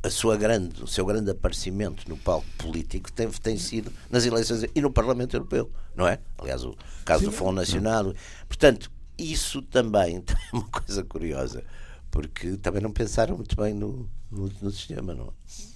a 0.00 0.08
sua 0.08 0.36
grande, 0.36 0.80
o 0.80 0.86
seu 0.86 1.04
grande 1.04 1.28
aparecimento 1.32 2.08
no 2.08 2.16
palco 2.16 2.46
político 2.56 3.10
tem, 3.10 3.28
tem 3.28 3.56
sido 3.56 3.92
nas 4.08 4.24
eleições 4.24 4.64
e 4.72 4.80
no 4.80 4.92
Parlamento 4.92 5.34
Europeu, 5.34 5.68
não 5.92 6.06
é? 6.06 6.20
Aliás, 6.38 6.62
o 6.62 6.76
caso 7.04 7.24
Sim. 7.24 7.30
do 7.30 7.32
Fundo 7.32 7.56
Nacional. 7.56 8.14
Portanto, 8.46 8.92
isso 9.18 9.60
também 9.60 10.22
é 10.22 10.56
uma 10.56 10.68
coisa 10.68 11.02
curiosa, 11.02 11.64
porque 12.12 12.56
também 12.58 12.80
não 12.80 12.92
pensaram 12.92 13.38
muito 13.38 13.56
bem 13.56 13.74
no, 13.74 14.08
no, 14.30 14.48
no 14.62 14.70
sistema, 14.70 15.14
não 15.14 15.26
é? 15.26 15.30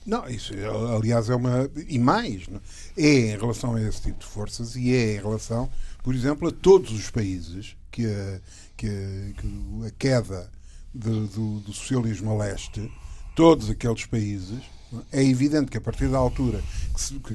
Não, 0.06 0.28
isso, 0.28 0.54
aliás, 0.96 1.28
é 1.28 1.34
uma. 1.34 1.68
E 1.88 1.98
mais, 1.98 2.46
não? 2.46 2.60
é 2.96 3.32
em 3.32 3.36
relação 3.36 3.74
a 3.74 3.82
esse 3.82 4.02
tipo 4.02 4.20
de 4.20 4.26
forças 4.26 4.76
e 4.76 4.94
é 4.94 5.16
em 5.16 5.20
relação, 5.20 5.68
por 6.04 6.14
exemplo, 6.14 6.46
a 6.46 6.52
todos 6.52 6.92
os 6.92 7.10
países 7.10 7.76
que 7.94 8.06
a, 8.06 8.40
que 8.76 8.88
a, 8.88 9.40
que 9.40 9.86
a 9.86 9.90
queda 9.96 10.50
de, 10.92 11.10
do, 11.28 11.60
do 11.60 11.72
socialismo 11.72 12.32
a 12.32 12.44
leste 12.44 12.92
todos 13.36 13.70
aqueles 13.70 14.04
países, 14.06 14.62
é 15.12 15.22
evidente 15.22 15.70
que 15.70 15.78
a 15.78 15.80
partir 15.80 16.08
da 16.08 16.18
altura 16.18 16.60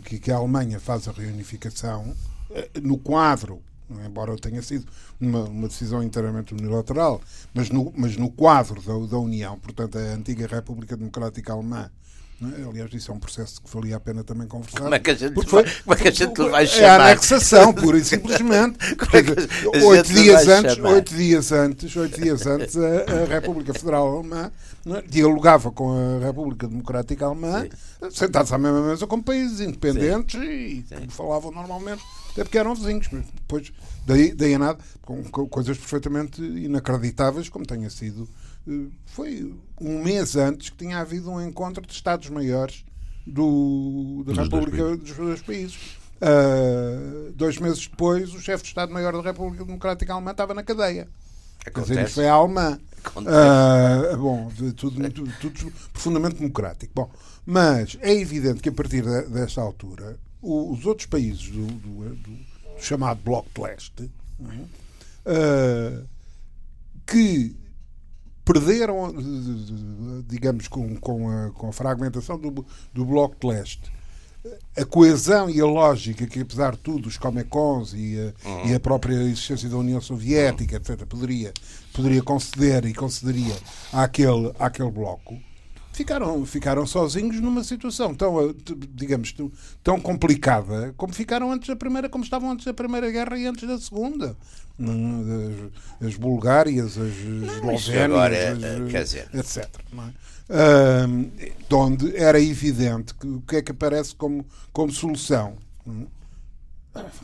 que, 0.02 0.20
que 0.20 0.32
a 0.32 0.38
Alemanha 0.38 0.80
faz 0.80 1.08
a 1.08 1.12
reunificação, 1.12 2.16
eh, 2.52 2.70
no 2.82 2.98
quadro, 2.98 3.62
embora 4.06 4.38
tenha 4.38 4.62
sido 4.62 4.88
uma, 5.20 5.44
uma 5.44 5.68
decisão 5.68 6.02
inteiramente 6.02 6.54
unilateral, 6.54 7.22
mas 7.54 7.70
no, 7.70 7.92
mas 7.98 8.16
no 8.16 8.32
quadro 8.32 8.82
da, 8.82 9.08
da 9.08 9.18
União, 9.18 9.60
portanto, 9.60 9.98
a 9.98 10.02
antiga 10.14 10.48
República 10.48 10.96
Democrática 10.96 11.52
Alemã 11.52 11.92
é? 12.42 12.70
Aliás, 12.70 12.94
isso 12.94 13.12
é 13.12 13.14
um 13.14 13.20
processo 13.20 13.62
que 13.62 13.70
valia 13.74 13.98
a 13.98 14.00
pena 14.00 14.24
também 14.24 14.48
conversar. 14.48 14.80
Como 14.80 14.96
é 14.96 15.00
que 15.00 15.12
a 15.12 15.16
gente, 15.16 15.34
foi, 15.46 15.64
como 15.64 15.94
é 15.94 15.96
que 15.96 16.08
a 16.08 16.12
gente 16.12 16.50
vai 16.50 16.66
chamar? 16.66 16.86
É 16.86 16.90
a 16.90 17.06
anexação, 17.08 17.74
pura 17.74 17.98
e 17.98 18.06
simplesmente. 18.06 18.78
É 19.74 19.84
oito, 19.84 20.14
dias 20.14 20.48
antes, 20.48 20.78
oito 20.78 21.16
dias 21.16 21.52
antes, 21.52 21.96
oito 21.96 22.22
dias 22.22 22.46
antes, 22.46 22.76
a, 22.78 23.24
a 23.24 23.26
República 23.26 23.74
Federal 23.74 24.18
Alemã 24.18 24.52
é? 24.86 25.02
dialogava 25.02 25.72
com 25.72 25.92
a 25.92 26.26
República 26.26 26.68
Democrática 26.68 27.26
Alemã, 27.26 27.68
sentados 28.12 28.52
à 28.54 28.58
mesma 28.58 28.82
mesa 28.82 29.06
como 29.06 29.24
países 29.24 29.60
independentes 29.60 30.40
Sim. 30.40 30.48
e 30.48 30.86
Sim. 30.88 31.10
falavam 31.10 31.52
normalmente, 31.52 32.02
até 32.32 32.44
porque 32.44 32.58
eram 32.58 32.76
vizinhos. 32.76 33.08
Mas 33.12 33.26
depois, 33.26 33.74
daí, 34.06 34.34
daí 34.34 34.54
a 34.54 34.60
nada, 34.60 34.80
com 35.02 35.24
coisas 35.24 35.78
perfeitamente 35.78 36.42
inacreditáveis, 36.42 37.50
como 37.50 37.66
tenha 37.66 37.90
sido 37.90 38.28
foi 39.06 39.54
um 39.80 40.04
mês 40.04 40.36
antes 40.36 40.70
que 40.70 40.78
tinha 40.78 41.00
havido 41.00 41.32
um 41.32 41.42
encontro 41.42 41.86
de 41.86 41.94
Estados-Maiores 41.94 42.86
do, 43.26 44.24
da 44.26 44.44
República 44.44 44.98
dos 44.98 45.16
dois 45.16 45.42
países. 45.42 46.00
Uh, 46.22 47.32
dois 47.32 47.58
meses 47.58 47.88
depois, 47.88 48.34
o 48.34 48.42
chefe 48.42 48.64
de 48.64 48.70
Estado-Maior 48.70 49.14
da 49.14 49.22
República 49.22 49.64
Democrática 49.64 50.14
Alemã 50.14 50.32
estava 50.32 50.54
na 50.54 50.64
cadeia. 50.64 51.08
Acontece. 51.66 51.94
Quer 51.94 52.04
dizer, 52.04 52.14
foi 52.14 52.28
a 52.28 52.34
alemã. 52.34 52.80
Uh, 53.16 54.18
bom, 54.18 54.52
tudo, 54.76 55.10
tudo, 55.12 55.32
tudo, 55.40 55.72
profundamente 55.94 56.36
democrático. 56.36 56.92
Bom, 56.94 57.10
mas 57.46 57.98
é 58.02 58.14
evidente 58.14 58.62
que 58.62 58.70
a 58.70 58.72
partir 58.72 59.04
de, 59.04 59.30
desta 59.30 59.62
altura, 59.62 60.18
o, 60.42 60.74
os 60.74 60.86
outros 60.86 61.08
países 61.08 61.50
do, 61.50 61.66
do, 61.66 62.16
do, 62.16 62.38
chamado 62.78 63.22
Bloco 63.24 63.50
de 63.54 63.62
Leste, 63.62 64.12
uh, 64.42 66.08
que 67.06 67.56
perderam, 68.52 69.14
digamos, 70.28 70.68
com, 70.68 70.96
com, 70.96 71.30
a, 71.30 71.52
com 71.52 71.70
a 71.70 71.72
fragmentação 71.72 72.40
do, 72.40 72.66
do 72.92 73.06
Bloco 73.06 73.36
de 73.40 73.48
Leste, 73.48 73.92
a 74.76 74.84
coesão 74.86 75.50
e 75.50 75.62
a 75.62 75.66
lógica 75.66 76.26
que, 76.26 76.40
apesar 76.40 76.72
de 76.72 76.80
tudo, 76.80 77.08
os 77.08 77.18
Comecons 77.18 77.94
e 77.94 78.18
a, 78.18 78.50
uhum. 78.50 78.66
e 78.68 78.74
a 78.74 78.80
própria 78.80 79.14
existência 79.14 79.70
da 79.70 79.78
União 79.78 80.02
Soviética, 80.02 80.78
etc., 80.78 81.06
poderia, 81.06 81.54
poderia 81.94 82.24
conceder 82.24 82.86
e 82.86 82.94
concederia 82.94 83.56
àquele, 83.94 84.52
àquele 84.58 84.90
bloco, 84.90 85.38
ficaram, 86.00 86.46
ficaram 86.46 86.86
sozinhos 86.86 87.42
numa 87.42 87.64
situação 87.64 88.16
tão, 88.16 88.56
digamos, 88.94 89.36
tão 89.84 90.00
complicada 90.00 90.94
como 90.96 91.14
ficaram 91.14 91.52
antes 91.52 91.68
da 91.68 91.76
primeira, 91.76 92.08
como 92.08 92.24
estavam 92.24 92.52
antes 92.52 92.66
da 92.66 92.74
Primeira 92.74 93.12
Guerra 93.12 93.38
e 93.38 93.46
antes 93.46 93.68
da 93.68 93.78
Segunda. 93.78 94.38
As, 94.80 96.08
as 96.08 96.16
Bulgárias, 96.16 96.98
as 96.98 97.14
Eslovénias, 97.58 99.14
etc. 99.34 99.68
Uh, 100.50 101.76
onde 101.76 102.16
era 102.16 102.40
evidente 102.40 103.14
que 103.14 103.28
o 103.28 103.42
que 103.42 103.58
é 103.58 103.62
que 103.62 103.72
aparece 103.72 104.16
como, 104.16 104.46
como 104.72 104.92
solução? 104.92 105.58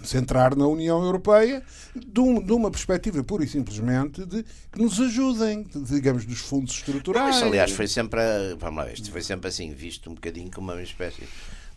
Centrar 0.03 0.55
na 0.55 0.67
União 0.67 1.03
Europeia 1.03 1.63
de, 1.95 2.19
um, 2.19 2.41
de, 2.41 2.51
uma 2.51 2.69
perspectiva 2.69 3.23
pura 3.23 3.43
e 3.43 3.47
simplesmente 3.47 4.25
de 4.25 4.45
que 4.71 4.79
nos 4.79 4.99
ajudem, 4.99 5.65
digamos, 5.87 6.25
dos 6.25 6.39
fundos 6.39 6.73
estruturais. 6.75 7.35
Mas, 7.35 7.43
aliás, 7.43 7.71
foi 7.71 7.87
sempre, 7.87 8.21
vamos 8.59 8.83
lá, 8.83 8.91
isto 8.91 9.11
foi 9.11 9.21
sempre 9.21 9.47
assim, 9.47 9.73
visto 9.73 10.09
um 10.09 10.13
bocadinho 10.13 10.51
como 10.51 10.71
uma 10.71 10.81
espécie 10.81 11.23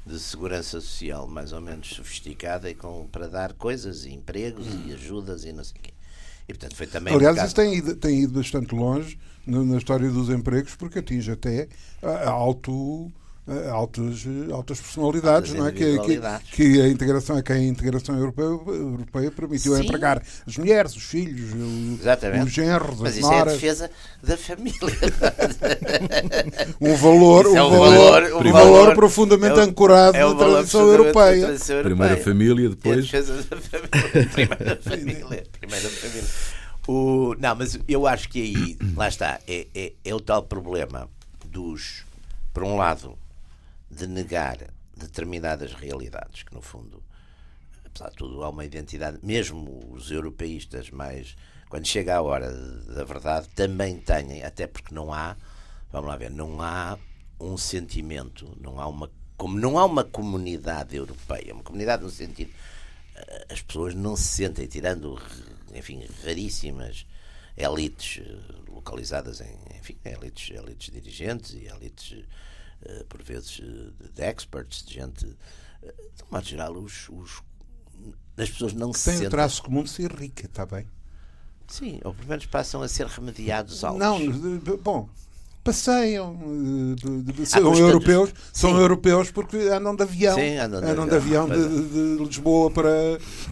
de 0.07 0.19
segurança 0.19 0.81
social 0.81 1.27
mais 1.27 1.53
ou 1.53 1.61
menos 1.61 1.89
sofisticada 1.89 2.71
e 2.71 2.75
com, 2.75 3.07
para 3.11 3.29
dar 3.29 3.53
coisas 3.53 4.05
e 4.05 4.11
empregos 4.11 4.67
e 4.87 4.93
ajudas 4.93 5.45
e 5.45 5.53
não 5.53 5.65
sei 5.65 5.77
o 5.79 5.83
quê. 5.83 5.93
E, 6.49 6.55
portanto, 6.55 6.77
foi 6.77 6.87
também 6.87 7.15
Aliás, 7.15 7.39
um 7.39 7.45
isso 7.45 7.55
tem 7.55 7.75
ido, 7.75 7.95
tem 7.95 8.23
ido 8.23 8.33
bastante 8.33 8.75
longe 8.75 9.19
na, 9.47 9.63
na 9.65 9.77
história 9.77 10.09
dos 10.11 10.31
empregos, 10.31 10.75
porque 10.77 11.01
atinge 11.01 11.31
até 11.31 11.69
alto 12.27 13.13
altas, 13.73 14.27
altas 14.53 14.81
personalidades, 14.81 15.53
não 15.55 15.67
é? 15.67 15.73
Que, 15.73 15.99
que, 16.01 16.21
que, 16.53 16.83
a 16.83 16.89
integração 16.89 17.39
é 17.39 17.43
que 17.43 17.53
a 17.53 17.59
integração 17.59 18.17
europeia, 18.17 18.47
europeia 18.47 19.31
permitiu 19.31 19.75
Sim. 19.75 19.85
empregar 19.85 20.23
as 20.47 20.57
mulheres, 20.57 20.95
os 20.95 21.05
filhos, 21.05 21.53
Exatamente. 22.01 22.45
os 22.45 22.53
genros, 22.53 23.01
Mas 23.01 23.11
as 23.11 23.19
isso 23.19 23.31
noras. 23.31 23.39
é 23.39 23.51
a 23.51 23.55
defesa 23.55 23.91
da 24.23 24.37
família. 24.37 24.79
um 26.81 26.95
valor, 26.95 27.47
um, 27.47 27.57
é 27.57 27.63
um 27.63 27.71
valor, 27.71 28.23
valor, 28.23 28.47
um 28.47 28.53
valor 28.53 28.95
profundamente 28.95 29.59
é 29.59 29.63
ancorado 29.63 30.17
é 30.17 30.25
na 30.25 30.35
tradição 30.35 30.87
europeia. 30.87 31.47
tradição 31.47 31.77
europeia. 31.77 31.97
Primeira 31.97 32.23
família, 32.23 32.69
depois. 32.69 33.15
É 33.15 33.23
primeira 34.33 34.77
família. 34.83 35.45
Primeira 35.59 35.89
família. 35.89 36.29
O, 36.87 37.35
não, 37.39 37.55
mas 37.55 37.79
eu 37.87 38.07
acho 38.07 38.31
que 38.31 38.41
aí, 38.41 38.79
lá 38.97 39.09
está, 39.09 39.39
é, 39.47 39.67
é, 39.75 39.93
é 40.03 40.15
o 40.15 40.21
tal 40.21 40.43
problema 40.43 41.07
dos, 41.45 42.03
por 42.55 42.65
um 42.65 42.77
lado, 42.77 43.17
de 43.91 44.07
negar 44.07 44.59
determinadas 44.97 45.73
realidades, 45.73 46.43
que 46.43 46.55
no 46.55 46.61
fundo, 46.61 47.03
apesar 47.85 48.11
de 48.11 48.17
tudo, 48.17 48.43
há 48.43 48.49
uma 48.49 48.65
identidade, 48.65 49.19
mesmo 49.23 49.93
os 49.93 50.11
europeístas 50.11 50.91
mais. 50.91 51.37
Quando 51.69 51.87
chega 51.87 52.17
a 52.17 52.23
hora 52.23 52.51
da 52.51 53.05
verdade, 53.05 53.49
também 53.55 53.99
têm, 53.99 54.43
até 54.43 54.67
porque 54.67 54.95
não 54.95 55.13
há, 55.13 55.37
vamos 55.93 56.09
lá 56.09 56.17
ver, 56.17 56.31
não 56.31 56.63
há 56.63 56.99
um 57.39 57.57
sentimento, 57.57 58.57
não 58.61 58.81
há 58.81 58.87
uma. 58.87 59.11
Como 59.37 59.59
não 59.59 59.79
há 59.79 59.85
uma 59.85 60.03
comunidade 60.03 60.97
europeia, 60.97 61.55
uma 61.55 61.63
comunidade 61.63 62.03
no 62.03 62.11
sentido 62.11 62.51
as 63.49 63.61
pessoas 63.63 63.95
não 63.95 64.17
se 64.17 64.25
sentem, 64.25 64.67
tirando, 64.67 65.21
enfim, 65.75 66.05
raríssimas 66.25 67.07
elites 67.57 68.23
localizadas 68.69 69.41
em, 69.41 69.57
enfim, 69.79 69.97
elites, 70.05 70.57
elites 70.57 70.93
dirigentes 70.93 71.55
e 71.55 71.67
elites, 71.67 72.25
por 73.09 73.23
vezes, 73.23 73.61
de 74.15 74.23
experts, 74.23 74.85
de 74.85 74.95
gente. 74.95 75.27
De 75.27 76.25
modo 76.31 76.45
geral, 76.45 76.73
os, 76.77 77.09
os, 77.09 77.43
as 78.37 78.51
pessoas 78.51 78.73
não 78.73 78.93
que 78.93 78.99
se 78.99 79.05
tem 79.07 79.15
sentem. 79.15 79.29
o 79.29 79.31
traço 79.31 79.63
comum 79.63 79.83
de 79.83 79.91
ser 79.91 80.13
rica, 80.13 80.47
está 80.47 80.67
bem? 80.67 80.87
Sim, 81.69 82.01
ou 82.03 82.15
pelo 82.15 82.29
menos 82.29 82.47
passam 82.47 82.83
a 82.83 82.89
ser 82.89 83.07
remediados 83.07 83.85
altos. 83.85 84.01
Não, 84.01 84.77
bom, 84.79 85.09
passeiam, 85.73 86.37
eh, 87.41 87.45
são 87.45 87.63
custa 87.65 87.83
europeus, 87.85 88.33
dos- 88.33 88.41
são 88.53 88.71
Sim. 88.71 88.77
europeus 88.79 89.31
porque 89.31 89.57
andam 89.57 89.95
de 89.95 90.03
avião, 90.03 90.35
Sim, 90.35 90.57
andam 90.57 90.81
de 90.81 91.11
de 91.11 91.17
avião, 91.17 91.49
de, 91.49 91.89
de 92.17 92.25
Lisboa 92.25 92.71
para, 92.71 92.91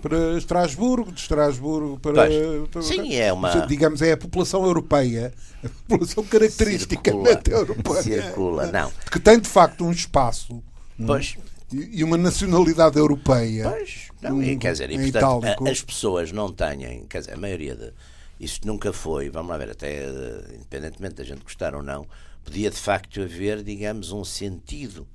para 0.01 0.39
Estrasburgo, 0.39 1.13
de 1.13 1.21
Estrasburgo 1.21 1.99
para, 2.01 2.27
para- 2.71 2.83
Sim, 2.83 3.15
é 3.15 3.33
uma- 3.33 3.67
digamos 3.67 4.01
é 4.03 4.13
a 4.13 4.17
população 4.17 4.65
europeia, 4.65 5.33
a 5.65 5.69
população 5.89 6.25
caracteristicamente 6.25 7.51
europeia, 7.51 8.03
Circula, 8.23 8.67
não. 8.73 8.91
que 9.11 9.21
tem 9.21 9.39
de 9.39 9.49
facto 9.49 9.85
um 9.85 9.91
espaço 9.93 10.63
é? 10.99 11.05
Pois, 11.07 11.37
e 11.73 12.03
uma 12.03 12.17
nacionalidade 12.17 12.97
europeia. 12.99 13.69
pois, 13.71 14.09
não, 14.23 14.39
Um- 14.39 14.59
quer 14.59 14.73
dizer, 14.73 14.91
e, 14.91 15.13
portanto, 15.13 15.67
as 15.69 15.83
pessoas 15.83 16.33
não 16.33 16.51
têm, 16.51 17.05
quer 17.09 17.21
dizer, 17.21 17.35
a 17.35 17.37
maioria 17.37 17.75
de. 17.75 17.93
Isto 18.39 18.67
nunca 18.67 18.93
foi, 18.93 19.31
vamos 19.31 19.51
lá 19.51 19.57
ver, 19.59 19.71
até 19.71 20.05
eh, 20.05 20.55
independentemente 20.57 21.15
da 21.17 21.25
gente 21.25 21.43
gostar 21.43 21.75
ou 21.75 21.83
não, 21.83 22.07
podia 22.45 22.71
de 22.71 22.77
facto 22.77 23.21
haver, 23.23 23.63
digamos, 23.63 24.13
um 24.13 24.25
sentido, 24.25 25.07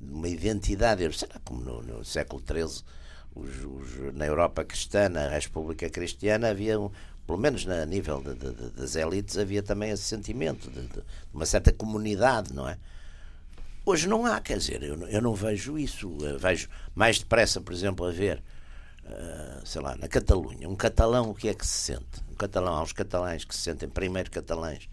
uma 0.00 0.28
identidade, 0.28 1.10
será 1.16 1.38
como 1.44 1.60
no, 1.62 1.82
no 1.82 2.04
século 2.04 2.42
XIII, 2.42 2.84
os, 3.34 3.48
os- 3.64 4.14
na 4.14 4.26
Europa 4.26 4.64
cristã, 4.64 5.08
na 5.08 5.28
República 5.28 5.90
Cristiana, 5.90 6.48
havia, 6.50 6.76
pelo 7.26 7.38
menos 7.38 7.64
na 7.66 7.84
nível 7.84 8.22
de- 8.22 8.34
de- 8.34 8.70
das 8.70 8.96
elites, 8.96 9.36
havia 9.36 9.62
também 9.62 9.90
esse 9.90 10.04
sentimento 10.04 10.70
de, 10.70 10.86
de 10.88 11.02
uma 11.32 11.44
certa 11.46 11.72
comunidade, 11.72 12.54
não 12.54 12.68
é? 12.68 12.78
Hoje 13.86 14.08
não 14.08 14.24
há, 14.24 14.40
quer 14.40 14.56
dizer, 14.58 14.82
eu, 14.82 14.96
eu 15.08 15.20
não 15.20 15.34
vejo 15.34 15.78
isso. 15.78 16.16
Eu 16.22 16.38
vejo 16.38 16.68
mais 16.94 17.18
depressa, 17.18 17.60
por 17.60 17.72
exemplo, 17.72 18.06
a 18.06 18.10
ah, 19.06 19.60
sei 19.64 19.80
lá, 19.80 19.96
na 19.96 20.08
Catalunha, 20.08 20.68
um 20.68 20.76
catalão, 20.76 21.30
o 21.30 21.34
que 21.34 21.48
é 21.48 21.54
que 21.54 21.66
se 21.66 21.92
sente? 21.92 22.22
Um 22.30 22.34
catalão, 22.34 22.74
há 22.74 22.82
uns 22.82 22.92
catalães 22.92 23.44
que 23.44 23.54
se 23.54 23.62
sentem 23.62 23.88
primeiro 23.88 24.30
catalães, 24.30 24.88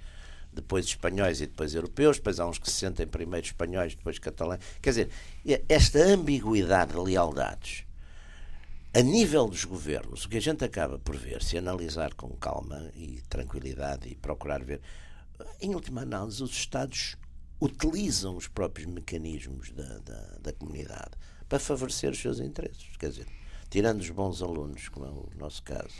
depois 0.53 0.85
espanhóis 0.85 1.39
e 1.41 1.47
depois 1.47 1.73
europeus, 1.73 2.17
depois 2.17 2.39
há 2.39 2.45
uns 2.45 2.57
que 2.57 2.69
se 2.69 2.77
sentem 2.77 3.07
primeiro 3.07 3.45
espanhóis, 3.45 3.95
depois 3.95 4.19
catalães. 4.19 4.61
Quer 4.81 4.89
dizer, 4.89 5.09
esta 5.69 5.99
ambiguidade 5.99 6.91
de 6.91 6.99
lealdades 6.99 7.85
a 8.93 9.01
nível 9.01 9.47
dos 9.47 9.63
governos, 9.63 10.25
o 10.25 10.29
que 10.29 10.35
a 10.35 10.41
gente 10.41 10.65
acaba 10.65 10.99
por 10.99 11.15
ver, 11.15 11.41
se 11.41 11.57
analisar 11.57 12.13
com 12.13 12.27
calma 12.31 12.91
e 12.93 13.21
tranquilidade 13.29 14.09
e 14.09 14.15
procurar 14.15 14.61
ver, 14.65 14.81
em 15.61 15.73
última 15.73 16.01
análise, 16.01 16.43
os 16.43 16.51
Estados 16.51 17.15
utilizam 17.61 18.35
os 18.35 18.49
próprios 18.49 18.89
mecanismos 18.89 19.71
da, 19.71 19.99
da, 19.99 20.37
da 20.41 20.51
comunidade 20.51 21.11
para 21.47 21.57
favorecer 21.57 22.11
os 22.11 22.19
seus 22.19 22.41
interesses. 22.41 22.97
Quer 22.97 23.11
dizer, 23.11 23.27
tirando 23.71 24.01
os 24.01 24.09
bons 24.11 24.41
alunos, 24.43 24.87
como 24.89 25.05
é 25.07 25.09
o 25.09 25.29
nosso 25.39 25.63
caso, 25.63 25.95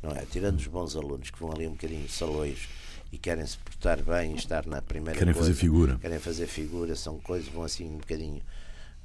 não 0.00 0.10
é? 0.12 0.24
Tirando 0.26 0.58
os 0.58 0.66
bons 0.68 0.94
alunos 0.94 1.30
que 1.30 1.40
vão 1.40 1.50
ali 1.50 1.66
um 1.66 1.72
bocadinho 1.72 2.08
salões 2.08 2.68
e 3.10 3.18
querem 3.18 3.44
se 3.46 3.58
portar 3.58 4.00
bem 4.04 4.36
estar 4.36 4.66
na 4.66 4.80
primeira 4.82 5.18
Querem 5.18 5.32
fazer 5.34 5.46
coisa, 5.46 5.60
figura. 5.60 5.98
querem 5.98 6.18
fazer 6.20 6.46
figura, 6.46 6.94
são 6.94 7.18
coisas, 7.18 7.48
vão 7.48 7.64
assim 7.64 7.88
um 7.88 7.96
bocadinho 7.98 8.42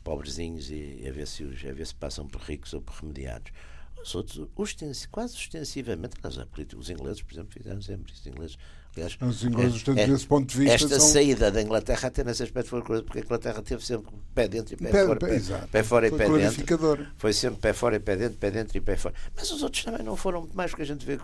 pobrezinhos 0.04 0.70
e 0.70 1.04
a 1.08 1.12
ver 1.12 1.26
se, 1.26 1.44
os, 1.44 1.64
a 1.66 1.72
ver 1.72 1.88
se 1.88 1.96
passam 1.96 2.28
por 2.28 2.42
ricos 2.42 2.74
ou 2.74 2.82
por 2.82 2.94
remediados. 2.96 3.52
Os 4.04 4.14
outros, 4.16 4.50
quase 5.10 5.36
ostensivamente, 5.36 6.16
aliás, 6.22 6.46
os 6.78 6.90
ingleses, 6.90 7.22
por 7.22 7.34
exemplo, 7.34 7.54
fizeram 7.54 7.82
sempre 7.82 8.12
isso. 8.12 8.20
Os 8.22 8.28
ingleses, 8.28 8.58
Os 9.22 9.44
ingleses, 9.44 9.74
é- 9.82 9.86
portanto, 9.86 9.98
é- 9.98 10.08
desse 10.08 10.28
ponto 10.28 10.48
de 10.52 10.58
vista, 10.58 10.74
esta 10.76 11.00
são- 11.00 11.10
saída 11.10 11.52
da 11.52 11.62
Inglaterra 11.62 12.08
até 12.08 12.24
nesse 12.24 12.44
aspecto 12.44 12.70
foi 12.70 12.82
coisa, 12.84 13.02
porque 13.02 13.20
a 13.20 13.22
Inglaterra 13.22 13.62
teve 13.62 13.84
sempre 13.84 14.12
pé 14.36 14.48
dentro 14.48 14.74
e 14.76 14.78
pé, 14.78 14.90
Pé- 14.90 15.06
fora, 15.06 15.20
pé- 15.20 15.36
exato. 15.36 15.68
pé 15.68 15.84
fora 15.84 16.08
e 16.08 16.10
Foi 16.10 16.20
pé 16.20 16.26
dentro. 16.30 17.08
Foi 17.18 17.34
sempre 17.34 17.60
pé 17.60 17.74
fora 17.74 17.96
e 17.96 18.00
pé 18.00 18.16
dentro, 18.16 18.38
pé 18.38 18.52
dentro 18.52 18.78
e 18.78 18.82
pé 18.82 18.96
fora. 18.96 19.16
Mas 19.36 19.50
os 19.52 19.64
outros 19.64 19.84
também 19.84 20.04
não 20.04 20.16
foram 20.16 20.42
muito 20.42 20.56
mais, 20.56 20.70
porque 20.72 20.84
a 20.84 20.86
gente 20.86 21.06
vê 21.06 21.18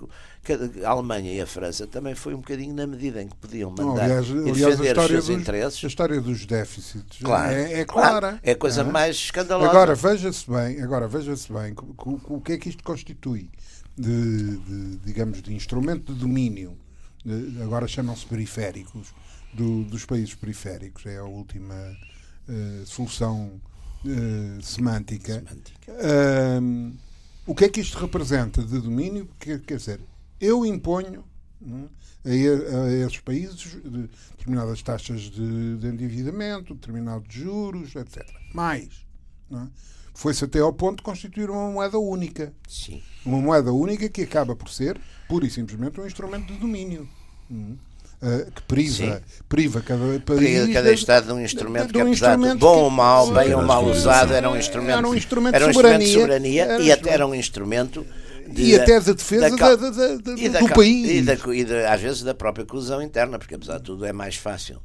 que 0.44 0.84
a 0.84 0.90
Alemanha 0.90 1.32
e 1.32 1.42
a 1.42 1.46
França 1.48 1.86
também 1.86 2.16
foi 2.16 2.34
um 2.34 2.38
bocadinho 2.38 2.74
na 2.74 2.88
medida 2.88 3.22
em 3.22 3.28
que 3.28 3.36
podiam 3.36 3.72
Não, 3.78 3.90
mandar 3.90 4.06
aliás, 4.06 4.28
e 4.28 4.32
aliás, 4.32 4.64
a 4.64 4.70
defender 4.70 4.98
os 5.00 5.08
seus 5.08 5.26
dos, 5.28 5.30
interesses. 5.42 5.84
a 5.84 5.88
história 5.88 6.22
dos 6.22 6.46
déficits 6.46 7.20
Claro, 7.22 7.52
é, 7.54 7.74
é 7.82 7.86
claro. 7.86 8.10
clara. 8.20 8.40
É 8.42 8.52
a 8.52 8.56
coisa 8.56 8.84
não 8.84 8.92
mais 8.92 9.16
escandalosa. 9.16 9.70
Agora, 9.70 9.94
veja-se 9.96 10.50
bem, 10.50 10.82
agora, 10.82 11.08
veja-se 11.08 11.52
bem, 11.54 11.76
o 12.28 12.42
que 12.42 12.54
é 12.54 12.58
que 12.58 12.70
isto 12.70 12.84
constitui 12.84 13.50
de, 13.98 14.58
de, 14.58 14.98
digamos, 15.06 15.42
de 15.42 15.54
instrumento 15.54 16.14
de 16.14 16.20
domínio, 16.20 16.78
agora 17.64 17.88
chamam-se 17.88 18.26
periféricos, 18.26 19.14
do- 19.54 19.84
dos 19.86 20.06
países 20.06 20.34
periféricos, 20.36 21.06
é 21.06 21.18
a 21.18 21.24
última 21.24 21.76
eh, 22.48 22.84
solução 22.86 23.60
eh, 24.06 24.60
semântica. 24.62 25.34
Semântica. 25.34 25.94
O 27.46 27.56
que 27.56 27.66
é 27.66 27.70
que 27.70 27.82
isto 27.82 27.98
representa 27.98 28.62
de 28.64 28.80
domínio? 28.80 29.28
Quer, 29.40 29.60
quer 29.62 29.78
dizer, 29.78 30.00
eu 30.40 30.66
imponho 30.66 31.24
é, 32.24 32.32
a, 32.32 32.84
a 32.86 32.92
esses 33.08 33.20
países 33.20 33.58
de- 33.84 34.10
determinadas 34.38 34.82
taxas 34.84 35.22
de, 35.22 35.78
de 35.78 35.88
endividamento, 35.88 36.76
determinados 36.76 37.34
juros, 37.34 37.96
etc. 37.96 38.24
Mais. 38.54 39.06
é? 39.52 39.68
Foi-se 40.14 40.44
até 40.46 40.60
ao 40.60 40.74
ponto 40.74 40.98
de 40.98 41.04
constituir 41.04 41.50
uma 41.50 41.70
moeda 41.72 41.98
única. 41.98 42.52
Sim. 42.68 43.02
Uma 43.26 43.40
moeda 43.40 43.72
única 43.72 44.10
que 44.10 44.22
acaba 44.24 44.56
por 44.56 44.70
ser, 44.70 45.00
pura 45.28 45.46
e 45.46 45.50
simplesmente, 45.50 46.00
um 46.00 46.06
instrumento 46.06 46.52
de 46.54 46.60
domínio. 46.60 47.08
Hum. 47.50 47.76
Ah, 48.22 48.46
que 48.54 48.62
priva, 48.64 49.22
priva 49.48 49.82
cada 49.82 50.20
país. 50.26 50.74
Cada, 50.74 50.90
de- 50.90 50.94
Estado 50.96 51.28
de 51.28 51.32
um 51.34 51.40
instrumento 51.40 51.88
de 51.88 51.94
que, 51.94 52.00
um 52.00 52.08
apesar 52.08 52.36
de 52.36 52.42
instrumento 52.42 52.60
bom 52.60 52.74
que- 52.76 52.80
ou 52.82 52.90
mau, 52.90 53.28
Sim, 53.28 53.34
bem 53.34 53.54
ou 53.56 53.62
mal 53.64 53.86
usado, 53.86 54.34
era 54.34 54.50
um 54.50 54.58
instrumento, 54.58 54.98
Era 54.98 55.08
um 55.08 55.16
instrumento 55.16 55.56
era 55.56 55.64
um 55.66 55.70
de 55.70 55.74
instrumento 55.74 56.04
de 56.04 56.10
soberania, 56.10 56.22
soberania 56.22 56.64
era 56.66 56.84
e 56.84 56.92
até 56.92 57.10
era 57.12 57.26
um 57.26 57.34
instrumento 57.34 58.06
de- 58.46 58.64
E 58.64 58.76
até 58.76 59.00
de 59.00 59.14
defesa 59.14 59.56
da- 59.56 59.76
da- 59.76 59.90
da- 59.90 60.60
do 60.60 60.70
país. 60.76 61.08
E, 61.28 61.62
e 61.62 61.86
às 61.86 62.02
vezes 62.02 62.22
da 62.24 62.34
própria 62.34 62.66
coesão 62.66 63.02
interna, 63.02 63.40
porque 63.40 63.56
apesar 63.56 63.78
de 63.78 63.84
tudo 63.86 64.04
é 64.06 64.12
mais 64.12 64.36
fácil. 64.36 64.82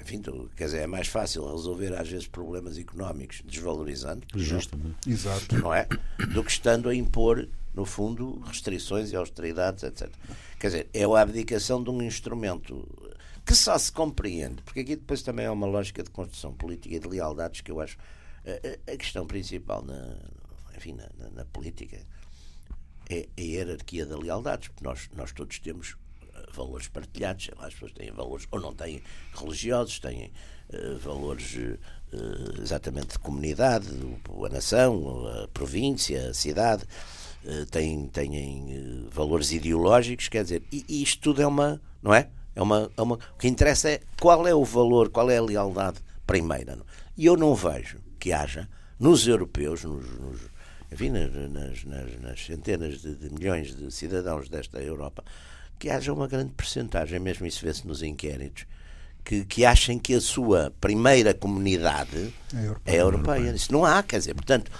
Enfim, 0.00 0.20
tu- 0.20 0.50
quer 0.56 0.66
dizer, 0.66 0.78
é 0.82 0.86
mais 0.86 1.08
fácil 1.08 1.46
resolver 1.50 1.94
às 1.94 2.08
vezes 2.08 2.26
problemas 2.26 2.78
económicos 2.78 3.42
desvalorizando, 3.44 4.24
exemplo, 4.34 4.40
Justamente. 4.60 5.08
Exato. 5.10 5.56
não 5.58 5.72
é? 5.74 5.86
Do 6.32 6.42
que 6.44 6.50
estando 6.50 6.88
a 6.88 6.94
impor, 6.94 7.48
no 7.74 7.84
fundo, 7.84 8.40
restrições 8.46 9.12
e 9.12 9.16
austeridades, 9.16 9.82
etc. 9.84 10.10
Quer 10.58 10.66
dizer, 10.68 10.90
é 10.94 11.04
a 11.04 11.20
abdicação 11.20 11.82
de 11.82 11.90
um 11.90 12.00
instrumento 12.02 12.86
que 13.44 13.54
só 13.54 13.76
se 13.78 13.92
compreende, 13.92 14.60
porque 14.62 14.80
aqui 14.80 14.96
depois 14.96 15.22
também 15.22 15.46
é 15.46 15.50
uma 15.50 15.66
lógica 15.66 16.02
de 16.02 16.10
construção 16.10 16.52
política 16.52 16.94
e 16.96 16.98
de 16.98 17.06
lealdades 17.06 17.60
que 17.60 17.70
eu 17.70 17.80
acho 17.80 17.96
a, 18.44 18.92
a- 18.92 18.96
questão 18.96 19.26
principal 19.26 19.82
na, 19.84 20.16
enfim, 20.76 20.92
na, 20.94 21.08
na- 21.18 21.30
na 21.30 21.44
política 21.44 21.98
é 23.08 23.28
a 23.36 23.40
hierarquia 23.40 24.04
da 24.04 24.18
lealdades, 24.18 24.68
porque 24.68 24.82
nós, 24.84 25.08
nós 25.14 25.30
todos 25.32 25.58
temos 25.60 25.96
valores 26.56 26.88
partilhados, 26.88 27.50
as 27.58 27.72
pessoas 27.74 27.92
têm 27.92 28.10
valores, 28.10 28.46
ou 28.50 28.60
não 28.60 28.74
têm 28.74 29.02
religiosos, 29.34 29.98
têm 30.00 30.32
eh, 30.72 30.94
valores 31.00 31.56
eh, 31.56 31.78
exatamente 32.62 33.08
de 33.12 33.18
comunidade, 33.18 33.86
a 34.44 34.48
nação, 34.48 35.26
a 35.44 35.48
província, 35.48 36.30
a 36.30 36.34
cidade, 36.34 36.84
eh, 37.44 37.64
têm, 37.70 38.08
têm 38.08 39.06
valores 39.12 39.52
ideológicos, 39.52 40.28
quer 40.28 40.42
dizer, 40.42 40.62
e, 40.72 40.84
e 40.88 41.02
isto 41.02 41.20
tudo 41.22 41.42
é 41.42 41.46
uma, 41.46 41.80
não 42.02 42.12
é? 42.14 42.28
É 42.54 42.62
uma, 42.62 42.90
é 42.96 43.02
uma, 43.02 43.16
o 43.16 43.38
que 43.38 43.46
interessa 43.48 43.90
é 43.90 44.00
qual 44.20 44.46
é 44.46 44.54
o 44.54 44.64
valor, 44.64 45.10
qual 45.10 45.30
é 45.30 45.36
a 45.36 45.42
lealdade 45.42 45.98
primeira. 46.26 46.74
não? 46.74 46.86
E 47.16 47.26
eu 47.26 47.36
não 47.36 47.54
vejo 47.54 47.98
que 48.18 48.32
haja 48.32 48.66
nos 48.98 49.28
europeus, 49.28 49.84
nos, 49.84 50.06
nos, 50.18 50.40
enfim, 50.90 51.10
nas, 51.10 51.84
nas- 51.84 52.18
nas 52.20 52.46
centenas 52.46 53.02
de, 53.02 53.14
de 53.14 53.28
milhões 53.30 53.76
de 53.76 53.90
cidadãos 53.92 54.48
desta 54.48 54.80
Europa, 54.80 55.22
que 55.78 55.90
haja 55.90 56.12
uma 56.12 56.26
grande 56.26 56.52
percentagem, 56.52 57.18
mesmo 57.18 57.46
isso 57.46 57.64
vê-se 57.64 57.86
nos 57.86 58.02
inquéritos, 58.02 58.64
que, 59.24 59.44
que 59.44 59.64
achem 59.64 59.98
que 59.98 60.14
a 60.14 60.20
sua 60.20 60.72
primeira 60.80 61.34
comunidade 61.34 62.32
É 62.54 62.64
europeia. 62.66 62.96
é 62.96 63.00
europeia. 63.00 63.50
Isso 63.50 63.72
não 63.72 63.84
há, 63.84 64.02
quer 64.02 64.18
dizer, 64.18 64.34
portanto, 64.34 64.70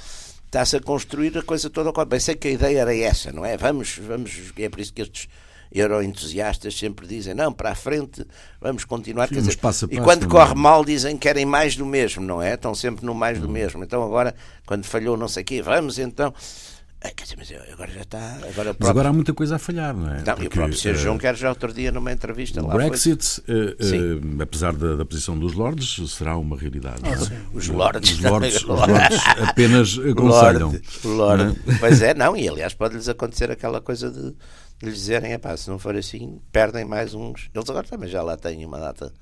está-se 0.47 0.77
a 0.77 0.81
construir 0.81 1.37
a 1.37 1.43
coisa 1.43 1.69
toda 1.69 1.93
qual. 1.93 2.07
Pensei 2.07 2.35
que 2.37 2.49
a 2.49 2.51
ideia 2.53 2.81
era 2.81 2.97
essa, 2.97 3.33
não 3.33 3.45
é? 3.45 3.57
Vamos, 3.57 3.99
vamos, 3.99 4.53
é 4.57 4.69
por 4.69 4.81
isso 4.81 4.93
que 4.93 5.03
estes 5.03 5.29
euroentusiastas 5.73 6.79
sempre 6.79 7.07
dizem, 7.07 7.35
não, 7.35 7.53
para 7.53 7.71
a 7.73 7.75
frente, 7.75 8.25
vamos 8.61 8.85
continuar. 8.85 9.29
Sim, 9.29 9.35
quer 9.35 9.41
dizer, 9.41 9.57
passo 9.59 9.85
a 9.85 9.89
e 9.89 9.97
passo 9.97 10.05
quando 10.05 10.21
também. 10.21 10.37
corre 10.39 10.55
mal 10.55 10.85
dizem 10.85 11.17
que 11.17 11.23
querem 11.23 11.45
mais 11.45 11.77
do 11.77 11.85
mesmo, 11.85 12.25
não 12.25 12.41
é? 12.41 12.55
Estão 12.55 12.75
sempre 12.75 13.05
no 13.05 13.15
mais 13.15 13.39
do 13.41 13.49
mesmo. 13.49 13.83
Então 13.83 14.03
agora, 14.03 14.35
quando 14.65 14.85
falhou 14.85 15.17
não 15.17 15.29
sei 15.29 15.43
o 15.43 15.47
quê, 15.47 15.61
vamos 15.63 15.99
então. 15.99 16.33
É, 17.01 17.11
quer 17.11 17.25
dizer, 17.25 17.37
mas 17.37 17.53
agora 17.73 17.91
já 17.91 18.01
está. 18.01 18.19
Agora, 18.19 18.53
próprio... 18.53 18.77
mas 18.81 18.89
agora 18.89 19.09
há 19.11 19.13
muita 19.13 19.35
coisa 19.35 19.57
a 19.57 19.59
falhar, 19.59 19.95
não 19.95 20.09
é? 20.09 20.17
Não, 20.17 20.25
Porque, 20.25 20.45
e 20.45 20.47
o 20.47 20.51
próprio 20.51 20.77
Sr. 20.77 20.93
Uh, 20.93 20.97
Juncker 20.97 21.35
já 21.35 21.51
outro 21.51 21.73
dia 21.73 21.93
numa 21.93 22.11
entrevista 22.11 22.63
o 22.63 22.67
lá. 22.67 22.75
Brexit, 22.75 23.43
foi... 23.45 23.55
uh, 23.55 24.39
uh, 24.39 24.43
apesar 24.43 24.73
da, 24.75 24.97
da, 24.97 25.05
posição 25.05 25.39
dos 25.39 25.53
Lords, 25.53 26.11
será 26.11 26.37
uma 26.39 26.57
realidade. 26.57 27.03
Ah, 27.05 27.11
os 27.53 27.69
Lords, 27.69 28.13
os 28.13 28.21
Lords, 28.21 28.57
os 28.57 28.63
Lords 28.65 29.21
apenas 29.47 29.99
aconselham. 29.99 30.71
Lord, 31.05 31.45
Lord. 31.45 31.59
É? 31.69 31.79
Pois 31.79 32.01
é, 32.01 32.15
não, 32.15 32.35
e 32.35 32.49
aliás 32.49 32.73
pode-lhes 32.73 33.09
acontecer 33.09 33.51
aquela 33.51 33.81
coisa 33.81 34.11
de, 34.11 34.31
de 34.31 34.37
lhes 34.83 34.95
dizerem: 34.95 35.39
se 35.59 35.69
não 35.69 35.79
for 35.79 35.95
assim, 35.97 36.41
perdem 36.51 36.87
mais 36.87 37.13
uns. 37.13 37.51
Eles 37.55 37.69
agora 37.69 37.87
também 37.87 38.09
já 38.09 38.23
lá 38.23 38.39
têm 38.39 38.65
uma 38.65 38.81
data 38.81 39.13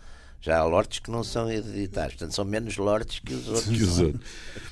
já 0.44 0.58
há 0.58 0.64
lortes 0.64 0.98
que 0.98 1.10
não 1.10 1.24
são 1.24 1.50
hereditários, 1.50 2.16
portanto 2.16 2.34
são 2.34 2.44
menos 2.44 2.76
lortes 2.76 3.18
que 3.18 3.32
os 3.32 3.48
outros. 3.48 3.64
Que 3.64 3.82
os 3.82 3.98
outros. 3.98 4.20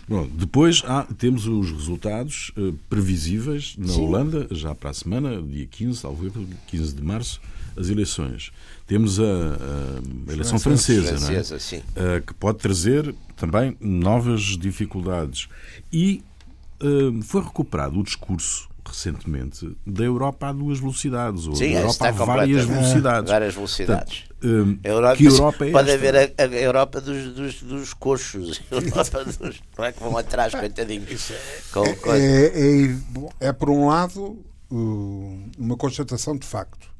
Bom, 0.06 0.28
depois 0.28 0.82
há, 0.84 1.04
temos 1.16 1.46
os 1.46 1.70
resultados 1.70 2.52
uh, 2.58 2.74
previsíveis 2.90 3.74
na 3.78 3.88
sim. 3.88 4.02
Holanda, 4.02 4.46
já 4.50 4.74
para 4.74 4.90
a 4.90 4.94
semana, 4.94 5.40
dia 5.40 5.66
15, 5.66 5.98
salvo 5.98 6.30
15 6.66 6.94
de 6.94 7.02
março, 7.02 7.40
as 7.74 7.88
eleições. 7.88 8.52
Temos 8.86 9.18
a, 9.18 9.22
a 9.22 10.32
eleição 10.32 10.58
francesa, 10.58 11.16
francesa 11.16 11.76
é? 11.76 12.18
uh, 12.18 12.22
que 12.22 12.34
pode 12.34 12.58
trazer 12.58 13.14
também 13.34 13.74
novas 13.80 14.42
dificuldades. 14.58 15.48
E 15.90 16.22
uh, 16.82 17.22
foi 17.22 17.42
recuperado 17.42 17.98
o 17.98 18.02
discurso 18.02 18.68
recentemente 18.84 19.76
da 19.86 20.04
Europa 20.04 20.48
a 20.48 20.52
duas 20.52 20.80
velocidades, 20.80 21.46
ou 21.46 21.54
Sim, 21.54 21.72
da 21.72 21.80
Europa 21.80 22.08
a 22.08 22.10
várias 22.12 22.64
velocidades. 22.64 23.30
Várias 23.30 23.54
velocidades. 23.54 24.24
Portanto, 24.28 24.44
hum, 24.44 24.78
a 24.84 24.88
Europa, 24.88 25.16
que 25.16 25.24
Europa 25.26 25.66
é 25.66 25.70
pode 25.70 25.90
esta? 25.90 26.08
haver 26.08 26.34
a, 26.38 26.42
a, 26.42 26.46
Europa 26.46 27.00
dos, 27.00 27.34
dos, 27.34 27.62
dos 27.62 27.94
coxos, 27.94 28.60
a 28.70 28.74
Europa 28.74 29.24
dos, 29.24 29.60
não 29.78 29.84
é 29.84 29.92
que 29.92 30.00
vão 30.00 30.16
atrás, 30.16 30.54
coitadinhos. 30.54 31.30
É, 31.30 32.18
é, 32.18 32.88
é, 33.40 33.48
é, 33.48 33.52
por 33.52 33.70
um 33.70 33.86
lado, 33.88 34.38
uma 34.70 35.76
constatação 35.76 36.36
de 36.36 36.46
facto, 36.46 36.90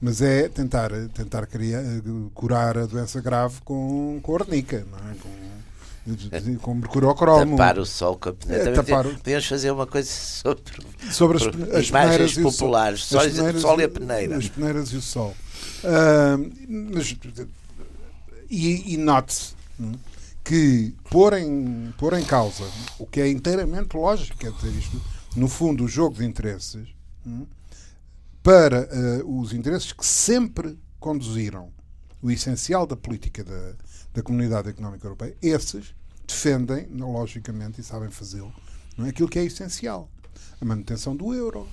mas 0.00 0.20
é 0.20 0.48
tentar, 0.48 0.90
tentar 1.14 1.46
criar, 1.46 1.82
curar 2.34 2.76
a 2.76 2.86
doença 2.86 3.20
grave 3.20 3.60
com, 3.64 4.18
com 4.22 4.36
arnica, 4.36 4.84
não 4.90 4.98
é? 5.10 5.14
Com, 5.14 5.28
com 6.60 6.74
mercurocromo. 6.74 7.56
Tapar 7.56 7.78
o 7.78 7.86
sol 7.86 8.16
com 8.16 8.30
a 8.30 8.32
peneira. 8.32 8.70
É, 8.70 8.72
tapar... 8.74 9.04
Podíamos 9.04 9.46
fazer 9.46 9.70
uma 9.70 9.86
coisa 9.86 10.08
sobre, 10.08 10.62
sobre 11.10 11.38
as, 11.38 11.74
as 11.74 11.88
imagens 11.88 12.38
populares, 12.38 13.04
sol, 13.04 13.20
peneiras, 13.20 13.62
sol 13.62 13.80
e 13.80 13.84
a 13.84 13.88
peneira. 13.88 14.36
As 14.36 14.48
peneiras 14.48 14.88
e 14.90 14.96
o 14.96 15.02
sol. 15.02 15.34
Uh, 15.82 16.52
mas, 16.68 17.16
e, 18.50 18.94
e 18.94 18.96
note-se 18.96 19.54
hum, 19.80 19.92
que 20.42 20.94
pôr 21.10 21.32
em, 21.34 21.92
pôr 21.96 22.12
em 22.18 22.24
causa 22.24 22.64
o 22.98 23.06
que 23.06 23.20
é 23.20 23.28
inteiramente 23.28 23.96
lógico, 23.96 24.36
quer 24.36 24.52
dizer, 24.52 24.78
isto, 24.78 25.00
no 25.34 25.48
fundo, 25.48 25.84
o 25.84 25.88
jogo 25.88 26.16
de 26.16 26.24
interesses, 26.24 26.88
hum, 27.26 27.46
para 28.42 28.88
uh, 29.22 29.40
os 29.40 29.54
interesses 29.54 29.92
que 29.92 30.04
sempre 30.04 30.78
conduziram 31.00 31.72
o 32.22 32.30
essencial 32.30 32.86
da 32.86 32.96
política 32.96 33.42
da, 33.42 33.74
da 34.14 34.22
Comunidade 34.22 34.68
Económica 34.68 35.06
Europeia, 35.06 35.36
esses 35.42 35.94
defendem, 36.26 36.86
logicamente, 36.90 37.80
e 37.80 37.84
sabem 37.84 38.10
fazê-lo, 38.10 38.54
não 38.96 39.06
é 39.06 39.10
aquilo 39.10 39.28
que 39.28 39.38
é 39.38 39.44
essencial. 39.44 40.08
A 40.60 40.64
manutenção 40.64 41.14
do 41.16 41.34
euro, 41.34 41.68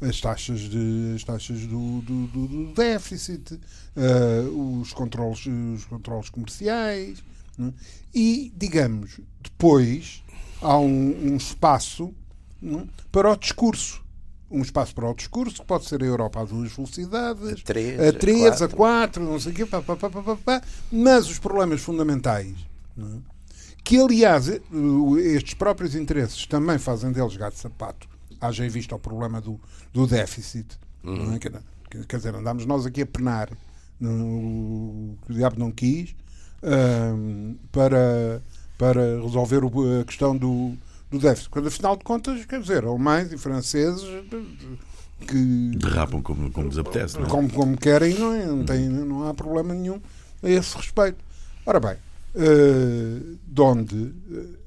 é? 0.00 0.08
as 0.08 0.20
taxas, 0.20 0.60
de, 0.60 1.12
as 1.14 1.24
taxas 1.24 1.66
do, 1.66 2.00
do, 2.00 2.26
do, 2.28 2.48
do 2.48 2.72
déficit, 2.72 3.54
uh, 3.54 4.80
os, 4.80 4.92
controles, 4.92 5.44
os 5.46 5.84
controles 5.84 6.30
comerciais. 6.30 7.22
É? 7.58 7.72
E, 8.14 8.52
digamos, 8.56 9.20
depois 9.42 10.22
há 10.62 10.78
um, 10.78 11.32
um 11.32 11.36
espaço 11.36 12.14
é? 12.62 12.86
para 13.12 13.30
o 13.30 13.36
discurso 13.36 14.02
um 14.50 14.62
espaço 14.62 14.94
para 14.94 15.08
o 15.08 15.14
discurso, 15.14 15.60
que 15.60 15.66
pode 15.66 15.84
ser 15.86 16.02
a 16.02 16.06
Europa 16.06 16.40
a 16.40 16.44
duas 16.44 16.72
velocidades, 16.72 17.42
a 17.46 17.54
três, 17.64 18.00
a, 18.00 18.12
três, 18.12 18.42
a, 18.42 18.48
quatro. 18.48 18.64
a 18.64 18.68
quatro, 18.76 19.24
não 19.24 19.38
sei 19.38 19.52
o 19.52 19.54
quê, 19.54 19.66
pá, 19.66 19.80
pá, 19.80 19.96
pá, 19.96 20.10
pá, 20.10 20.36
pá, 20.36 20.62
mas 20.90 21.30
os 21.30 21.38
problemas 21.38 21.80
fundamentais, 21.80 22.54
é? 22.98 23.02
que 23.84 23.98
aliás 23.98 24.48
eh, 24.48 24.60
estes 25.34 25.54
próprios 25.54 25.94
interesses 25.94 26.46
também 26.46 26.78
fazem 26.78 27.12
deles 27.12 27.36
gato 27.36 27.54
de 27.54 27.60
sapato, 27.60 28.08
haja 28.40 28.66
em 28.66 28.68
vista 28.68 28.96
o 28.96 28.98
problema 28.98 29.40
do, 29.40 29.60
do 29.92 30.06
déficit, 30.06 30.78
uhum. 31.04 31.34
é? 31.34 31.38
quer, 31.38 32.16
dizer, 32.16 32.34
andamos 32.34 32.66
nós 32.66 32.84
aqui 32.84 33.02
a 33.02 33.06
penar, 33.06 33.50
no, 34.00 35.16
que 35.26 35.32
o 35.32 35.34
diabo 35.34 35.58
não 35.58 35.70
quis, 35.70 36.14
um, 36.62 37.56
para, 37.70 38.42
para 38.76 39.20
resolver 39.22 39.60
a 40.00 40.04
questão 40.04 40.36
do 40.36 40.76
do 41.10 41.18
déficit. 41.18 41.50
Quando, 41.50 41.68
afinal 41.68 41.96
de 41.96 42.04
contas, 42.04 42.44
quer 42.44 42.60
dizer, 42.60 42.84
alemães 42.84 43.32
e 43.32 43.38
franceses 43.38 44.02
que. 45.26 45.76
Derrapam 45.76 46.22
como, 46.22 46.50
como 46.50 46.68
lhes 46.68 46.78
apetece, 46.78 47.18
não 47.18 47.26
é? 47.26 47.28
Como, 47.28 47.52
como 47.52 47.76
querem, 47.76 48.14
não, 48.14 48.32
é? 48.32 48.46
não, 48.46 48.64
tem, 48.64 48.88
não 48.88 49.28
há 49.28 49.34
problema 49.34 49.74
nenhum 49.74 50.00
a 50.42 50.48
esse 50.48 50.76
respeito. 50.76 51.18
Ora 51.66 51.80
bem, 51.80 51.96
uh, 52.34 53.38
de 53.46 53.60
onde 53.60 54.14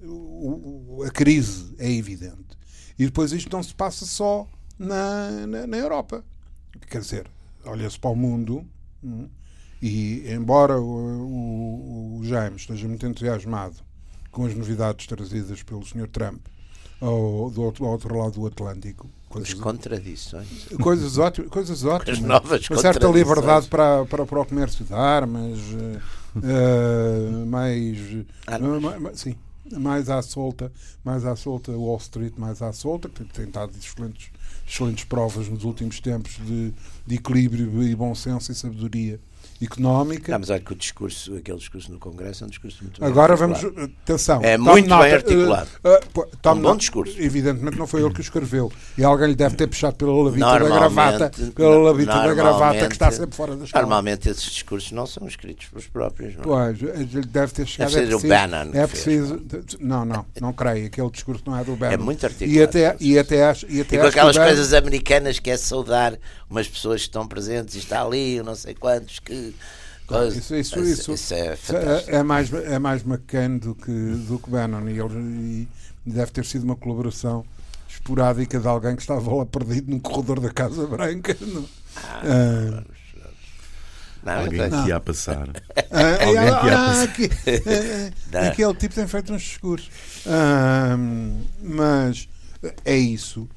uh, 0.04 1.04
a 1.08 1.12
crise 1.12 1.74
é 1.80 1.92
evidente. 1.92 2.58
E 3.00 3.06
depois 3.06 3.32
isto 3.32 3.52
não 3.56 3.64
se 3.64 3.74
passa 3.74 4.06
só 4.06 4.48
na, 4.78 5.48
na, 5.48 5.68
na 5.68 5.78
Europa. 5.78 6.24
Quer 6.88 7.02
dizer, 7.02 7.28
olha-se 7.66 8.00
para 8.00 8.12
o 8.12 8.16
mundo. 8.16 8.66
Hum, 9.04 9.28
e 9.82 10.32
embora 10.32 10.80
o, 10.80 10.86
o, 10.86 12.20
o 12.20 12.24
James 12.24 12.62
esteja 12.62 12.88
muito 12.88 13.06
entusiasmado 13.06 13.76
com 14.34 14.46
as 14.46 14.56
novidades 14.56 15.06
trazidas 15.06 15.64
pelo 15.64 15.86
Sr. 15.86 16.10
Trump 16.12 16.42
ao, 17.00 17.50
do 17.52 17.62
outro, 17.62 17.86
ao 17.86 17.92
outro 17.92 18.18
lado 18.18 18.32
do 18.34 18.48
Atlântico. 18.48 19.08
Coisas, 19.30 19.54
as 19.54 19.60
contradições. 19.60 20.68
Coisas 20.82 21.18
ótimas. 21.18 21.50
Coisas 21.50 21.86
ótimas 21.86 22.20
novas 22.20 22.70
uma 22.70 22.82
certa 22.82 23.08
liberdade 23.08 23.68
para, 23.68 24.06
para, 24.06 24.26
para 24.26 24.42
o 24.42 24.46
comércio 24.46 24.84
de 24.84 24.94
armas, 24.94 25.60
uh, 26.36 27.46
mais, 27.48 27.98
uh, 27.98 28.82
mais, 28.82 29.20
sim, 29.20 29.36
mais 29.72 30.10
à 30.10 30.22
solta, 30.22 30.72
mais 31.04 31.26
à 31.26 31.36
solta 31.36 31.72
Wall 31.72 31.98
Street, 31.98 32.34
mais 32.38 32.62
à 32.62 32.74
solta, 32.74 33.10
que 33.10 33.24
tem 33.26 33.50
dado 33.50 33.72
excelentes, 33.78 34.30
excelentes 34.68 35.04
provas 35.04 35.48
nos 35.48 35.64
últimos 35.64 36.00
tempos 36.00 36.38
de, 36.38 36.74
de 37.06 37.16
equilíbrio 37.16 37.84
e 37.84 37.96
bom 37.96 38.14
senso 38.14 38.52
e 38.52 38.56
sabedoria 38.56 39.20
económica. 39.62 40.32
Não, 40.32 40.40
mas 40.40 40.50
olha 40.50 40.60
que 40.60 40.72
o 40.72 40.76
discurso, 40.76 41.36
aquele 41.36 41.58
discurso 41.58 41.92
no 41.92 42.00
Congresso 42.00 42.44
é 42.44 42.48
um 42.48 42.50
discurso 42.50 42.84
muito 42.84 43.00
bem 43.00 43.10
Agora 43.10 43.36
vamos, 43.36 43.60
atenção. 44.04 44.42
É 44.44 44.58
muito 44.58 44.88
nota, 44.88 45.04
bem 45.04 45.14
articulado. 45.14 45.70
Uh, 45.84 46.20
uh, 46.20 46.52
um 46.52 46.62
bom 46.62 46.76
discurso. 46.76 47.16
Evidentemente 47.20 47.78
não 47.78 47.88
foi 47.88 48.02
ele 48.02 48.14
que 48.14 48.20
o 48.20 48.22
escreveu. 48.22 48.72
E 48.98 49.04
alguém 49.04 49.28
lhe 49.28 49.36
deve 49.36 49.56
ter 49.56 49.68
puxado 49.68 49.96
pela 49.96 50.14
labita 50.24 50.46
da 50.46 50.60
gravata, 50.60 51.32
pela 51.56 51.78
labita 51.78 52.14
da 52.14 52.34
gravata 52.34 52.88
que 52.88 52.94
está 52.94 53.12
sempre 53.12 53.36
fora 53.36 53.56
da 53.56 53.66
escola. 53.66 53.82
Normalmente 53.84 54.30
esses 54.30 54.44
discursos 54.44 54.92
não 54.92 55.06
são 55.06 55.28
escritos 55.28 55.68
pelos 55.68 55.88
próprios. 55.88 56.36
Não? 56.36 56.42
É? 56.42 56.74
Pois, 56.74 56.82
ele 56.82 57.26
deve 57.26 57.54
ter 57.54 57.68
chegado. 57.68 57.92
Deve 57.94 58.08
ser 58.08 58.14
é 58.14 58.18
preciso, 58.18 58.26
o 58.26 58.30
Bannon. 58.30 58.72
É 58.74 58.88
preciso. 58.88 59.42
Fez. 59.50 59.80
Não, 59.80 60.06
não, 60.06 60.26
não 60.40 60.54
creio. 60.54 60.88
Aquele 60.88 61.10
discurso 61.10 61.44
não 61.46 61.58
é 61.58 61.64
do 61.64 61.76
Bannon. 61.76 61.94
É 61.94 61.98
muito 61.98 62.26
articulado. 62.26 62.58
E 62.58 62.64
até, 62.64 62.96
e 63.00 63.20
até 63.20 63.46
acho, 63.46 63.66
e 63.70 63.82
até 63.82 63.96
e 63.96 64.00
com 64.00 64.08
aquelas 64.08 64.38
coisas 64.38 64.74
americanas 64.74 65.40
que 65.40 65.50
é 65.50 65.58
saudar 65.58 66.18
umas 66.50 66.68
pessoas 66.68 67.02
que 67.02 67.08
estão 67.08 67.28
presentes 67.28 67.76
e 67.76 67.80
está 67.80 68.04
ali, 68.04 68.42
não 68.44 68.56
sei 68.56 68.76
quantos 68.76 69.20
que 69.20 69.43
isso, 70.36 70.56
isso, 70.56 70.80
isso, 70.80 71.14
isso 71.14 71.34
é, 71.34 71.58
é, 72.08 72.16
é, 72.18 72.24
mais, 72.24 72.52
é 72.52 72.78
mais 72.78 73.04
McCain 73.04 73.58
do 73.58 73.74
que, 73.74 73.92
do 73.92 74.38
que 74.38 74.50
Bannon 74.50 74.88
e, 74.90 75.00
ele, 75.00 75.68
e 76.06 76.12
deve 76.12 76.32
ter 76.32 76.46
sido 76.46 76.64
uma 76.64 76.76
colaboração 76.76 77.46
esporádica 77.88 78.60
de 78.60 78.68
alguém 78.68 78.96
que 78.96 79.02
estava 79.02 79.34
lá 79.34 79.46
perdido 79.46 79.90
num 79.90 80.00
corredor 80.00 80.40
da 80.40 80.52
Casa 80.52 80.86
Branca. 80.86 81.36
Não? 81.40 81.66
Ah, 81.96 82.22
ah, 82.26 82.84
não, 84.24 84.40
alguém 84.42 84.70
que 84.70 84.88
ia 84.90 85.00
passar. 85.00 85.50
Ah, 85.92 86.26
alguém 86.26 86.60
que 86.60 86.66
ia 86.68 86.78
passar. 86.78 87.04
Aqui, 87.04 87.30
aquele 88.50 88.74
tipo 88.76 88.96
tem 88.96 89.08
feito 89.08 89.34
uns 89.34 89.42
discursos. 89.42 89.90
Ah, 90.26 90.98
mas 91.62 92.28
é 92.84 92.98
isso. 92.98 93.48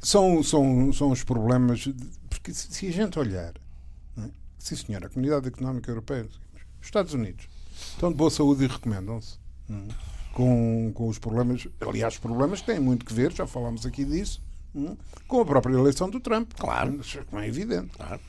São, 0.00 0.42
são, 0.42 0.92
são 0.92 1.10
os 1.10 1.22
problemas. 1.22 1.88
Porque 2.28 2.52
se 2.52 2.86
a 2.86 2.92
gente 2.92 3.18
olhar 3.18 3.52
Sim, 4.66 4.74
senhor, 4.74 5.04
a 5.04 5.08
Comunidade 5.08 5.46
Económica 5.46 5.88
Europeia, 5.92 6.26
os 6.80 6.86
Estados 6.86 7.14
Unidos, 7.14 7.48
estão 7.92 8.10
de 8.10 8.16
boa 8.16 8.30
saúde 8.30 8.64
e 8.64 8.66
recomendam-se. 8.66 9.38
Hum, 9.70 9.86
com, 10.32 10.90
com 10.92 11.06
os 11.06 11.20
problemas, 11.20 11.68
aliás, 11.80 12.18
problemas 12.18 12.62
que 12.62 12.66
têm 12.66 12.80
muito 12.80 13.06
que 13.06 13.14
ver, 13.14 13.32
já 13.32 13.46
falámos 13.46 13.86
aqui 13.86 14.04
disso, 14.04 14.42
hum, 14.74 14.96
com 15.28 15.40
a 15.40 15.46
própria 15.46 15.72
eleição 15.72 16.10
do 16.10 16.18
Trump. 16.18 16.50
Claro. 16.58 16.98
Como 17.30 17.40
é 17.40 17.46
evidente. 17.46 17.90
Claro. 17.96 18.20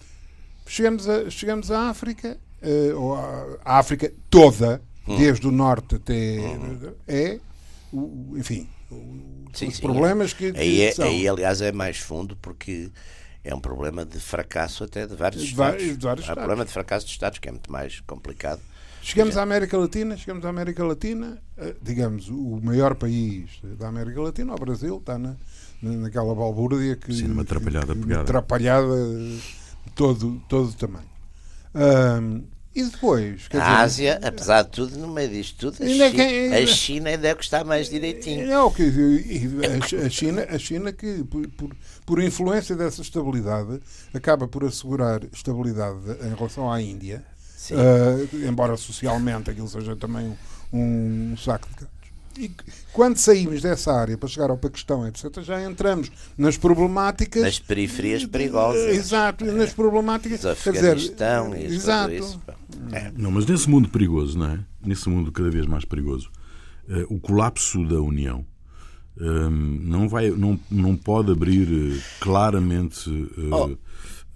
Chegamos, 0.68 1.10
a, 1.10 1.28
chegamos 1.32 1.72
à 1.72 1.90
África, 1.90 2.38
uh, 2.62 3.02
ou 3.02 3.16
à, 3.16 3.58
à, 3.66 3.80
África 3.80 4.14
toda, 4.30 4.80
hum. 5.08 5.18
desde 5.18 5.48
o 5.48 5.52
norte 5.52 5.96
até. 5.96 6.38
Hum. 6.40 6.94
É, 7.08 7.40
o, 7.92 8.36
enfim, 8.38 8.70
sim, 9.54 9.70
os 9.70 9.78
sim, 9.78 9.82
problemas 9.82 10.34
que. 10.34 10.54
Aí, 10.56 10.82
é, 10.82 10.94
aí, 11.02 11.28
aliás, 11.28 11.62
é 11.62 11.72
mais 11.72 11.98
fundo 11.98 12.36
porque 12.36 12.92
é 13.48 13.56
um 13.56 13.60
problema 13.60 14.06
de 14.06 14.20
fracasso 14.20 14.84
até 14.84 15.08
de 15.08 15.16
vários 15.16 15.42
de 15.42 15.50
Estados. 15.50 15.82
Vários, 15.82 15.98
vários 15.98 16.28
é 16.28 16.32
um 16.32 16.36
problema 16.36 16.66
de 16.66 16.72
fracasso 16.72 17.06
de 17.06 17.12
Estados 17.12 17.40
que 17.40 17.48
é 17.48 17.52
muito 17.52 17.72
mais 17.72 18.00
complicado 18.02 18.62
Chegamos 19.08 19.38
à 19.38 19.42
América 19.42 19.78
Latina, 19.78 20.18
chegamos 20.18 20.44
à 20.44 20.50
América 20.50 20.84
Latina, 20.84 21.42
eh, 21.56 21.74
digamos, 21.82 22.28
o 22.28 22.60
maior 22.62 22.94
país 22.96 23.50
da 23.80 23.88
América 23.88 24.22
Latina, 24.22 24.54
o 24.54 24.58
Brasil, 24.58 24.98
está 24.98 25.18
na, 25.18 25.38
naquela 25.82 26.36
balbúrdia 26.36 26.98
que. 26.98 27.14
Sim, 27.14 27.28
numa 27.28 27.44
atrapalhada 27.44 27.96
que, 27.96 28.02
pegada. 28.02 28.24
Atrapalhada 28.24 28.96
de 29.08 29.42
todo, 29.96 30.42
todo 30.50 30.72
o 30.72 30.74
tamanho. 30.74 31.08
Um, 31.74 32.44
e 32.78 32.84
depois. 32.84 33.50
a 33.54 33.80
Ásia, 33.82 34.20
apesar 34.24 34.62
de 34.62 34.70
tudo, 34.70 34.98
no 35.00 35.08
meio 35.08 35.30
disto 35.30 35.72
tudo, 35.72 35.84
a, 35.84 35.88
China, 35.88 36.12
quem... 36.12 36.54
a 36.54 36.68
China 36.68 37.10
ainda 37.10 37.28
é 37.30 37.36
que 37.36 37.44
está 37.44 37.64
mais 37.64 37.90
direitinho. 37.90 38.46
Não, 38.48 38.72
que, 38.72 38.84
a, 40.06 40.10
China, 40.10 40.46
a 40.48 40.60
China 40.60 40.94
que, 40.94 41.24
por, 41.24 41.48
por, 41.50 41.76
por 42.06 42.24
influência 42.24 42.76
dessa 42.76 43.02
estabilidade, 43.02 43.82
acaba 44.14 44.48
por 44.48 44.64
assegurar 44.64 45.24
estabilidade 45.34 45.98
em 46.24 46.36
relação 46.36 46.72
à 46.72 46.80
Índia, 46.80 47.26
uh, 47.72 48.48
embora 48.48 48.78
socialmente 48.78 49.50
aquilo 49.50 49.68
seja 49.68 49.96
também 49.96 50.38
um, 50.72 51.32
um 51.32 51.38
saco 51.38 51.68
de 51.70 51.97
e 52.38 52.52
quando 52.94 53.18
saímos 53.18 53.62
dessa 53.62 53.92
área 53.94 54.18
para 54.18 54.30
chegar 54.30 54.50
ao 54.50 54.58
Paquistão, 54.58 55.08
etc., 55.08 55.42
já 55.42 55.64
entramos 55.64 56.12
nas 56.38 56.58
problemáticas. 56.58 57.44
Nas 57.44 57.60
periferias 57.60 58.26
perigosas. 58.26 58.96
Exato, 58.96 59.46
é. 59.46 59.52
nas 59.52 59.74
problemáticas. 59.74 60.46
Afeganistão 60.46 61.52
dizer, 61.52 61.72
e 61.72 61.76
exato. 61.76 62.14
isso. 62.14 62.42
É. 62.92 63.12
Não, 63.16 63.32
mas 63.32 63.46
nesse 63.46 63.70
mundo 63.70 63.90
perigoso, 63.90 64.38
não 64.38 64.52
é? 64.52 64.60
Nesse 64.84 65.10
mundo 65.10 65.32
cada 65.32 65.50
vez 65.50 65.66
mais 65.66 65.86
perigoso, 65.86 66.30
uh, 66.88 67.14
o 67.14 67.20
colapso 67.20 67.86
da 67.86 68.00
União. 68.00 68.46
Ehm, 69.20 69.80
não, 69.82 70.08
vai, 70.08 70.30
não, 70.30 70.60
não 70.70 70.96
pode 70.96 71.32
abrir 71.32 71.68
eh, 71.68 72.00
claramente 72.20 73.10
uh, 73.10 73.50
oh 73.52 73.78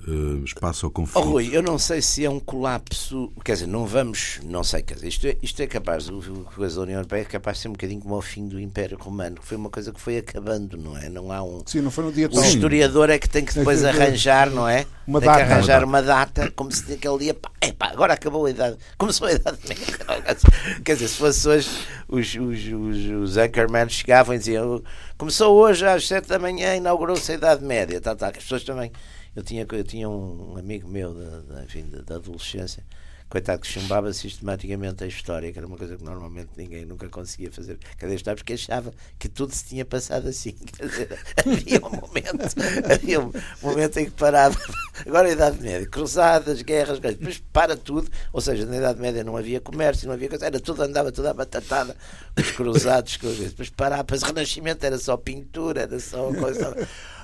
uh, 0.07 0.43
espaço 0.43 0.85
ao 0.85 0.91
conflito. 0.91 1.25
Oh, 1.25 1.31
Rui, 1.31 1.49
eu 1.51 1.61
não 1.61 1.77
sei 1.77 2.01
se 2.01 2.25
é 2.25 2.29
um 2.29 2.39
colapso, 2.39 3.31
quer 3.43 3.53
dizer, 3.53 3.67
não 3.67 3.85
vamos, 3.85 4.39
não 4.43 4.63
sei, 4.63 4.81
quer 4.81 4.95
dizer, 4.95 5.07
isto 5.07 5.27
é, 5.27 5.37
isto 5.41 5.61
é 5.61 5.67
capaz, 5.67 6.09
o 6.09 6.21
coisa 6.55 6.75
da 6.77 6.81
União 6.81 6.97
Europeia 6.97 7.21
é 7.21 7.25
capaz 7.25 7.57
de 7.57 7.63
ser 7.63 7.69
um 7.69 7.73
bocadinho 7.73 8.01
como 8.01 8.15
ao 8.15 8.21
fim 8.21 8.47
do 8.47 8.59
Império 8.59 8.97
Romano, 8.97 9.37
que 9.37 9.45
foi 9.45 9.57
uma 9.57 9.69
coisa 9.69 9.91
que 9.91 9.99
foi 9.99 10.17
acabando, 10.17 10.77
não 10.77 10.97
é? 10.97 11.09
Não 11.09 11.31
há 11.31 11.43
um. 11.43 11.63
Sim, 11.65 11.81
não 11.81 11.91
foi 11.91 12.05
no 12.05 12.11
dia 12.11 12.29
O 12.31 12.43
historiador 12.43 13.09
é 13.09 13.17
que 13.17 13.29
tem 13.29 13.43
que 13.43 13.53
depois 13.53 13.83
é 13.83 13.91
que, 13.91 14.01
arranjar, 14.01 14.49
não 14.49 14.67
é? 14.67 14.85
Uma 15.05 15.19
tem 15.19 15.29
data. 15.29 15.45
que 15.45 15.51
arranjar 15.51 15.83
uma 15.83 16.01
data, 16.01 16.51
como 16.51 16.71
se 16.71 16.93
aquele 16.93 17.17
dia, 17.17 17.33
pá, 17.33 17.51
epá, 17.61 17.87
agora 17.87 18.13
acabou 18.13 18.45
a 18.45 18.49
idade, 18.49 18.77
começou 18.97 19.27
a 19.27 19.33
idade 19.33 19.57
média. 19.67 19.85
Quer 20.83 20.93
dizer, 20.93 21.07
se 21.07 21.15
fosse 21.15 21.47
hoje, 21.47 21.69
os, 22.07 22.35
os, 22.35 22.59
os, 22.67 23.21
os 23.23 23.37
anchormen 23.37 23.89
chegavam 23.89 24.35
e 24.35 24.37
diziam 24.37 24.81
começou 25.17 25.55
hoje 25.55 25.85
às 25.85 26.07
7 26.07 26.27
da 26.27 26.39
manhã, 26.39 26.75
inaugurou-se 26.75 27.31
a 27.31 27.35
Idade 27.35 27.63
Média, 27.63 28.01
tá, 28.01 28.15
tá, 28.15 28.29
as 28.29 28.37
pessoas 28.37 28.63
também 28.63 28.91
eu 29.35 29.43
tinha, 29.43 29.65
eu 29.69 29.83
tinha 29.83 30.09
um 30.09 30.57
amigo 30.57 30.87
meu 30.87 31.13
da, 31.13 31.63
enfim, 31.63 31.85
da, 32.05 32.15
adolescência, 32.15 32.83
coitado, 33.29 33.61
que 33.61 33.67
chumbava 33.67 34.11
sistematicamente 34.11 35.05
a 35.05 35.07
história, 35.07 35.53
que 35.53 35.57
era 35.57 35.65
uma 35.65 35.77
coisa 35.77 35.95
que 35.95 36.03
normalmente 36.03 36.49
ninguém 36.57 36.83
nunca 36.83 37.07
conseguia 37.07 37.49
fazer. 37.49 37.79
Cada 37.97 38.09
vez 38.09 38.21
porque 38.21 38.53
achava 38.53 38.93
que 39.17 39.29
tudo 39.29 39.53
se 39.53 39.63
tinha 39.65 39.85
passado 39.85 40.27
assim. 40.27 40.53
Havia 41.39 41.79
um 41.79 41.91
momento, 41.91 42.91
havia 42.91 43.21
um 43.21 43.31
momento 43.61 43.97
em 43.99 44.05
que 44.05 44.11
parava. 44.11 44.59
Agora 45.05 45.29
a 45.29 45.31
Idade 45.31 45.61
Média, 45.61 45.87
cruzadas, 45.87 46.61
guerras, 46.61 46.99
depois 46.99 47.41
para 47.53 47.77
tudo. 47.77 48.11
Ou 48.33 48.41
seja, 48.41 48.65
na 48.65 48.77
Idade 48.77 48.99
Média 48.99 49.23
não 49.23 49.37
havia 49.37 49.61
comércio, 49.61 50.07
não 50.07 50.13
havia 50.13 50.27
coisa, 50.27 50.45
era 50.45 50.59
tudo, 50.59 50.83
andava 50.83 51.09
tudo 51.09 51.29
à 51.29 51.33
batatada, 51.33 51.95
os 52.37 52.51
cruzados, 52.51 53.15
coisas. 53.15 53.51
Depois 53.51 53.69
parava, 53.69 54.03
depois 54.03 54.23
o 54.23 54.25
Renascimento 54.25 54.85
era 54.85 54.97
só 54.97 55.15
pintura, 55.15 55.83
era 55.83 55.99
só 56.01 56.33
coisa. 56.33 56.75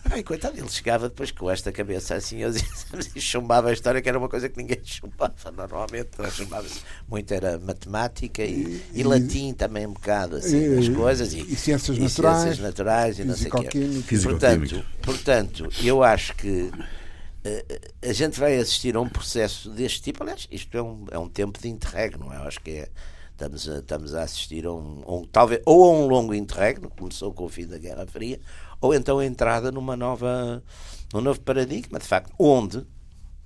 Ai, 0.05 0.23
coitado, 0.23 0.57
ele 0.57 0.69
chegava 0.69 1.09
depois 1.09 1.31
com 1.31 1.49
esta 1.49 1.71
cabeça 1.71 2.15
assim, 2.15 2.39
e 3.15 3.21
chumbava 3.21 3.69
a 3.69 3.73
história, 3.73 4.01
que 4.01 4.09
era 4.09 4.17
uma 4.17 4.29
coisa 4.29 4.49
que 4.49 4.57
ninguém 4.57 4.79
chumbava 4.83 5.51
normalmente. 5.55 6.09
Chumbava 6.31 6.67
muito 7.07 7.33
era 7.33 7.59
matemática 7.59 8.43
e, 8.43 8.81
e, 8.93 9.01
e, 9.01 9.03
latim 9.03 9.53
também 9.53 9.85
um 9.85 9.93
bocado, 9.93 10.37
assim, 10.37 10.75
e, 10.75 10.77
as 10.77 10.89
coisas. 10.89 11.33
E, 11.33 11.39
e 11.39 11.55
ciências 11.55 11.97
naturais. 11.97 12.41
Ciências 12.41 12.59
naturais 12.59 13.19
e 13.19 13.23
não 13.23 13.35
sei 13.35 13.51
o 13.51 13.63
quê. 13.63 13.87
Portanto, 14.23 14.85
portanto, 15.01 15.69
eu 15.83 16.03
acho 16.03 16.35
que 16.35 16.71
uh, 16.71 18.07
a 18.09 18.13
gente 18.13 18.39
vai 18.39 18.57
assistir 18.57 18.95
a 18.95 19.01
um 19.01 19.09
processo 19.09 19.69
deste 19.69 20.01
tipo. 20.01 20.23
Aliás, 20.23 20.47
isto 20.51 20.77
é 20.77 20.81
um, 20.81 21.05
é 21.11 21.17
um 21.17 21.27
tempo 21.29 21.59
de 21.59 21.67
interregno, 21.67 22.25
não 22.25 22.33
é? 22.33 22.37
Eu 22.37 22.43
acho 22.43 22.59
que 22.61 22.71
é 22.71 22.89
estamos 23.37 23.69
a, 23.69 23.77
estamos 23.77 24.15
a 24.15 24.23
assistir 24.23 24.65
a 24.65 24.73
um, 24.73 25.03
a 25.05 25.15
um, 25.15 25.25
talvez 25.25 25.61
ou 25.65 25.85
a 25.85 25.99
um 25.99 26.07
longo 26.07 26.33
interregno, 26.33 26.89
começou 26.89 27.31
com 27.31 27.45
o 27.45 27.49
fim 27.49 27.67
da 27.67 27.77
Guerra 27.77 28.05
Fria, 28.07 28.39
ou 28.79 28.93
então 28.93 29.19
a 29.19 29.25
entrada 29.25 29.71
numa 29.71 29.95
nova, 29.95 30.63
num 31.13 31.21
novo 31.21 31.39
paradigma, 31.41 31.99
de 31.99 32.05
facto, 32.05 32.33
onde 32.37 32.85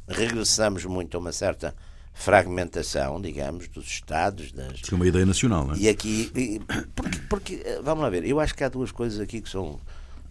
regressamos 0.08 0.86
muito 0.86 1.16
a 1.16 1.20
uma 1.20 1.32
certa 1.32 1.76
fragmentação, 2.14 3.22
digamos, 3.22 3.68
dos 3.70 3.88
Estados. 3.88 4.52
Das... 4.52 4.82
É 4.92 4.96
uma 4.96 5.08
ideia 5.08 5.26
nacional, 5.26 5.66
não 5.68 5.74
é? 5.74 5.78
E 5.78 5.90
aqui, 5.90 6.60
porque, 6.96 7.20
porque, 7.30 7.64
vamos 7.84 8.04
lá 8.04 8.10
ver, 8.10 8.26
eu 8.26 8.40
acho 8.40 8.54
que 8.54 8.64
há 8.64 8.70
duas 8.70 8.92
coisas 8.92 9.20
aqui 9.20 9.42
que 9.42 9.50
são, 9.50 9.80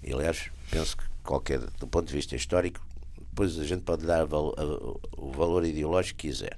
e, 0.03 0.13
aliás, 0.13 0.51
penso 0.71 0.97
que 0.97 1.05
qualquer, 1.23 1.59
do 1.59 1.87
ponto 1.87 2.07
de 2.07 2.15
vista 2.15 2.37
histórico, 2.37 2.81
depois 3.19 3.59
a 3.59 3.65
gente 3.65 3.83
pode 3.83 4.05
dar 4.05 4.27
o 4.27 5.33
valor 5.33 5.65
ideológico 5.65 6.19
que 6.19 6.29
quiser. 6.29 6.57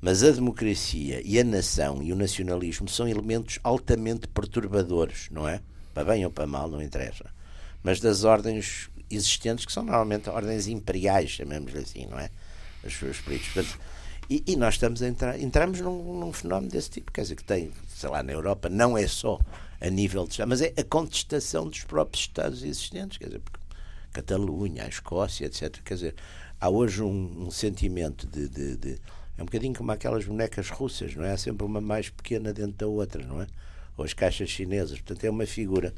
Mas 0.00 0.22
a 0.22 0.30
democracia 0.30 1.20
e 1.24 1.38
a 1.38 1.44
nação 1.44 2.02
e 2.02 2.12
o 2.12 2.16
nacionalismo 2.16 2.88
são 2.88 3.06
elementos 3.06 3.58
altamente 3.62 4.26
perturbadores, 4.28 5.28
não 5.30 5.46
é? 5.46 5.60
Para 5.92 6.04
bem 6.04 6.24
ou 6.24 6.30
para 6.30 6.46
mal, 6.46 6.70
não 6.70 6.80
interessa 6.80 7.30
mas 7.82 8.00
das 8.00 8.24
ordens 8.24 8.90
existentes, 9.10 9.64
que 9.64 9.72
são 9.72 9.82
normalmente 9.82 10.30
ordens 10.30 10.68
imperiais, 10.68 11.30
chamemos-lhe 11.30 11.78
assim, 11.78 12.06
não 12.06 12.18
é? 12.18 12.30
Os, 12.84 13.00
os 13.02 13.20
políticos. 13.20 13.76
E, 14.28 14.44
e, 14.46 14.56
nós 14.56 14.74
estamos 14.74 15.02
entrar, 15.02 15.40
entramos 15.40 15.80
num, 15.80 16.20
num, 16.20 16.32
fenómeno 16.32 16.70
desse 16.70 16.90
tipo, 16.90 17.10
quer 17.10 17.22
dizer, 17.22 17.34
que 17.34 17.42
tem, 17.42 17.72
sei 17.88 18.08
lá, 18.08 18.22
na 18.22 18.32
Europa, 18.32 18.68
não 18.68 18.96
é 18.96 19.06
só 19.08 19.40
a 19.80 19.90
nível 19.90 20.24
de 20.24 20.32
Estado, 20.32 20.48
mas 20.48 20.62
é 20.62 20.72
a 20.76 20.84
contestação 20.84 21.68
dos 21.68 21.82
próprios 21.82 22.22
Estados 22.22 22.62
existentes, 22.62 23.18
quer 23.18 23.26
dizer, 23.26 23.42
Catalunha, 24.12 24.84
a 24.84 24.88
Escócia, 24.88 25.46
etc. 25.46 25.78
Quer 25.84 25.94
dizer, 25.94 26.14
há 26.60 26.68
hoje 26.68 27.02
um, 27.02 27.46
um 27.46 27.50
sentimento 27.50 28.26
de, 28.26 28.48
de, 28.48 28.76
de, 28.76 29.00
É 29.38 29.42
um 29.42 29.46
bocadinho 29.46 29.74
como 29.74 29.90
aquelas 29.92 30.24
bonecas 30.24 30.68
russas, 30.68 31.14
não 31.14 31.24
é? 31.24 31.32
Há 31.32 31.38
sempre 31.38 31.64
uma 31.64 31.80
mais 31.80 32.08
pequena 32.08 32.52
dentro 32.52 32.72
da 32.72 32.86
outra, 32.86 33.24
não 33.24 33.40
é? 33.40 33.46
Ou 33.96 34.04
as 34.04 34.12
caixas 34.12 34.48
chinesas. 34.48 35.00
Portanto, 35.00 35.24
é 35.24 35.30
uma 35.30 35.46
figura 35.46 35.94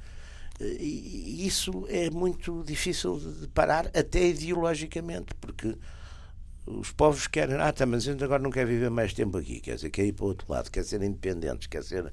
e 0.65 1.47
isso 1.47 1.87
é 1.89 2.11
muito 2.11 2.63
difícil 2.65 3.19
de 3.19 3.49
parar, 3.49 3.87
até 3.89 4.29
ideologicamente, 4.29 5.35
porque 5.41 5.77
os 6.67 6.93
povos 6.93 7.27
querem, 7.27 7.57
ah, 7.57 7.73
tá, 7.73 7.85
mas 7.85 8.07
a 8.07 8.13
gente 8.13 8.23
agora 8.23 8.43
não 8.43 8.51
quer 8.51 8.67
viver 8.67 8.91
mais 8.91 9.13
tempo 9.13 9.37
aqui, 9.37 9.61
quer 9.61 9.75
dizer, 9.75 9.91
quer 9.91 10.05
ir 10.05 10.13
para 10.13 10.25
o 10.25 10.29
outro 10.29 10.51
lado, 10.51 10.71
quer 10.71 10.85
ser 10.85 11.03
independentes, 11.03 11.67
quer 11.67 11.83
ser. 11.83 12.13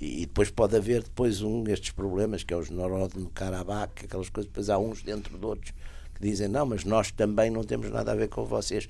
E 0.00 0.26
depois 0.26 0.50
pode 0.50 0.76
haver 0.76 1.02
depois 1.02 1.42
um 1.42 1.62
destes 1.62 1.90
problemas, 1.90 2.42
que 2.42 2.52
é 2.52 2.56
os 2.56 2.70
Norodno 2.70 3.30
Karabakh, 3.30 4.04
aquelas 4.04 4.28
coisas, 4.28 4.50
depois 4.50 4.70
há 4.70 4.78
uns 4.78 5.02
dentro 5.02 5.38
de 5.38 5.44
outros 5.44 5.72
que 6.14 6.20
dizem, 6.20 6.48
não, 6.48 6.66
mas 6.66 6.84
nós 6.84 7.10
também 7.10 7.50
não 7.50 7.62
temos 7.62 7.90
nada 7.90 8.12
a 8.12 8.14
ver 8.14 8.28
com 8.28 8.44
vocês. 8.44 8.88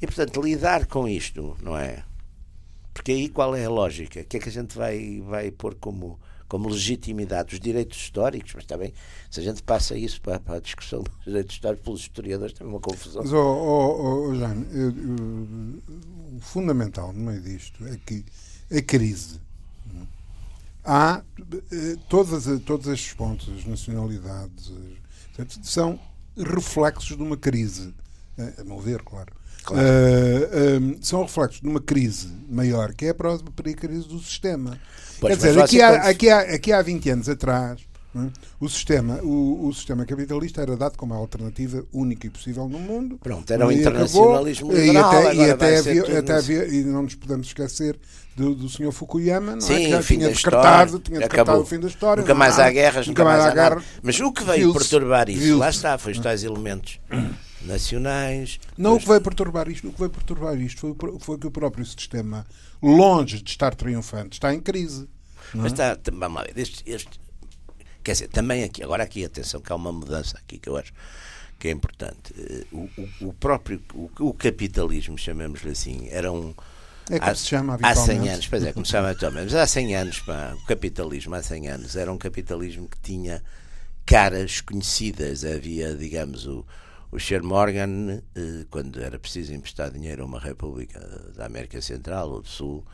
E 0.00 0.06
portanto, 0.06 0.42
lidar 0.42 0.86
com 0.86 1.06
isto, 1.06 1.56
não 1.62 1.76
é? 1.76 2.04
Porque 2.92 3.12
aí 3.12 3.28
qual 3.28 3.54
é 3.54 3.64
a 3.64 3.70
lógica? 3.70 4.20
O 4.20 4.24
que 4.24 4.36
é 4.36 4.40
que 4.40 4.48
a 4.48 4.52
gente 4.52 4.76
vai, 4.76 5.20
vai 5.20 5.50
pôr 5.50 5.74
como 5.74 6.18
como 6.48 6.68
legitimidade 6.68 7.50
dos 7.50 7.60
direitos 7.60 7.98
históricos, 7.98 8.52
mas 8.54 8.64
também, 8.64 8.92
se 9.30 9.40
a 9.40 9.42
gente 9.42 9.62
passa 9.62 9.96
isso 9.96 10.20
para, 10.20 10.38
para 10.38 10.56
a 10.56 10.60
discussão 10.60 11.02
dos 11.02 11.24
direitos 11.24 11.54
históricos 11.54 11.84
pelos 11.84 12.00
historiadores, 12.00 12.54
tem 12.54 12.66
uma 12.66 12.80
confusão. 12.80 13.22
Mas, 13.22 13.32
oh, 13.32 13.38
oh, 13.38 14.28
oh, 14.28 14.34
Jaime, 14.34 14.66
eu, 14.72 14.90
eu, 14.90 16.36
o 16.36 16.40
fundamental 16.40 17.12
no 17.12 17.30
meio 17.30 17.40
disto 17.40 17.86
é 17.86 17.98
que 18.04 18.24
a 18.70 18.82
crise. 18.82 19.40
Há 20.84 21.22
eh, 21.72 21.96
todas, 22.08 22.44
todos 22.64 22.86
estes 22.88 23.14
pontos, 23.14 23.48
as 23.48 23.64
nacionalidades, 23.64 24.70
são 25.62 25.98
reflexos 26.36 27.16
de 27.16 27.22
uma 27.22 27.38
crise, 27.38 27.94
eh, 28.36 28.54
a 28.58 28.64
meu 28.64 28.78
ver, 28.78 29.02
claro. 29.02 29.32
Claro. 29.64 29.86
Uh, 29.86 30.98
são 31.00 31.22
reflexos 31.22 31.60
de 31.60 31.68
uma 31.68 31.80
crise 31.80 32.28
maior, 32.48 32.94
que 32.94 33.06
é 33.06 33.08
a 33.10 33.14
própria 33.14 33.74
crise 33.74 34.06
do 34.06 34.18
sistema. 34.20 34.78
Pois, 35.20 35.38
Quer 35.38 35.48
dizer, 35.48 35.60
aqui 35.60 35.80
há, 35.80 35.94
aqui, 36.08 36.30
há, 36.30 36.40
aqui 36.40 36.72
há 36.72 36.82
20 36.82 37.10
anos 37.10 37.28
atrás, 37.28 37.80
é? 38.16 38.28
o, 38.60 38.68
sistema, 38.68 39.20
o, 39.22 39.66
o, 39.66 39.74
sistema 39.74 40.06
capitalista 40.06 40.62
era 40.62 40.76
dado 40.76 40.96
como 40.96 41.14
a 41.14 41.16
alternativa 41.16 41.84
única 41.92 42.26
e 42.26 42.30
possível 42.30 42.68
no 42.68 42.78
mundo. 42.78 43.18
Pronto, 43.20 43.50
era 43.52 43.66
o 43.66 43.72
internacionalismo 43.72 44.70
acabou, 44.70 44.86
liberal. 44.86 45.12
E 45.12 45.18
até, 45.18 45.34
e 45.34 45.50
até 45.50 45.78
havia, 45.78 46.18
até 46.18 46.32
havia, 46.34 46.64
e 46.66 46.84
não 46.84 47.02
nos 47.02 47.16
podemos 47.16 47.48
esquecer 47.48 47.98
do, 48.36 48.54
do 48.54 48.68
Sr. 48.68 48.92
Fukuyama, 48.92 49.56
não 49.56 49.58
é? 49.58 49.60
Sim, 49.60 49.74
é? 49.74 49.78
que 49.78 49.90
já 49.90 50.02
tinha 50.02 50.28
decretado, 50.28 50.98
tinha 51.00 51.20
decretado 51.20 51.60
o 51.60 51.66
fim 51.66 51.80
da 51.80 51.88
história. 51.88 52.20
Nunca 52.20 52.34
mais 52.34 52.58
há 52.58 52.70
guerras, 52.70 53.08
nunca, 53.08 53.24
mais 53.24 53.44
há 53.44 53.50
guerra. 53.50 53.82
Mas 54.02 54.20
o 54.20 54.32
que 54.32 54.44
veio 54.44 54.72
perturbar 54.72 55.28
isso, 55.28 55.58
lá 55.58 55.70
está, 55.70 55.98
foi 55.98 56.12
os 56.12 56.18
tais 56.20 56.44
elementos 56.44 57.00
nacionais. 57.62 58.60
Não, 58.76 58.94
o 58.94 58.98
que 58.98 59.06
veio 59.06 59.20
perturbar 59.20 59.68
isto, 59.68 59.88
o 59.88 59.92
que 59.92 59.98
veio 59.98 60.10
perturbar 60.10 60.60
isto 60.60 60.80
foi, 60.80 61.18
foi 61.20 61.38
que 61.38 61.46
o 61.46 61.50
próprio 61.50 61.84
sistema, 61.84 62.46
longe 62.82 63.42
de 63.42 63.50
estar 63.50 63.74
triunfante, 63.74 64.34
está 64.34 64.54
em 64.54 64.60
crise. 64.60 65.08
Mas 65.52 65.72
é? 65.72 65.92
está, 65.92 65.98
vamos 66.12 66.38
lá 66.38 66.44
ver, 66.44 66.58
este, 66.58 66.82
este, 66.86 67.20
quer 68.02 68.12
dizer, 68.12 68.28
também 68.28 68.64
aqui, 68.64 68.82
agora 68.82 69.02
aqui, 69.02 69.24
atenção, 69.24 69.60
que 69.60 69.72
há 69.72 69.76
uma 69.76 69.92
mudança 69.92 70.36
aqui 70.38 70.58
que 70.58 70.68
eu 70.68 70.76
acho 70.76 70.92
que 71.58 71.68
é 71.68 71.70
importante. 71.70 72.34
Eh, 72.36 72.66
o, 72.72 72.90
o, 72.98 73.28
o 73.28 73.32
próprio, 73.32 73.80
o, 73.94 74.10
o 74.20 74.34
capitalismo, 74.34 75.16
chamemos-lhe 75.16 75.70
assim, 75.70 76.08
era 76.10 76.30
um, 76.30 76.54
É 77.08 77.18
como 77.18 77.30
há, 77.30 77.34
se 77.34 77.46
chama 77.46 77.78
há 77.80 77.94
100 77.94 78.28
anos, 78.28 78.46
pois 78.48 78.64
é, 78.64 78.72
como 78.72 78.84
se 78.84 78.92
chama 78.92 79.10
atualmente, 79.10 79.44
mas 79.44 79.54
há 79.54 79.66
100 79.66 79.96
anos, 79.96 80.18
pá, 80.20 80.54
o 80.60 80.66
capitalismo 80.66 81.34
há 81.34 81.42
100 81.42 81.68
anos 81.68 81.96
era 81.96 82.12
um 82.12 82.18
capitalismo 82.18 82.88
que 82.88 82.98
tinha 83.00 83.42
caras 84.04 84.60
conhecidas. 84.60 85.44
Havia, 85.44 85.94
digamos, 85.94 86.46
o, 86.46 86.66
o 87.14 87.18
Sher 87.20 87.44
Morgan, 87.44 88.22
eh, 88.34 88.66
quando 88.68 89.00
era 89.00 89.20
preciso 89.20 89.54
emprestar 89.54 89.88
dinheiro 89.88 90.24
a 90.24 90.26
uma 90.26 90.40
república 90.40 90.98
da 91.36 91.46
América 91.46 91.80
Central 91.80 92.28
ou 92.28 92.42
do 92.42 92.48
Sul, 92.48 92.84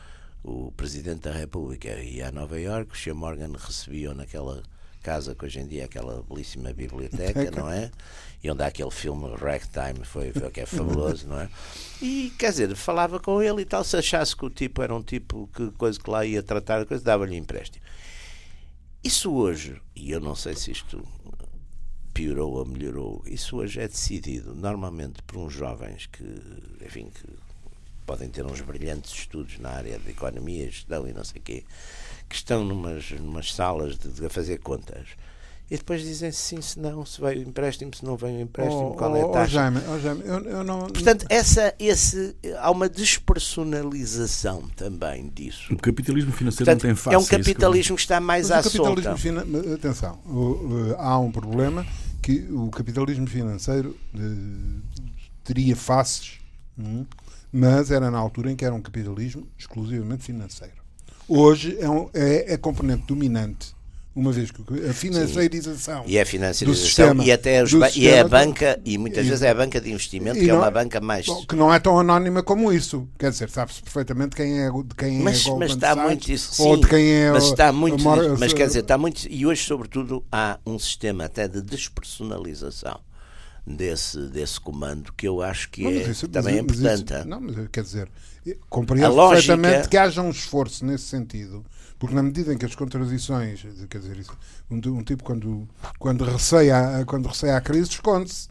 o 0.45 0.71
presidente 0.73 1.23
da 1.23 1.33
república 1.33 1.89
ia 2.03 2.29
a 2.29 2.31
Nova 2.31 2.61
York, 2.61 2.93
o 2.93 2.95
Sher 2.95 3.14
Morgan 3.14 3.53
recebia 3.57 4.12
naquela 4.12 4.62
casa 5.03 5.35
que 5.35 5.47
hoje 5.47 5.61
em 5.61 5.66
dia 5.66 5.83
é 5.83 5.85
aquela 5.87 6.23
belíssima 6.23 6.71
biblioteca, 6.71 7.51
não 7.51 7.71
é? 7.71 7.91
E 8.45 8.51
onde 8.51 8.62
há 8.62 8.66
aquele 8.66 8.91
filme 8.91 9.27
Ragtime, 9.37 10.05
foi, 10.05 10.33
foi 10.35 10.51
que 10.51 10.61
é 10.61 10.66
fabuloso, 10.66 11.27
não 11.27 11.41
é? 11.41 11.49
E 12.03 12.31
quer 12.39 12.51
dizer, 12.51 12.77
falava 12.77 13.18
com 13.18 13.41
ele 13.41 13.62
e 13.62 13.64
tal, 13.64 13.83
se 13.83 13.97
achasse 13.97 14.37
que 14.37 14.45
o 14.45 14.51
tipo 14.51 14.83
era 14.83 14.95
um 14.95 15.03
tipo 15.03 15.49
que 15.55 15.71
coisa 15.73 15.99
que 15.99 16.11
lá 16.11 16.27
ia 16.27 16.43
tratar, 16.43 16.85
coisa, 16.85 17.03
dava-lhe 17.03 17.39
empréstimo. 17.39 17.83
Isso 19.03 19.33
hoje, 19.33 19.81
e 19.97 20.11
eu 20.11 20.21
não 20.21 20.35
sei 20.35 20.55
se 20.55 20.71
isto 20.71 21.03
piorou 22.12 22.54
ou 22.54 22.66
melhorou, 22.66 23.22
isso 23.26 23.56
hoje 23.56 23.80
é 23.80 23.88
decidido 23.88 24.54
normalmente 24.54 25.22
por 25.22 25.38
uns 25.38 25.52
jovens 25.52 26.06
que, 26.06 26.24
enfim, 26.84 27.11
que 27.11 27.26
podem 28.04 28.28
ter 28.28 28.44
uns 28.44 28.61
brilhantes 28.61 29.12
estudos 29.12 29.58
na 29.58 29.70
área 29.70 29.98
de 29.98 30.11
economia, 30.11 30.66
gestão 30.66 31.06
e 31.06 31.12
não 31.12 31.24
sei 31.24 31.40
o 31.40 31.44
quê, 31.44 31.64
que 32.28 32.34
estão 32.34 32.64
numas, 32.64 33.11
numas 33.12 33.54
salas 33.54 33.96
de, 33.98 34.08
de 34.08 34.28
fazer 34.28 34.58
contas 34.58 35.08
e 35.71 35.77
depois 35.77 36.03
dizem 36.03 36.33
sim, 36.33 36.61
se 36.61 36.81
não, 36.81 37.07
se 37.07 37.21
veio 37.21 37.39
o 37.47 37.49
empréstimo, 37.49 37.95
se 37.95 38.05
não 38.05 38.16
veio 38.16 38.39
o 38.39 38.41
empréstimo, 38.41 38.91
oh, 38.91 38.95
qual 38.95 39.16
é 39.16 39.23
a 39.23 39.27
oh, 39.27 39.31
taxa. 39.31 39.47
Oh, 39.47 39.55
Jaime, 39.55 39.81
oh, 39.89 39.99
Jaime, 40.01 40.23
eu, 40.25 40.39
eu 40.45 40.64
não... 40.64 40.81
Portanto, 40.89 41.27
essa, 41.29 41.73
esse, 41.79 42.35
há 42.59 42.71
uma 42.71 42.89
despersonalização 42.89 44.62
também 44.77 45.29
disso. 45.35 45.73
O 45.73 45.77
capitalismo 45.77 46.33
financeiro 46.33 46.64
Portanto, 46.66 46.83
não 46.83 46.89
tem 46.91 46.95
face. 46.97 47.14
É 47.14 47.18
um 47.18 47.25
capitalismo 47.25 47.97
que 47.97 48.03
está 48.03 48.21
mais 48.21 48.49
Mas 48.51 48.57
à 48.57 48.61
o 48.61 48.64
capitalismo 48.73 49.03
solta. 49.03 49.16
fina- 49.18 49.75
Atenção, 49.75 50.18
o- 50.27 50.91
o- 50.91 50.97
há 50.99 51.18
um 51.18 51.31
problema 51.31 51.87
que 52.23 52.47
o 52.51 52.68
capitalismo 52.71 53.27
financeiro 53.27 53.97
eh, 54.14 54.18
teria 55.45 55.75
faces, 55.77 56.39
hum, 56.79 57.07
mas 57.53 57.91
era 57.91 58.11
na 58.11 58.18
altura 58.18 58.51
em 58.51 58.57
que 58.57 58.64
era 58.64 58.75
um 58.75 58.83
capitalismo 58.83 59.47
exclusivamente 59.59 60.25
financeiro. 60.25 60.75
Hoje 61.29 61.77
é, 61.81 61.89
um, 61.89 62.11
é 62.12 62.55
a 62.55 62.59
componente 62.59 63.05
dominante, 63.07 63.75
uma 64.14 64.32
vez 64.32 64.50
que 64.50 64.61
a 64.88 64.92
financiarização 64.92 66.04
E 66.06 66.16
é 66.18 66.20
a 66.20 66.24
do 66.24 66.28
financiarização 66.28 66.84
sistema, 66.86 67.24
e 67.24 67.30
até 67.32 67.62
os 67.62 67.70
do 67.70 67.84
e 67.96 68.08
é 68.08 68.20
a 68.20 68.28
banca, 68.28 68.80
e 68.84 68.98
muitas 68.98 69.24
e- 69.24 69.28
vezes 69.28 69.42
é 69.42 69.50
a 69.50 69.54
banca 69.54 69.80
de 69.80 69.90
investimento, 69.92 70.38
que 70.38 70.44
é 70.44 70.52
não- 70.52 70.58
uma 70.58 70.70
banca 70.70 71.00
mais. 71.00 71.26
Bom, 71.26 71.44
que 71.46 71.54
não 71.54 71.72
é 71.72 71.78
tão 71.78 71.98
anónima 71.98 72.42
como 72.42 72.72
isso. 72.72 73.08
Quer 73.18 73.30
dizer, 73.30 73.48
sabe-se 73.50 73.80
perfeitamente 73.82 74.34
quem 74.34 74.61
é, 74.61 74.70
de 74.70 74.94
quem 74.96 75.20
Mas, 75.20 75.46
é 75.46 75.54
mas 75.56 75.70
está 75.72 75.94
Sachs, 75.94 76.04
muito 76.04 76.32
isso, 76.32 76.62
ou 76.62 76.74
sim, 76.74 76.80
de 76.82 76.88
quem 76.88 77.08
é 77.12 77.30
mas 77.32 77.44
o- 77.44 77.50
está 77.52 77.72
muito, 77.72 78.08
a 78.08 78.36
mas 78.38 78.52
quer 78.52 78.66
dizer, 78.66 78.80
está 78.80 78.98
muito, 78.98 79.26
e 79.30 79.46
hoje 79.46 79.62
sobretudo 79.64 80.24
há 80.32 80.58
um 80.66 80.78
sistema 80.78 81.24
até 81.26 81.46
de 81.46 81.62
despersonalização 81.62 83.00
desse, 83.66 84.18
desse 84.28 84.58
comando 84.61 85.12
que 85.12 85.28
eu 85.28 85.40
acho 85.42 85.70
que 85.70 85.82
Não, 85.82 85.90
é, 85.90 86.11
isso- 86.11 86.28
também 86.28 86.54
é 86.54 86.56
isso- 86.56 86.64
importante. 86.64 87.12
hã? 87.14 87.24
não, 87.24 87.40
mas 87.40 87.56
quer 87.70 87.82
dizer, 87.84 88.08
compreendo 88.68 89.14
lógica- 89.14 89.54
perfeitamente 89.56 89.88
que 89.88 89.96
haja 89.96 90.22
um 90.22 90.30
esforço 90.30 90.84
nesse 90.84 91.04
sentido, 91.04 91.64
porque 92.01 92.14
na 92.14 92.22
medida 92.22 92.53
em 92.55 92.57
que 92.57 92.64
as 92.64 92.74
contradições, 92.74 93.62
quer 93.90 93.98
dizer, 93.98 94.24
um, 94.70 94.76
um 94.76 95.05
tipo 95.05 95.22
quando, 95.22 95.68
quando, 95.98 96.24
receia, 96.24 97.05
quando 97.05 97.28
receia 97.28 97.59
a 97.59 97.61
crise 97.61 97.90
esconde-se. 97.90 98.48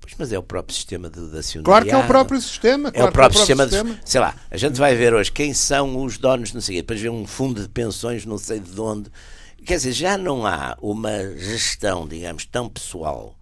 Pois, 0.00 0.14
mas 0.18 0.32
é 0.32 0.38
o 0.38 0.42
próprio 0.42 0.74
sistema 0.74 1.10
de, 1.10 1.20
de. 1.28 1.62
Claro 1.62 1.84
que 1.84 1.90
é 1.90 1.96
o 1.98 2.06
próprio 2.06 2.40
sistema. 2.40 2.88
É 2.88 2.92
claro 2.92 3.10
o 3.10 3.12
próprio 3.12 3.36
é 3.36 3.44
sistema, 3.44 3.66
de, 3.66 4.00
sei 4.02 4.18
lá, 4.18 4.34
a 4.50 4.56
gente 4.56 4.78
vai 4.78 4.96
ver 4.96 5.12
hoje 5.12 5.30
quem 5.30 5.52
são 5.52 6.02
os 6.02 6.16
donos, 6.16 6.54
não 6.54 6.62
sei 6.62 6.76
o 6.76 6.78
quê, 6.78 6.82
depois 6.82 7.00
vê 7.02 7.10
um 7.10 7.26
fundo 7.26 7.60
de 7.60 7.68
pensões, 7.68 8.24
não 8.24 8.38
sei 8.38 8.60
de 8.60 8.80
onde. 8.80 9.10
Quer 9.66 9.76
dizer, 9.76 9.92
já 9.92 10.16
não 10.16 10.46
há 10.46 10.74
uma 10.80 11.36
gestão, 11.36 12.08
digamos, 12.08 12.46
tão 12.46 12.66
pessoal. 12.66 13.37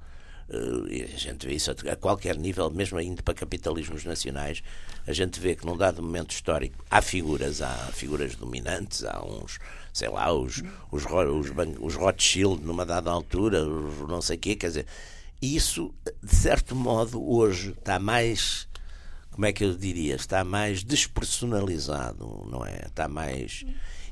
Eh, 0.48 0.56
e 0.88 1.02
a 1.02 1.18
gente 1.18 1.46
vê 1.46 1.54
isso 1.54 1.70
a 1.70 1.96
qualquer 1.96 2.36
nível, 2.36 2.70
mesmo 2.70 3.00
indo 3.00 3.22
para 3.22 3.34
capitalismos 3.34 4.04
nacionais, 4.04 4.62
a 5.06 5.12
gente 5.12 5.38
vê 5.40 5.54
que 5.54 5.66
num 5.66 5.76
dado 5.76 6.02
momento 6.02 6.32
histórico 6.32 6.84
há 6.90 7.00
figuras, 7.02 7.62
há 7.62 7.74
figuras 7.92 8.34
dominantes, 8.34 9.04
há 9.04 9.24
uns, 9.24 9.58
sei 9.92 10.08
lá, 10.08 10.32
os, 10.32 10.62
os, 10.90 11.04
os, 11.04 11.50
os 11.80 11.94
Rothschild 11.94 12.64
numa 12.64 12.86
dada 12.86 13.10
altura, 13.10 13.64
os 13.64 14.08
não 14.08 14.22
sei 14.22 14.36
o 14.36 14.40
quê, 14.40 14.56
quer 14.56 14.68
dizer, 14.68 14.86
isso, 15.40 15.94
de 16.22 16.34
certo 16.34 16.74
modo, 16.74 17.22
hoje 17.22 17.70
está 17.70 17.98
mais 17.98 18.66
como 19.36 19.44
é 19.44 19.52
que 19.52 19.62
eu 19.62 19.76
diria, 19.76 20.16
está 20.16 20.42
mais 20.42 20.82
despersonalizado, 20.82 22.48
não 22.50 22.64
é? 22.64 22.86
Está 22.86 23.06
mais. 23.06 23.66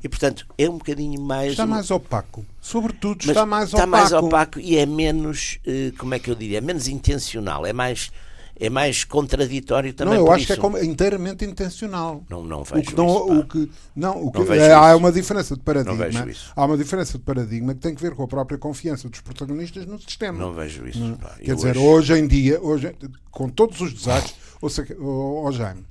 E 0.05 0.09
portanto 0.09 0.47
é 0.59 0.69
um 0.69 0.77
bocadinho 0.77 1.19
mais. 1.21 1.53
Está 1.53 1.65
mais 1.67 1.91
opaco. 1.91 2.45
Sobretudo 2.61 3.21
mas 3.23 3.29
está 3.31 3.47
mais 3.47 3.65
está 3.71 3.79
opaco. 3.79 3.91
mais 3.91 4.13
opaco 4.13 4.61
e 4.61 4.77
é 4.77 4.85
menos, 4.85 5.59
eh, 5.67 5.93
como 5.99 6.15
é 6.15 6.19
que 6.19 6.31
eu 6.31 6.35
diria, 6.35 6.59
é 6.59 6.61
menos 6.61 6.87
intencional, 6.89 7.65
é 7.65 7.73
mais, 7.73 8.11
é 8.61 8.69
mais 8.69 9.03
contraditório 9.03 9.89
Não, 9.91 9.97
também. 9.97 10.19
eu 10.19 10.27
por 10.27 10.35
acho 10.35 10.47
que 10.47 10.53
é 10.53 10.57
isso. 10.59 10.85
inteiramente 10.85 11.45
intencional. 11.47 12.23
Não, 12.29 12.45
não 12.45 12.61
O 12.61 12.65
vejo 12.65 12.83
que 12.91 12.95
não, 12.95 13.07
isso, 13.07 13.39
o 13.41 13.45
que, 13.49 13.71
não, 13.97 14.25
o 14.27 14.31
que, 14.31 14.39
Não 14.45 14.53
é, 14.55 14.75
há 14.75 14.89
isso. 14.91 14.99
uma 14.99 15.11
diferença 15.11 15.57
de 15.57 15.63
paradigma. 15.63 16.05
vejo 16.05 16.29
isso. 16.29 16.53
Há 16.55 16.65
uma 16.67 16.77
diferença 16.77 17.13
de 17.17 17.25
paradigma 17.25 17.73
que 17.75 17.81
tem 17.81 17.95
que 17.95 18.03
ver 18.03 18.15
com 18.15 18.23
a 18.25 18.29
própria 18.29 18.59
confiança 18.59 19.09
dos 19.09 19.21
protagonistas 19.23 19.87
no 19.87 19.99
sistema. 19.99 20.39
Não 20.39 20.53
vejo 20.53 20.87
isso. 20.87 21.17
pá. 21.21 21.31
Quer 21.43 21.51
Eu 21.53 21.57
dizer, 21.57 21.79
hoje- 21.79 22.13
hoje 22.13 22.19
em 22.21 22.27
dia, 22.27 22.61
hoje, 22.61 22.95
com 23.31 23.49
todos 23.49 23.81
os 23.81 23.91
desastres, 23.95 24.35
ou 24.61 25.45
ó- 25.45 25.49
ó 25.49 25.51
Jaime, 25.53 25.83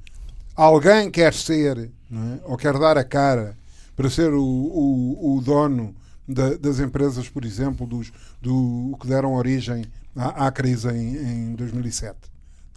alguém 0.55 1.09
quer 1.09 1.33
ser, 1.33 1.89
não 2.09 2.33
é? 2.35 2.39
ou 2.45 2.55
quer 2.57 2.77
dar 2.77 2.95
a 2.97 3.03
cara 3.03 3.57
para 3.95 4.09
ser 4.09 4.33
o, 4.33 4.43
o, 4.43 5.37
o 5.37 5.41
dono 5.41 5.95
da- 6.27 6.55
das 6.55 6.79
empresas, 6.79 7.27
por 7.29 7.43
exemplo, 7.45 7.85
dos, 7.85 8.11
do 8.41 8.97
que 8.99 9.07
deram 9.07 9.33
origem 9.33 9.85
à, 10.15 10.47
à 10.47 10.51
crise 10.51 10.89
em, 10.89 11.15
em 11.51 11.55
2007. 11.55 12.15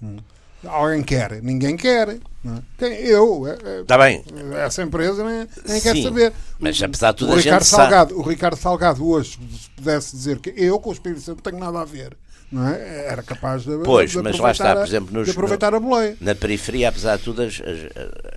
Hum. 0.02 0.16
Alguém 0.64 1.02
quer, 1.02 1.40
ninguém 1.42 1.76
quer. 1.76 2.18
não 2.42 2.56
é? 2.56 2.62
Quem? 2.78 2.92
Eu, 2.94 3.46
é- 3.46 3.58
é- 3.62 3.80
Está 3.82 3.96
bem. 3.98 4.24
essa 4.64 4.82
empresa 4.82 5.22
nem, 5.24 5.46
nem 5.68 5.80
quer 5.80 5.94
Sim, 5.94 6.02
saber. 6.02 6.32
mas 6.58 6.82
apesar 6.82 7.12
de 7.12 7.18
tudo 7.18 7.30
o 7.30 7.34
a 7.34 7.36
Ricardo 7.36 7.62
gente 7.62 7.70
sabe- 7.70 7.82
Salgado, 7.82 8.18
o 8.18 8.22
Ricardo 8.22 8.56
Salgado 8.56 9.06
hoje, 9.06 9.38
se 9.60 9.70
pudesse 9.70 10.16
dizer 10.16 10.40
que 10.40 10.52
eu 10.56 10.80
com 10.80 10.90
o 10.90 10.92
Espírito 10.92 11.20
Santo 11.20 11.36
não 11.36 11.42
tenho 11.52 11.58
nada 11.62 11.80
a 11.80 11.84
ver, 11.84 12.16
é? 12.52 13.06
Era 13.10 13.22
capaz 13.22 13.64
de, 13.64 13.76
Pois, 13.84 14.10
de 14.12 14.22
mas 14.22 14.38
lá 14.38 14.52
está, 14.52 14.74
por 14.76 14.86
exemplo, 14.86 15.12
nos- 15.12 15.24
de 15.26 15.30
aproveitar 15.32 15.74
a 15.74 15.80
boleia. 15.80 16.16
Na 16.20 16.34
periferia, 16.34 16.88
apesar 16.88 17.16
de 17.16 17.24
tudo, 17.24 17.42
as- 17.42 17.60
as- 17.60 17.90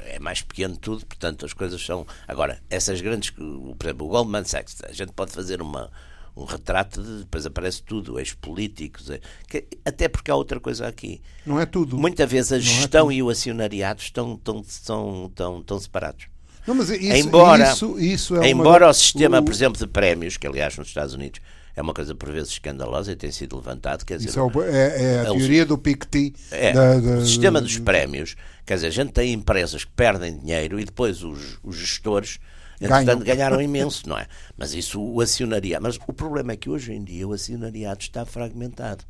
é 0.07 0.17
mais 0.19 0.41
pequeno 0.41 0.75
tudo, 0.77 1.05
portanto 1.05 1.45
as 1.45 1.53
coisas 1.53 1.83
são. 1.85 2.05
Agora, 2.27 2.59
essas 2.69 3.01
grandes. 3.01 3.29
Por 3.29 3.75
exemplo, 3.83 4.07
o 4.07 4.09
Goldman 4.09 4.43
Sachs, 4.45 4.77
a 4.83 4.91
gente 4.91 5.11
pode 5.11 5.31
fazer 5.31 5.61
uma, 5.61 5.91
um 6.35 6.43
retrato, 6.45 7.01
de, 7.03 7.19
depois 7.19 7.45
aparece 7.45 7.83
tudo, 7.83 8.19
ex-políticos, 8.19 9.09
é- 9.11 9.19
que- 9.47 9.67
até 9.85 10.07
porque 10.07 10.31
há 10.31 10.35
outra 10.35 10.59
coisa 10.59 10.87
aqui. 10.87 11.21
Não 11.45 11.59
é 11.59 11.65
tudo. 11.65 11.97
Muitas 11.97 12.29
vezes 12.31 12.51
a 12.51 12.57
é 12.57 12.59
gestão 12.59 13.01
tudo. 13.07 13.11
e 13.13 13.21
o 13.23 13.29
acionariado 13.29 14.01
estão, 14.01 14.33
estão, 14.35 14.61
estão, 14.67 15.27
estão, 15.59 15.79
separados. 15.79 16.25
Não, 16.67 16.75
mas 16.75 16.89
isso, 16.89 17.27
embora 17.27 17.71
isso, 17.71 17.99
isso 17.99 18.35
é 18.35 18.39
uma- 18.39 18.47
embora 18.47 18.87
o 18.89 18.93
sistema, 18.93 19.39
o- 19.39 19.43
por 19.43 19.53
exemplo, 19.53 19.77
de 19.79 19.87
prémios, 19.87 20.37
que 20.37 20.45
aliás 20.47 20.77
nos 20.77 20.87
Estados 20.87 21.13
Unidos 21.13 21.39
é 21.75 21.81
uma 21.81 21.93
coisa 21.93 22.13
por 22.15 22.31
vezes 22.31 22.49
escandalosa 22.51 23.11
e 23.11 23.15
tem 23.15 23.31
sido 23.31 23.55
levantado, 23.55 24.03
quer 24.05 24.17
dizer, 24.17 24.29
Isso 24.29 24.39
é, 24.39 24.43
é- 24.69 25.03
é 25.03 25.19
a 25.19 25.23
É 25.25 25.31
o- 25.31 25.37
teoria 25.37 25.65
do 25.65 25.77
Piketty. 25.77 26.33
É, 26.51 26.73
da- 26.73 26.99
da- 26.99 27.17
o 27.19 27.25
sistema 27.25 27.61
dos 27.61 27.77
prémios, 27.77 28.35
quer 28.65 28.75
dizer, 28.75 28.87
a 28.87 28.91
gente 28.91 29.11
tem 29.11 29.33
empresas 29.33 29.83
que 29.83 29.91
perdem 29.91 30.37
dinheiro 30.37 30.79
e 30.79 30.85
depois 30.85 31.23
os, 31.23 31.57
os 31.63 31.75
gestores, 31.77 32.39
entretanto, 32.81 33.23
ganharam 33.23 33.61
imenso, 33.61 34.07
não 34.09 34.17
é? 34.17 34.27
Mas 34.57 34.73
isso 34.73 35.01
o 35.01 35.21
acionariado. 35.21 35.83
Mas 35.83 35.97
o 36.07 36.13
problema 36.13 36.51
é 36.53 36.57
que 36.57 36.69
hoje 36.69 36.91
em 36.93 37.03
dia 37.03 37.27
o 37.27 37.33
acionariado 37.33 38.01
está 38.01 38.25
fragmentado. 38.25 39.03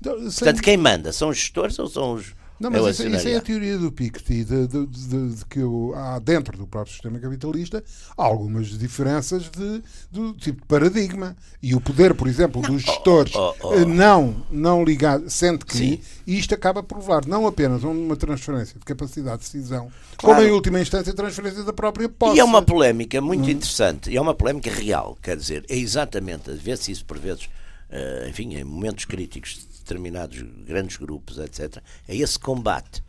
Então, 0.00 0.14
Portanto, 0.20 0.62
quem 0.62 0.76
manda? 0.76 1.12
São 1.12 1.30
os 1.30 1.38
gestores 1.38 1.78
ou 1.78 1.88
são 1.88 2.12
os. 2.14 2.34
Não, 2.58 2.70
é 2.70 2.80
mas 2.80 2.98
isso, 2.98 3.06
isso 3.08 3.28
é 3.28 3.36
a 3.36 3.40
teoria 3.40 3.76
do 3.76 3.92
Piketty, 3.92 4.44
de, 4.44 4.66
de, 4.66 4.86
de- 4.86 5.34
de 5.34 5.44
que 5.44 5.60
o- 5.60 5.92
há 5.94 6.18
dentro 6.18 6.56
do 6.56 6.66
próprio 6.66 6.92
sistema 6.92 7.18
capitalista 7.18 7.84
algumas 8.16 8.68
diferenças 8.78 9.50
de, 9.50 9.82
do 10.10 10.32
tipo 10.32 10.60
de 10.62 10.66
paradigma. 10.66 11.36
E 11.62 11.74
o 11.74 11.80
poder, 11.80 12.14
por 12.14 12.26
exemplo, 12.28 12.62
dos 12.62 12.80
gestores 12.86 13.34
oh, 13.34 13.54
oh. 13.62 13.74
eh, 13.74 13.84
não, 13.84 14.46
não 14.50 14.84
ligado, 14.84 15.28
sente 15.28 15.66
que 15.66 15.76
Sim. 15.76 16.00
isto 16.26 16.54
acaba 16.54 16.82
por 16.82 16.98
levar 16.98 17.26
não 17.26 17.46
apenas 17.46 17.84
a 17.84 17.88
uma 17.88 18.16
transferência 18.16 18.78
de 18.78 18.84
capacidade 18.84 19.38
de 19.42 19.44
decisão, 19.44 19.90
Claro. 20.16 20.36
como 20.36 20.48
em 20.48 20.52
última 20.52 20.80
instância 20.80 21.12
a 21.12 21.16
transferência 21.16 21.62
da 21.62 21.72
própria 21.72 22.08
posse. 22.08 22.36
E 22.36 22.40
é 22.40 22.44
uma 22.44 22.62
polémica 22.62 23.20
muito 23.20 23.46
Hum. 23.46 23.50
interessante, 23.50 24.10
e 24.10 24.16
é 24.16 24.20
uma 24.20 24.34
polémica 24.34 24.70
real, 24.70 25.16
quer 25.22 25.36
dizer, 25.36 25.64
é 25.68 25.76
exatamente, 25.76 26.50
às 26.50 26.60
vezes 26.60 26.88
isso 26.88 27.04
por 27.04 27.18
vezes, 27.18 27.48
eh, 27.90 28.26
enfim, 28.30 28.54
em 28.54 28.64
momentos 28.64 29.04
críticos 29.04 29.65
determinados 29.86 30.42
grandes 30.64 30.96
grupos, 30.96 31.38
etc., 31.38 31.82
é 32.08 32.16
esse 32.16 32.38
combate 32.38 33.02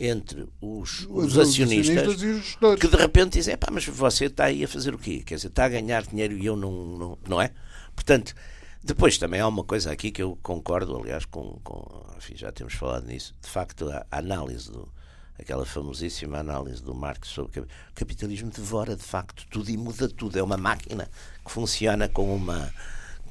entre 0.00 0.48
os, 0.60 1.06
os, 1.08 1.38
acionistas, 1.38 2.20
e 2.20 2.26
os 2.26 2.56
que 2.80 2.88
de 2.88 2.96
repente 2.96 3.38
dizem, 3.38 3.56
pá, 3.56 3.68
mas 3.70 3.86
você 3.86 4.24
está 4.24 4.46
aí 4.46 4.64
a 4.64 4.68
fazer 4.68 4.92
o 4.92 4.98
quê? 4.98 5.22
Quer 5.24 5.36
dizer, 5.36 5.48
está 5.48 5.66
a 5.66 5.68
ganhar 5.68 6.02
dinheiro 6.04 6.36
e 6.36 6.44
eu 6.44 6.56
não, 6.56 6.72
não, 6.72 7.18
não 7.28 7.40
é? 7.40 7.52
Portanto, 7.94 8.34
depois 8.82 9.16
também 9.18 9.40
há 9.40 9.46
uma 9.46 9.62
coisa 9.62 9.92
aqui 9.92 10.10
que 10.10 10.20
eu 10.20 10.36
concordo, 10.42 10.96
aliás, 10.96 11.24
com, 11.24 11.60
com 11.62 12.04
enfim, 12.16 12.36
já 12.36 12.50
temos 12.50 12.74
falado 12.74 13.06
nisso, 13.06 13.34
de 13.40 13.48
facto 13.48 13.88
a, 13.88 14.04
a 14.10 14.18
análise 14.18 14.70
do 14.70 14.92
aquela 15.38 15.66
famosíssima 15.66 16.38
análise 16.38 16.82
do 16.82 16.94
Marx 16.94 17.28
sobre 17.28 17.60
o 17.60 17.66
capitalismo 17.94 18.50
devora 18.50 18.94
de 18.96 19.02
facto 19.02 19.44
tudo 19.50 19.70
e 19.70 19.76
muda 19.76 20.08
tudo. 20.08 20.38
É 20.38 20.42
uma 20.42 20.56
máquina 20.56 21.08
que 21.44 21.50
funciona 21.50 22.08
com 22.08 22.34
uma. 22.34 22.72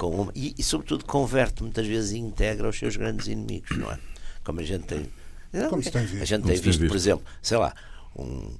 Com 0.09 0.21
uma 0.23 0.31
e, 0.35 0.53
e, 0.57 0.63
sobretudo, 0.63 1.05
converte 1.05 1.63
muitas 1.63 1.87
vezes 1.87 2.11
e 2.11 2.17
integra 2.17 2.67
os 2.67 2.77
seus 2.77 2.95
grandes 2.95 3.27
inimigos, 3.27 3.77
não 3.77 3.91
é? 3.91 3.99
Como 4.43 4.59
a 4.59 4.63
gente 4.63 4.85
tem. 4.85 5.09
Como 5.69 5.81
se 5.81 5.91
tem 5.91 6.01
a 6.01 6.25
gente 6.25 6.45
tem 6.45 6.59
visto, 6.59 6.87
por 6.87 6.95
exemplo, 6.95 7.25
sei 7.41 7.57
lá, 7.57 7.73
um, 8.15 8.53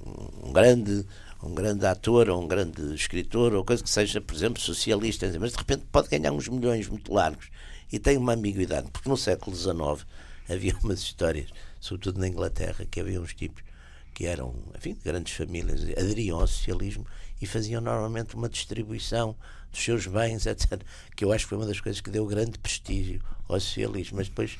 um 0.44 0.52
grande 0.52 1.04
um 1.42 1.54
grande 1.54 1.84
ator 1.84 2.30
ou 2.30 2.42
um 2.42 2.48
grande 2.48 2.94
escritor 2.94 3.52
ou 3.52 3.64
coisa 3.64 3.82
que 3.82 3.90
seja, 3.90 4.20
por 4.20 4.34
exemplo, 4.34 4.62
socialista, 4.62 5.30
mas 5.38 5.52
de 5.52 5.58
repente 5.58 5.84
pode 5.92 6.08
ganhar 6.08 6.32
uns 6.32 6.48
milhões 6.48 6.88
muito 6.88 7.12
largos 7.12 7.50
e 7.92 7.98
tem 7.98 8.16
uma 8.16 8.32
ambiguidade, 8.32 8.90
porque 8.90 9.08
no 9.08 9.16
século 9.16 9.54
XIX 9.54 10.06
havia 10.48 10.74
umas 10.82 11.00
histórias, 11.00 11.50
sobretudo 11.78 12.18
na 12.18 12.28
Inglaterra, 12.28 12.86
que 12.90 12.98
havia 12.98 13.20
uns 13.20 13.34
tipos 13.34 13.62
que 14.14 14.24
eram, 14.24 14.54
enfim, 14.74 14.94
de 14.94 15.00
grandes 15.00 15.34
famílias, 15.34 15.82
aderiam 15.98 16.40
ao 16.40 16.46
socialismo 16.46 17.06
e 17.42 17.46
faziam 17.46 17.82
normalmente 17.82 18.34
uma 18.34 18.48
distribuição 18.48 19.36
dos 19.74 19.84
seus 19.84 20.06
bens, 20.06 20.46
etc. 20.46 20.80
Que 21.14 21.24
eu 21.24 21.32
acho 21.32 21.44
que 21.44 21.50
foi 21.50 21.58
uma 21.58 21.66
das 21.66 21.80
coisas 21.80 22.00
que 22.00 22.10
deu 22.10 22.24
grande 22.26 22.58
prestígio 22.58 23.20
ao 23.48 23.60
socialismo, 23.60 24.16
mas 24.18 24.28
depois 24.28 24.56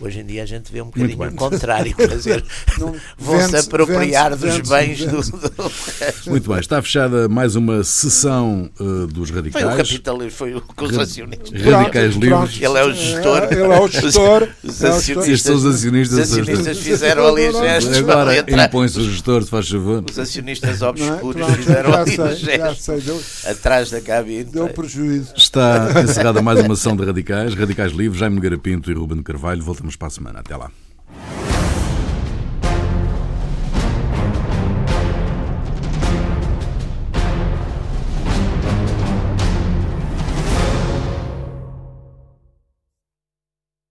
Hoje 0.00 0.20
em 0.20 0.26
dia 0.26 0.44
a 0.44 0.46
gente 0.46 0.70
vê 0.70 0.80
um 0.80 0.86
bocadinho 0.86 1.20
o 1.20 1.34
contrário, 1.34 1.94
quer 1.94 2.08
dizer, 2.08 2.44
vão-se 3.18 3.56
apropriar 3.56 4.36
dos 4.36 4.60
bens 4.60 5.04
do, 5.04 5.20
do, 5.20 5.72
Muito 6.28 6.48
bem, 6.48 6.60
está 6.60 6.80
fechada 6.80 7.28
mais 7.28 7.56
uma 7.56 7.82
sessão 7.82 8.70
uh, 8.78 9.08
dos 9.08 9.30
radicais. 9.30 9.64
Foi 9.64 9.74
o 9.74 9.76
capitalismo, 9.76 10.30
foi 10.30 10.54
o 10.54 10.60
que 10.60 10.84
os 10.84 10.96
acionistas. 10.96 11.62
Radicais 11.62 12.14
livres. 12.14 12.60
Ele 12.60 12.78
é 12.78 12.84
o 12.84 12.94
gestor. 12.94 13.42
É, 13.42 13.54
ele 13.54 13.62
é 13.62 13.80
o 13.80 13.88
gestor. 13.88 14.48
Os, 14.62 14.84
acionistas, 14.84 15.42
são 15.42 15.56
os 15.56 15.66
acionistas. 15.66 16.18
Os 16.18 16.32
acionistas 16.32 16.78
fizeram 16.78 17.26
ali 17.26 17.52
gestos. 17.52 17.96
Agora 17.96 18.66
impõe-se 18.66 19.00
o 19.00 19.10
gestor, 19.10 19.42
se 19.42 19.50
faz 19.50 19.68
favor. 19.68 20.04
Os 20.08 20.18
acionistas 20.18 20.80
obscuros 20.80 21.42
é? 21.42 21.52
fizeram 21.54 21.94
ali 21.94 22.36
gestos. 22.36 23.44
Atrás 23.44 23.90
da 23.90 24.00
cabine. 24.00 24.44
Deu 24.44 24.68
prejuízo. 24.68 25.32
Está 25.36 25.88
encerrada 26.04 26.40
mais 26.40 26.60
uma 26.60 26.76
sessão 26.76 26.96
de 26.96 27.04
radicais. 27.04 27.54
Radicais 27.54 27.90
livres, 27.90 28.22
Jaime 28.28 28.40
Garapinto 28.40 28.90
e 28.90 28.94
Ruben 28.94 29.22
Carvalho. 29.22 29.62
Voltamos 29.62 29.96
para 29.96 30.08
a 30.08 30.10
semana. 30.10 30.40
Até 30.40 30.54
lá. 30.54 30.70